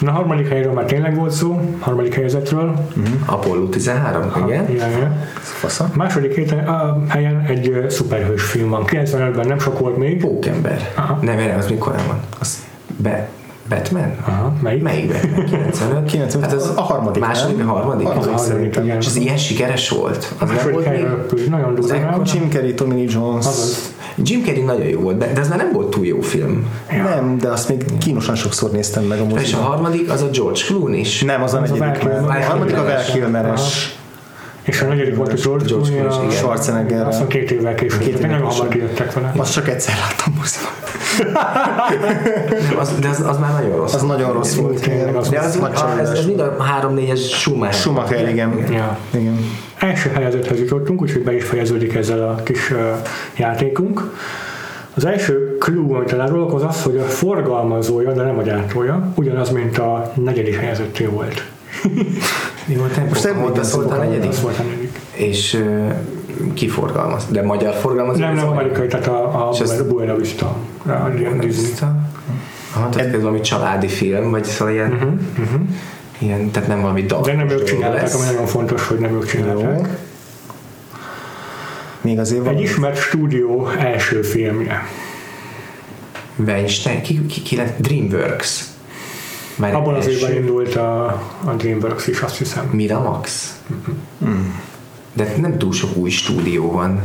[0.00, 2.74] Na, harmadik helyről már tényleg volt szó, harmadik helyzetről.
[3.26, 4.70] Apollo 13, igen.
[4.70, 5.24] Igen, igen.
[5.40, 5.90] Fasza.
[5.94, 8.84] Második héten, a helyen egy ö, szuperhős film van.
[8.86, 10.20] 95-ben nem sok volt még.
[10.20, 10.92] Pókember.
[10.94, 11.18] Aha.
[11.22, 12.20] Nem, erre az mikor van?
[12.38, 12.66] Az
[12.96, 13.28] be,
[13.70, 14.14] Batman?
[14.26, 14.82] Aha, melyik?
[14.82, 15.44] Melyik Batman?
[15.44, 16.04] 95?
[16.04, 16.44] 95.
[16.44, 17.70] Hát az A harmadik, Második, nem?
[17.70, 18.06] a harmadik?
[18.06, 18.96] A harmadik, igen.
[18.96, 20.34] És az ilyen sikeres volt?
[20.38, 21.48] Az nem volt még?
[21.48, 22.22] nagyon durva.
[22.24, 23.46] Jim Carrey, Tommy Lee Jones.
[23.46, 23.92] Azaz.
[24.22, 26.66] Jim Carrey nagyon jó volt, de de az már nem volt túl jó film.
[27.04, 29.62] Nem, de azt még kínosan sokszor néztem meg a És a moziban.
[29.64, 31.22] harmadik az a George Clooney is.
[31.22, 32.08] Nem, az a Az a negyedik.
[32.08, 33.98] A harmadik a Val Val Kilmeres.
[34.70, 36.30] És a negyedik volt a George George Clooney, a igen.
[36.30, 37.06] Schwarzeneggerrel.
[37.06, 38.00] Azt két évvel később.
[38.00, 39.32] Két évvel nagyon hamar kijöttek vele.
[39.36, 40.70] Azt csak egyszer láttam moziban.
[42.78, 43.94] Az, de az, az már nagyon rossz.
[43.94, 44.86] Az nagyon rossz volt.
[44.86, 45.14] igen.
[45.14, 47.74] Az De az, nagy a, ez, ez mind a 3-4-es Schumacher.
[47.74, 48.64] Schumacher, igen.
[48.72, 48.98] Ja.
[49.10, 49.38] Igen.
[49.78, 52.78] Első helyezetthez jutottunk, úgyhogy be is fejeződik ezzel a kis uh,
[53.36, 54.16] játékunk.
[54.94, 59.50] Az első clue, amit elárulok, az az, hogy a forgalmazója, de nem a gyártója, ugyanaz,
[59.50, 61.44] mint a negyedik helyezetté volt.
[62.70, 63.06] Mi volt nem?
[63.06, 63.98] Most emlékszem, volt a Pocahontas.
[64.06, 64.28] negyedik.
[64.30, 65.00] Az volt a negyedik.
[65.12, 65.92] És uh,
[66.54, 67.26] ki forgalmaz?
[67.30, 68.18] De magyar forgalmazó?
[68.18, 70.56] Nem, nem amerikai, tehát a, a ez- Buena Vista.
[70.86, 71.08] A
[71.40, 71.70] Disney.
[72.74, 75.60] Aha, tehát ez valami családi film, vagy szóval ilyen, Uh-huh.
[76.18, 77.20] ilyen tehát nem valami dal.
[77.22, 79.26] De nem ők csinálták, ami nagyon fontos, hogy nem ők Jó.
[79.28, 79.88] csinálták.
[82.00, 82.54] Még azért van.
[82.54, 84.82] Egy ismert stúdió első filmje.
[86.36, 87.80] Weinstein, ki, ki, ki lett?
[87.80, 88.64] Dreamworks.
[89.60, 91.04] Már Abban az évben indult a,
[91.44, 92.68] a DreamWorks is, azt hiszem.
[92.72, 93.54] Miramax?
[95.12, 97.02] De nem túl sok új stúdió van.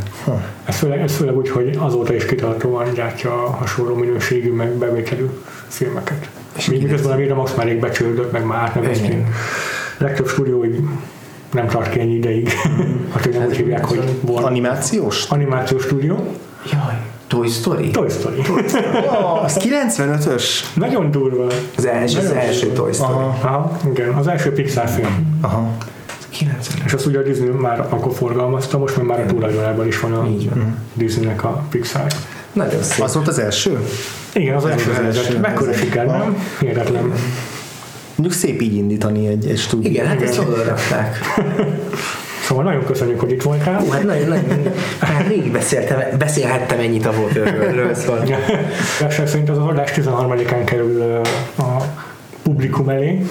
[0.65, 5.29] Ez főleg, ez főleg úgy, hogy azóta is kitartóan gyártja a hasonló minőségű, meg bevételű
[5.67, 6.29] filmeket.
[6.57, 9.27] És Míg miközben a Miramax már rég becsődött, meg már átnevezték.
[9.97, 10.65] Legtöbb stúdió
[11.51, 12.49] nem tart ki ennyi ideig.
[13.13, 14.19] Hát, hogy nem úgy hívják, hogy.
[14.25, 15.29] Animációs?
[15.29, 16.15] Animációs stúdió.
[16.71, 17.89] Jaj, Toy Story?
[17.89, 18.39] Toy Story.
[19.07, 20.43] Oh, az 95-ös?
[20.73, 21.47] Nagyon durva.
[21.77, 23.13] Az első, az első Toy Story.
[23.13, 23.37] Aha.
[23.41, 25.37] Aha, igen, az első Pixar film.
[25.41, 25.71] Aha.
[26.29, 29.99] 90 És azt ugye a Disney már akkor forgalmazta, most már, már a tulajdonában is
[29.99, 30.77] van a Így van.
[30.93, 32.05] Disneynek a Pixar.
[32.53, 33.03] Nagyon szép.
[33.03, 33.79] Az volt az első?
[34.33, 35.23] Igen, az Ez első az helyzet.
[35.25, 35.39] első.
[35.39, 36.37] Mekkora siker, nem?
[36.59, 37.13] Hihetetlen.
[38.15, 39.93] Mondjuk szép így indítani egy, egy stúdiót.
[39.93, 41.17] Igen, hát ezt oda rakták.
[42.45, 43.79] Szóval nagyon köszönjük, hogy itt voltál.
[43.79, 48.23] Hú, hát nagyon, nagyon, hát rég beszéltem, beszélhettem ennyit a Waterworldről, szóval
[48.99, 51.21] Igazság szerint az adás 13-án kerül
[51.57, 51.77] a
[52.43, 53.21] publikum elé,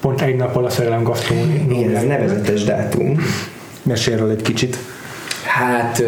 [0.00, 1.66] pont egy nappal a Szerelem Gasztróni.
[1.70, 3.20] igen, ez nevezetes dátum.
[3.82, 4.78] Mesélj róla egy kicsit.
[5.54, 6.04] Hát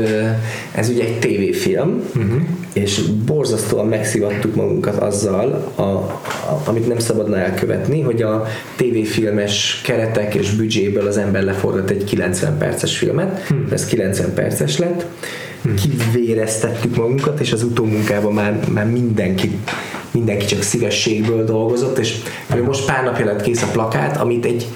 [0.72, 2.40] ez ugye egy tévéfilm, uh-huh.
[2.72, 8.46] és borzasztóan megszivattuk magunkat azzal, a, a, amit nem szabadna elkövetni, hogy a
[8.76, 13.72] tévéfilmes keretek és büdzséből az ember leforgat egy 90 perces filmet, uh-huh.
[13.72, 15.06] ez 90 perces lett,
[15.82, 19.58] kivéreztettük magunkat, és az utómunkában már, már mindenki
[20.10, 22.16] mindenki csak szívességből dolgozott, és
[22.64, 24.66] most pár napja lett kész a plakát, amit egy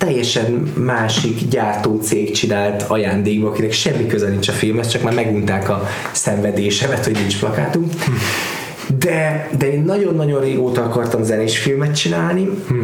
[0.00, 5.86] teljesen másik gyártócég csinált ajándékba, akinek semmi köze nincs a filmhez, csak már megunták a
[6.12, 7.92] szenvedésemet, hogy nincs plakátunk.
[8.98, 12.74] De, de én nagyon-nagyon régóta akartam zenés filmet csinálni, Ö,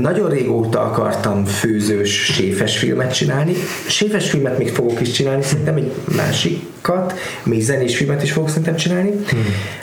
[0.00, 3.52] Nagyon régóta akartam főzős, séfes filmet csinálni.
[3.86, 8.76] Séfes filmet még fogok is csinálni, szerintem egy másikat, még zenés filmet is fogok szerintem
[8.76, 9.10] csinálni.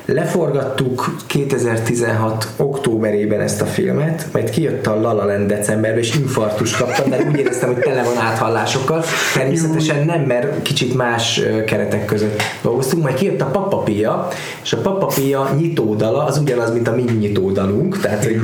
[0.06, 6.76] Leforgattuk 2016 októberében ezt a filmet, majd kijött a La La Land decemberben, és infartus
[6.76, 9.04] kaptam, de úgy éreztem, hogy tele van áthallásokkal.
[9.34, 14.28] Természetesen nem, mert kicsit más keretek között dolgoztunk, majd kijött a Papa Pia,
[14.64, 18.42] és a Papa Pia nyitódala az ugyanaz, mint a mi nyitódalunk, tehát hogy.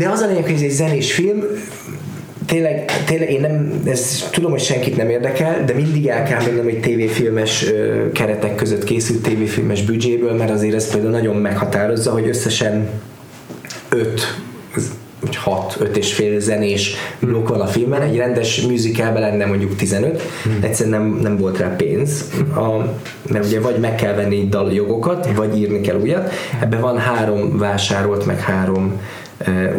[0.00, 1.42] De az a lényeg, hogy ez egy zenés film,
[2.46, 6.66] tényleg, tényleg én nem, ez, tudom, hogy senkit nem érdekel, de mindig el kell mennem
[6.66, 12.28] egy tévéfilmes ö, keretek között készült tévéfilmes büdzséből, mert azért ez például nagyon meghatározza, hogy
[12.28, 12.88] összesen
[13.88, 14.20] öt
[15.20, 19.76] vagy hat, öt és fél zenés blokk van a filmben, egy rendes musicalben lenne mondjuk
[19.76, 20.22] 15,
[20.60, 22.94] egyszerűen nem, nem volt rá pénz, a,
[23.30, 28.26] mert ugye vagy meg kell venni daljogokat, vagy írni kell újat, ebben van három vásárolt,
[28.26, 29.00] meg három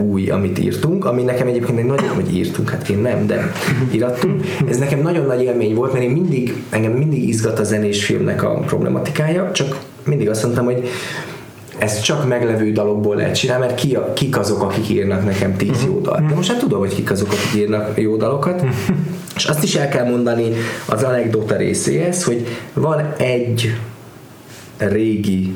[0.10, 3.52] új, amit írtunk, ami nekem egyébként egy nagyon, hogy írtunk, hát én nem, de
[3.92, 4.44] írattunk.
[4.70, 8.44] Ez nekem nagyon nagy élmény volt, mert én mindig, engem mindig izgat a zenés filmnek
[8.44, 10.90] a problematikája, csak mindig azt mondtam, hogy
[11.78, 15.84] ezt csak meglevő dalokból lehet csinálni, mert ki a, kik azok, akik írnak nekem tíz
[15.86, 16.26] jó dalt.
[16.26, 18.66] De most nem tudom, hogy kik azok, akik írnak jó dalokat.
[19.36, 20.52] És azt is el kell mondani
[20.86, 23.76] az anekdota részéhez, hogy van egy
[24.78, 25.54] régi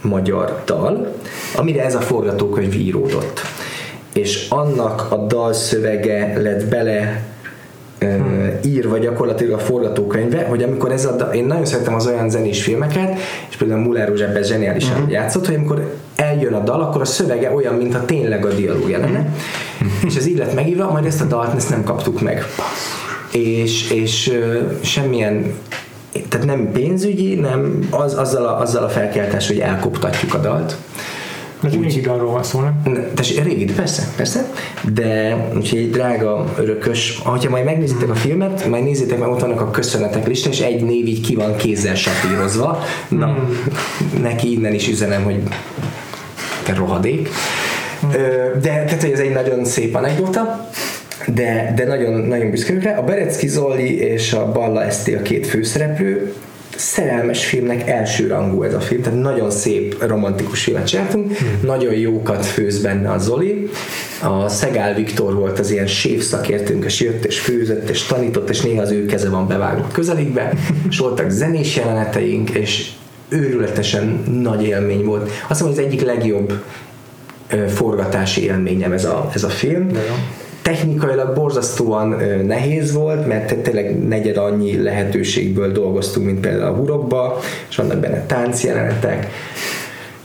[0.00, 1.14] magyar dal,
[1.56, 3.40] amire ez a forgatókönyv íródott.
[4.12, 7.24] és annak a dalszövege lett bele
[7.98, 8.50] hmm.
[8.64, 13.18] írva gyakorlatilag a forgatókönyve, hogy amikor ez a, én nagyon szeretem az olyan zenés filmeket,
[13.48, 15.10] és például Muller Rózsa ebben zseniálisan hmm.
[15.10, 19.28] játszott, hogy amikor eljön a dal, akkor a szövege olyan, mintha tényleg a dialóg lenne,
[19.78, 19.98] hmm.
[20.06, 22.44] és ez így lett megírva, majd ezt a dalt ezt nem kaptuk meg.
[23.32, 24.32] És, és
[24.80, 25.54] semmilyen
[26.28, 30.76] tehát nem pénzügyi, nem az, azzal, a, azzal a felkeltés, hogy elkoptatjuk a dalt.
[31.64, 32.82] Ez úgy, mindig arról van szó, nem?
[32.82, 34.46] Tehát régi, persze, persze,
[34.92, 39.60] de úgyhogy egy drága örökös, ahogyha majd megnézitek a filmet, majd nézzétek meg, ott vannak
[39.60, 42.82] a köszönetek lista, és egy név így ki van kézzel satírozva.
[43.08, 43.58] Na, hmm.
[44.28, 45.42] neki innen is üzenem, hogy
[46.62, 47.28] te rohadék.
[48.00, 48.10] Hmm.
[48.10, 50.68] De tehát, hogy ez egy nagyon szép anekdota
[51.34, 52.98] de, de nagyon, nagyon büszke rá.
[52.98, 56.32] A Berecki Zoli és a Balla Eszti a két főszereplő,
[56.76, 61.48] szerelmes filmnek első rangú ez a film, tehát nagyon szép romantikus filmet csináltunk, hmm.
[61.62, 63.68] nagyon jókat főz benne a Zoli,
[64.22, 68.60] a Szegál Viktor volt az ilyen sév szakértőnk, és jött és főzött és tanított, és
[68.60, 70.52] néha az ő keze van bevágott közelikbe,
[70.90, 72.90] és voltak zenés jeleneteink, és
[73.28, 75.30] őrületesen nagy élmény volt.
[75.48, 76.62] Azt mondom, hogy az egyik legjobb
[77.68, 79.92] forgatási élményem ez a, ez a film.
[79.92, 80.14] De jó
[80.66, 82.08] technikailag borzasztóan
[82.46, 87.38] nehéz volt, mert tényleg negyed annyi lehetőségből dolgoztunk, mint például a hurokba,
[87.68, 89.30] és vannak benne táncjelenetek,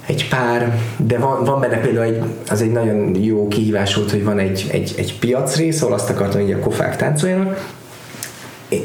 [0.05, 4.23] egy pár, de van, van benne például egy, az egy nagyon jó kihívás volt, hogy
[4.23, 7.69] van egy, egy, egy piacrész, ahol azt akartam, hogy a kofák táncoljanak,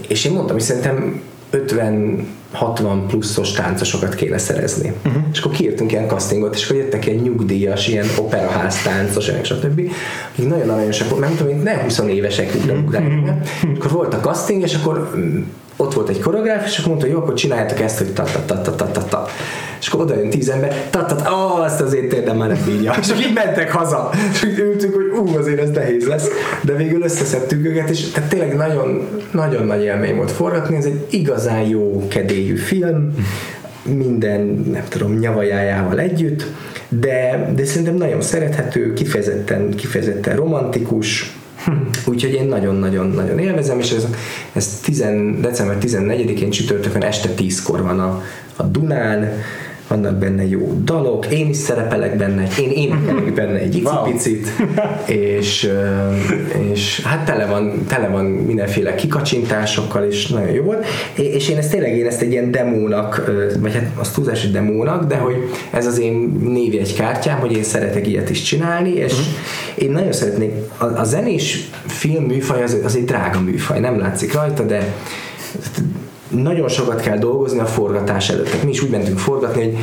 [0.08, 1.22] és én mondtam, hogy szerintem
[1.56, 4.92] 50 60 pluszos táncosokat kéne szerezni.
[5.06, 5.22] Uh-huh.
[5.32, 9.80] És akkor kiírtunk ilyen castingot, és akkor jöttek ilyen nyugdíjas, ilyen operaház táncos, stb.
[10.32, 12.94] Akik nagyon aranyosak, nem tudom, nem 20 évesek, uh-huh.
[13.76, 15.38] akkor volt a casting, és akkor mm,
[15.77, 18.44] ott volt egy koreográf, és akkor mondta, hogy jó, akkor csináljátok ezt, hogy ta ta
[18.47, 19.27] ta ta ta ta ta.
[19.81, 22.94] És akkor oda jön tíz ember, tatat, ó, azt az étterem már nem bírja.
[23.01, 26.28] És így mentek haza, és úgy ültünk, hogy ú, azért ez nehéz lesz,
[26.62, 31.07] de végül összeszedtük őket, és tehát tényleg nagyon, nagyon nagy élmény volt forgatni, ez egy
[31.11, 33.15] igazán jó kedélyű film,
[33.82, 34.40] minden,
[34.73, 36.47] nem tudom, nyavajájával együtt,
[36.89, 41.36] de, de szerintem nagyon szerethető, kifejezetten, kifejezetten romantikus,
[42.06, 44.06] Úgyhogy én nagyon-nagyon-nagyon élvezem, és ez,
[44.52, 45.05] ez 10,
[45.40, 48.22] december 14-én csütörtökön este 10-kor van a,
[48.56, 49.28] a Dunán,
[49.88, 55.16] vannak benne jó dalok, én is szerepelek benne, én énekelek benne egy icipicit, wow.
[55.16, 55.70] és,
[56.72, 61.70] és hát tele van, tele van mindenféle kikacsintásokkal, és nagyon jó volt, és én ezt
[61.70, 65.36] tényleg én ezt egy ilyen demónak, vagy hát az túlzás, hogy demónak, de hogy
[65.70, 69.26] ez az én névjegykártyám, hogy én szeretek ilyet is csinálni, és uh-huh.
[69.74, 74.32] én nagyon szeretnék, a, a zenés film műfaj az, az egy drága műfaj, nem látszik
[74.32, 74.94] rajta, de
[76.28, 78.44] nagyon sokat kell dolgozni a forgatás előtt.
[78.44, 79.77] Tehát mi is úgy mentünk forgatni, hogy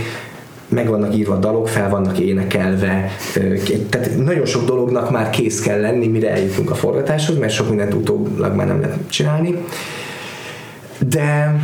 [0.68, 3.11] meg vannak írva dalok, fel vannak énekelve,
[3.90, 7.94] tehát nagyon sok dolognak már kész kell lenni, mire eljutunk a forgatáshoz, mert sok mindent
[7.94, 9.57] utólag már nem lehet csinálni.
[11.07, 11.56] De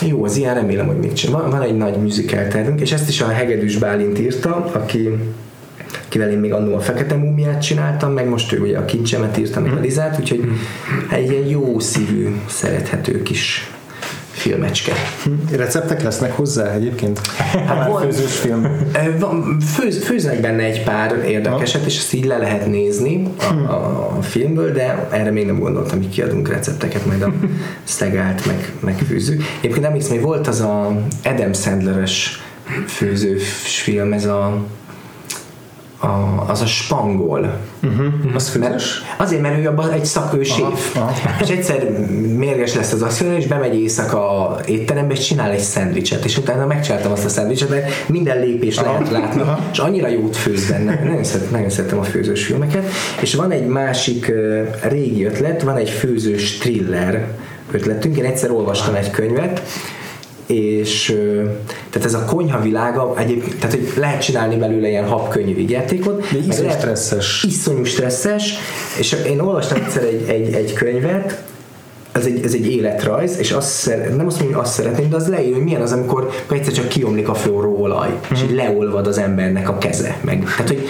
[0.00, 1.40] jó, az ilyen remélem, hogy még csinál.
[1.40, 5.10] Van, van egy nagy musical tervünk, és ezt is a Hegedűs Bálint írta, aki
[6.06, 9.60] akivel én még annól a Fekete Múmiát csináltam, meg most ő ugye a Kincsemet írta,
[9.60, 10.44] meg a Lizát, úgyhogy
[11.10, 13.70] egy ilyen jó szívű, szerethető kis
[14.40, 14.92] filmecske.
[15.24, 15.56] Hm.
[15.56, 17.20] Receptek lesznek hozzá egyébként?
[17.66, 18.66] Hát van, főzős film.
[19.74, 23.64] Főz, főznek benne egy pár érdekeset, és ezt így le lehet nézni a, hm.
[23.64, 27.32] a, a filmből, de erre még nem gondoltam, hogy kiadunk recepteket, majd a
[27.84, 29.42] szegált meg, megfőzzük.
[29.58, 32.42] Egyébként emlékszem, hogy volt az a Adam Sandler-es
[32.86, 34.64] főzős film, ez a
[36.00, 37.58] a, az a spangol.
[37.82, 38.34] Uh-huh.
[38.34, 39.02] Az főzős?
[39.16, 40.96] Azért, mert ő abban egy szakő séf.
[41.40, 41.90] És egyszer
[42.36, 47.12] mérges lesz az asszony, és bemegy éjszaka étterembe, és csinál egy szendvicset, és utána megcsináltam
[47.12, 48.92] azt a szendvicset, mert minden lépés Aha.
[48.92, 49.58] lehet látni, Aha.
[49.72, 51.00] és annyira jót főz benne.
[51.04, 52.84] Nagyon, szeret, nagyon szeretem a főzős filmeket.
[53.20, 57.28] És van egy másik uh, régi ötlet, van egy főzős thriller
[57.70, 58.16] ötletünk.
[58.16, 59.62] Én egyszer olvastam egy könyvet,
[60.50, 61.16] és
[61.90, 66.20] tehát ez a konyha világa, egyébként, tehát hogy lehet csinálni belőle ilyen habkönnyű vigyátékot.
[66.32, 67.42] De iszonyú lehet, stresszes.
[67.42, 68.54] Iszonyú stresszes,
[68.98, 71.42] és én olvastam egyszer egy, egy, egy könyvet,
[72.12, 75.16] ez egy, ez egy életrajz, és azt szeret, nem azt mondom, hogy azt szeretném, de
[75.16, 78.34] az leír, hogy milyen az, amikor egyszer csak kiomlik a forró olaj, mm.
[78.34, 80.16] és így leolvad az embernek a keze.
[80.20, 80.88] Meg, tehát, hogy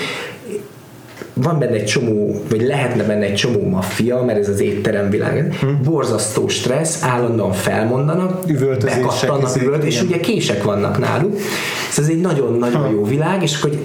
[1.35, 5.55] van benne egy csomó, vagy lehetne benne egy csomó maffia, mert ez az étterem világ,
[5.61, 5.81] hmm.
[5.85, 8.47] borzasztó stressz, állandóan felmondanak,
[8.85, 11.37] bekattannak üvölt, és ugye kések vannak náluk.
[11.99, 13.79] Ez egy nagyon-nagyon jó világ, és hogy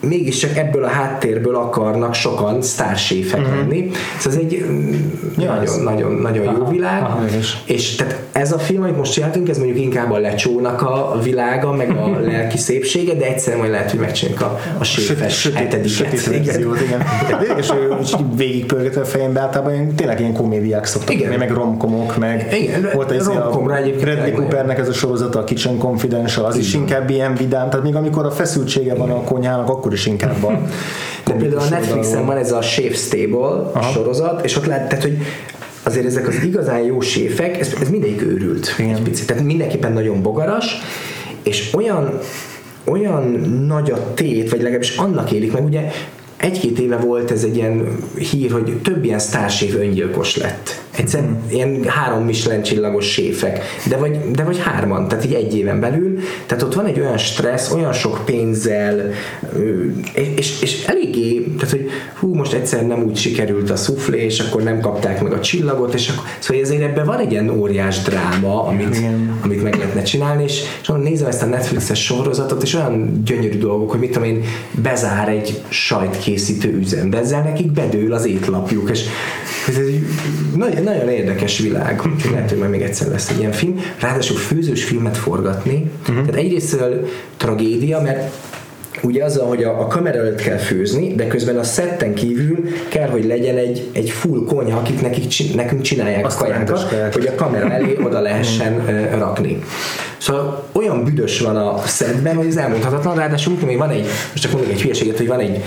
[0.00, 3.56] mégiscsak ebből a háttérből akarnak sokan sztárséfek uh-huh.
[3.56, 3.90] lenni.
[4.18, 4.92] Szóval ez egy mm,
[5.38, 7.02] Ja, nagyon, ez- nagyon, nagyon jó Aha, világ.
[7.02, 7.20] aha.
[7.64, 11.72] És- tehát ez a film, amit most csináltunk, ez mondjuk inkább a lecsónak a világa,
[11.72, 15.88] meg a lelki szépsége, de egyszer majd lehet, hogy megcsináljuk a, a séfes hetediket.
[15.90, 16.44] sötét Igen.
[16.44, 17.02] verziót, igen.
[17.58, 17.94] És ő
[18.36, 21.38] végigpörgetve a fejembe általában ilyen, tényleg ilyen komédiák szoktak Igen.
[21.38, 24.32] meg romkomok, meg Igen, volt ez romkomra a Bradley.
[24.34, 28.24] Coopernek ez a sorozata, a Kitchen Confidential, az is inkább ilyen vidám, tehát még amikor
[28.26, 30.60] a feszültsége van a konyhának, akkor is inkább a
[31.24, 33.92] De például a Netflixen van ez a Chef Stable Aha.
[33.92, 35.18] sorozat, és ott lehet, tehát, hogy
[35.82, 38.94] azért ezek az igazán jó séfek, ez, ez mindegyik őrült Igen.
[38.94, 40.78] egy picit, tehát mindenképpen nagyon bogaras,
[41.42, 42.18] és olyan
[42.84, 43.22] olyan
[43.66, 45.90] nagy a tét, vagy legalábbis annak élik meg, ugye
[46.36, 47.96] egy-két éve volt ez egy ilyen
[48.30, 50.80] hír, hogy több ilyen sztárséf öngyilkos lett.
[50.96, 51.32] Egyszer Mhm.
[51.48, 56.18] ilyen három Michelin csillagos séfek, de vagy, de vagy hárman, tehát így egy éven belül.
[56.46, 59.10] Tehát ott van egy olyan stressz, olyan sok pénzzel,
[60.36, 64.62] és, és eléggé, tehát hogy hú, most egyszer nem úgy sikerült a szuflé, és akkor
[64.62, 68.62] nem kapták meg a csillagot, és akkor, szóval ezért ebben van egy ilyen óriás dráma,
[68.64, 69.38] amit, Igen.
[69.44, 73.90] amit meg lehetne csinálni, és, és nézem ezt a Netflixes sorozatot, és olyan gyönyörű dolgok,
[73.90, 79.00] hogy mit tudom én, bezár egy sajtkészítő üzem, de ezzel nekik bedől az étlapjuk, és
[79.68, 80.06] ez egy
[80.56, 83.80] nagyon, nagyon érdekes világ, úgyhogy lehet, hogy majd még egyszer lesz egy ilyen film.
[84.00, 86.26] Ráadásul főzős filmet forgatni, uh-huh.
[86.26, 88.32] tehát egyrésztől tragédia, mert
[89.02, 93.08] Ugye azzal, hogy a, a kamera előtt kell főzni, de közben a szetten kívül kell,
[93.08, 97.14] hogy legyen egy, egy full konyha, akik nekik, nekünk csinálják Azt a kaját.
[97.14, 99.62] hogy a kamera elé oda lehessen ö, rakni.
[100.18, 104.52] Szóval olyan büdös van a szedben, hogy ez elmondhatatlan, ráadásul még van egy, most csak
[104.52, 105.64] mondok egy hülyeséget, hogy van egy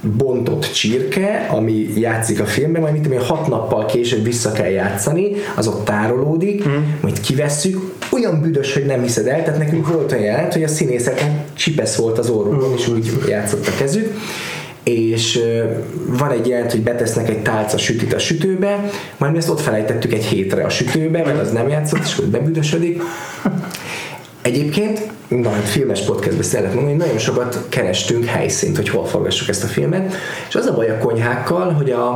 [0.00, 4.70] bontott csirke, ami játszik a filmben, majd mit tudom én, hat nappal később vissza kell
[4.70, 6.72] játszani, az ott tárolódik, mm.
[7.00, 10.68] majd kivesszük, olyan büdös, hogy nem hiszed el, tehát nekünk volt olyan jelent, hogy a
[10.68, 14.14] színészeknek csipesz volt az orrukon, és úgy játszott a kezük,
[14.82, 15.40] és
[16.06, 20.12] van egy jelent, hogy betesznek egy tálca sütit a sütőbe, majd mi ezt ott felejtettük
[20.12, 23.02] egy hétre a sütőbe, mert az nem játszott, és akkor bebüdösödik.
[24.48, 29.64] Egyébként, na filmes podcastben szeretném mondani, hogy nagyon sokat kerestünk helyszínt, hogy hol forgassuk ezt
[29.64, 30.14] a filmet,
[30.48, 32.08] és az a baj a konyhákkal, hogy a,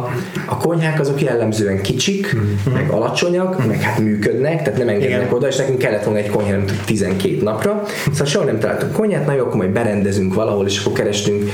[0.47, 2.37] a konyhák azok jellemzően kicsik,
[2.73, 5.33] meg alacsonyak, meg hát működnek, tehát nem engednek Igen.
[5.33, 8.93] oda, és nekünk kellett volna egy konyha nem tudom, 12 napra, szóval soha nem találtunk
[8.93, 11.51] konyhát, na jó, akkor majd berendezünk valahol, és akkor kerestünk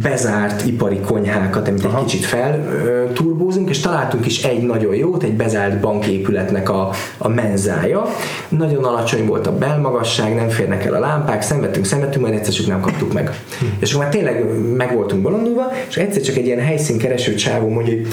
[0.00, 5.80] bezárt ipari konyhákat, amit egy kicsit felturbózunk, és találtunk is egy nagyon jót, egy bezárt
[5.80, 8.06] banképületnek a, a menzája.
[8.48, 12.66] Nagyon alacsony volt a belmagasság, nem férnek el a lámpák, szenvedtünk, szenvedtünk, majd egyszer csak
[12.66, 13.30] nem kaptuk meg.
[13.78, 14.44] És akkor már tényleg
[14.76, 18.06] meg voltunk bolondulva, és egyszer csak egy ilyen helyszínkereső csávó mondja, hogy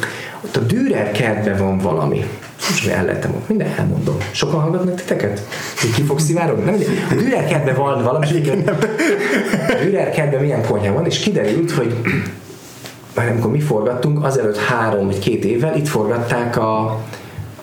[0.46, 2.26] ott a Dürer kertben van valami.
[2.70, 4.18] Most el lehetem ott, minden elmondom.
[4.32, 5.42] Sokan hallgatnak titeket?
[5.82, 6.64] Hogy ki fog szivárogni?
[6.64, 6.80] Nem,
[7.12, 8.28] a Dürer kertben van valami.
[8.28, 8.50] és
[9.70, 11.96] a Dürer kertben milyen konyha van, és kiderült, hogy
[13.16, 17.00] már amikor mi forgattunk, azelőtt három vagy két évvel itt forgatták a,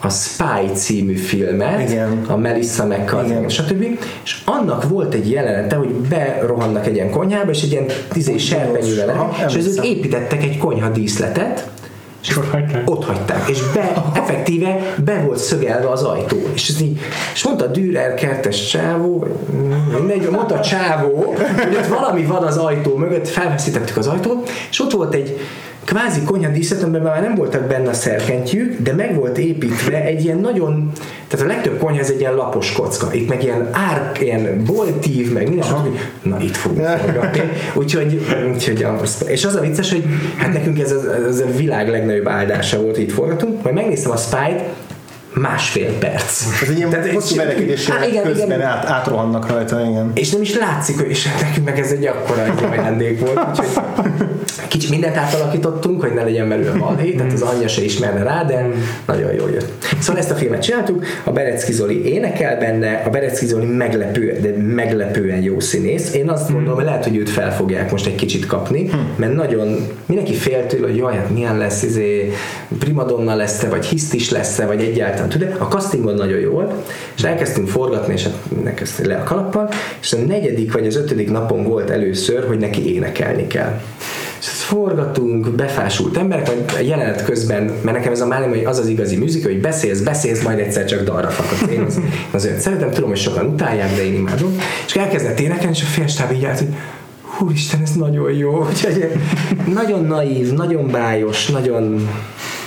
[0.01, 2.24] a Spy című filmet, Igen.
[2.28, 3.98] a Melissa McCarthy, stb.
[4.24, 9.35] És annak volt egy jelenete, hogy berohannak egy ilyen konyhába, és egy ilyen tizé serpenyővel,
[9.47, 9.85] és emlékszem.
[9.85, 11.68] építettek egy konyha díszletet,
[12.28, 12.90] És ott hagyták.
[12.90, 16.36] ott hagyták, és be, effektíve be volt szögelve az ajtó.
[16.52, 17.00] És, ez így,
[17.32, 19.26] és mondta a Dürer kertes csávó,
[19.98, 21.34] mindegy, mondta a csávó,
[21.64, 25.40] hogy ott valami van az ajtó mögött, felveszítettük az ajtót, és ott volt egy
[25.86, 30.24] kvázi konyha díszlet, amiben már nem voltak benne a szerkentyűk, de meg volt építve egy
[30.24, 30.92] ilyen nagyon,
[31.28, 33.12] tehát a legtöbb konyha ez egy ilyen lapos kocka.
[33.12, 35.98] Itt meg ilyen árk, ilyen boltív, meg minden, stb.
[36.22, 37.40] Na itt fogunk forgatni.
[37.74, 40.04] Úgyhogy, úgyhogy az, és az a vicces, hogy
[40.36, 43.62] hát nekünk ez, az, ez a világ legnagyobb áldása volt, hogy itt forgatunk.
[43.62, 44.62] Majd megnéztem a Spy-t,
[45.40, 46.44] másfél perc.
[46.62, 48.60] Ez egy ilyen Tehát- hosszú verekedés Á, igen, közben igen.
[48.60, 50.10] Át, átrohannak rajta, igen.
[50.14, 53.66] És nem is látszik, és nekünk meg ez egy akkora egy ajándék volt, úgyhogy
[54.68, 58.66] kicsit mindent átalakítottunk, hogy ne legyen belőle balhé, tehát az anyja se ismerne rá, de
[59.06, 59.84] nagyon jól jött.
[60.00, 64.62] Szóval ezt a filmet csináltuk, a Berecki Zoli énekel benne, a Berecki Zoli meglepő, de
[64.74, 66.14] meglepően jó színész.
[66.14, 69.86] Én azt gondolom, hogy lehet, hogy őt fel fogják most egy kicsit kapni, mert nagyon
[70.06, 72.32] mindenki fél tőle, hogy jaj, hát milyen lesz, izé,
[72.78, 76.72] primadonna lesz-e, vagy hisztis lesz-e, vagy egyáltalán tudod, a castingon nagyon jó volt,
[77.16, 78.34] és elkezdtünk forgatni, és hát
[78.64, 79.68] elkezdtünk le a kalappal,
[80.00, 83.80] és a negyedik vagy az ötödik napon volt először, hogy neki énekelni kell.
[84.40, 88.64] És ezt forgatunk, befásult emberek, majd a jelenet közben, mert nekem ez a málim, hogy
[88.64, 91.72] az az igazi műzik, hogy beszélsz, beszélsz, majd egyszer csak dalra fakadsz.
[91.72, 92.00] Én az,
[92.30, 94.58] az őt szeretem, tudom, hogy sokan utálják, de én imádom.
[94.86, 96.68] És elkezdett énekelni, és a félstáb így állt, hogy
[97.40, 98.66] Úristen, ez nagyon jó.
[98.68, 99.12] Úgyhogy
[99.74, 102.08] nagyon naív, nagyon bájos, nagyon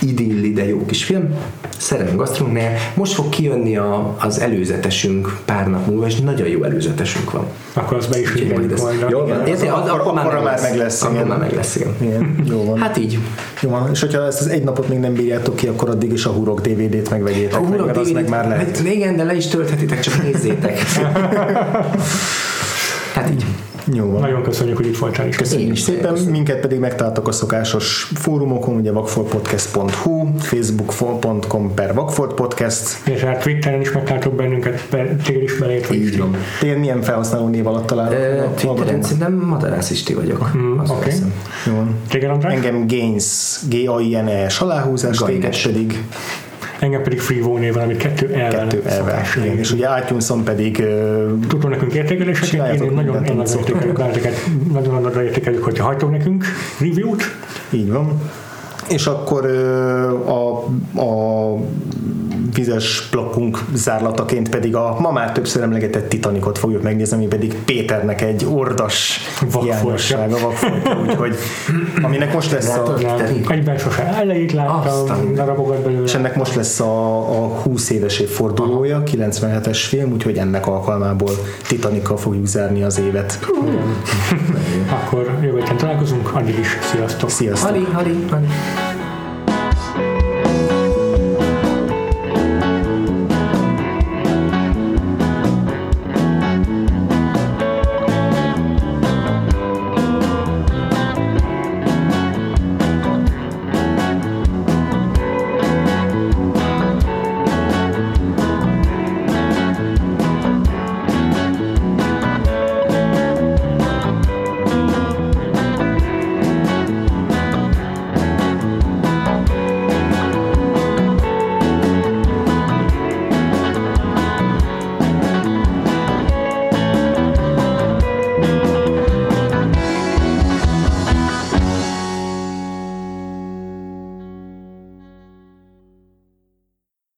[0.02, 1.34] idilli, de jó kis film.
[1.80, 2.70] Szerelem gasztronómnél.
[2.94, 7.46] Most fog kijönni a, az előzetesünk pár nap múlva, és nagyon jó előzetesünk van.
[7.74, 9.06] Akkor az be is Úgyhogy majd.
[9.10, 9.62] Jó, Igen, az-?
[9.62, 11.96] Az- akkor- akkor már meg lesz, Akkor már meg lesz, igen.
[12.02, 12.78] Igen, jó van.
[12.80, 13.18] Hát így.
[13.62, 13.90] Jó van.
[13.92, 16.62] És hogyha ezt az egy napot még nem bírjátok ki, akkor addig is a Hurok
[16.62, 18.78] DVD-t megvegyétek A meg, Hurok az meg már lehet.
[18.78, 20.80] Hát, igen, de le is tölthetitek, csak nézzétek.
[23.16, 23.46] hát így.
[23.94, 24.22] Jó van.
[24.22, 25.36] Nagyon köszönjük, hogy itt voltál is.
[25.36, 26.32] Köszönjük Én szépen, köszönöm.
[26.32, 33.08] minket pedig megtaláltok a szokásos fórumokon, ugye vakfoltpodcast.hu, facebook.com per vakfoltpodcast.
[33.08, 36.08] És hát Twitteren is megtaláltok bennünket, be- téged is belétve is.
[36.12, 36.36] Így van.
[36.60, 38.08] Téged milyen felhasználó név alatt a
[38.56, 40.52] Twitteren szerintem Madarász Isti vagyok.
[40.58, 41.10] Mm, oké.
[41.10, 41.34] hiszem.
[41.66, 41.96] Jó van.
[42.10, 42.54] Téged András?
[42.54, 46.04] Engem Gaines, G-A-I-N-E-S aláhúzás, téged pedig
[46.80, 49.12] Engem pedig Freevo néven, amit kettő elven kettő elve.
[49.12, 50.84] szokás Igen, és ugye iTunes-on pedig
[51.48, 53.46] tudtok nekünk értékeléseket, én nagyon, nagyon
[54.72, 56.46] nagyon nagyra értékeljük, hogyha hagytok nekünk
[56.80, 57.24] review-t,
[57.70, 58.22] Így van.
[58.90, 59.46] És akkor
[60.26, 60.66] a,
[61.02, 61.56] a
[62.54, 68.22] vizes blokkunk zárlataként pedig a ma már többször emlegetett Titanicot fogjuk megnézni, ami pedig Péternek
[68.22, 69.20] egy ordas
[69.62, 71.36] hiányossága, vakfoltja, úgyhogy
[72.02, 72.94] aminek most lesz a,
[73.48, 76.04] egyben sose elejét láttam, darabokat belőle.
[76.04, 81.32] és ennek most lesz a, a 20 éves évfordulója, 97-es film, úgyhogy ennek alkalmából
[81.68, 83.40] Titanikkal fogjuk zárni az évet.
[84.90, 87.30] Akkor jövő találkozunk, addig is sziasztok!
[87.30, 87.70] Sziasztok!
[87.70, 88.46] Hali, hali, hali.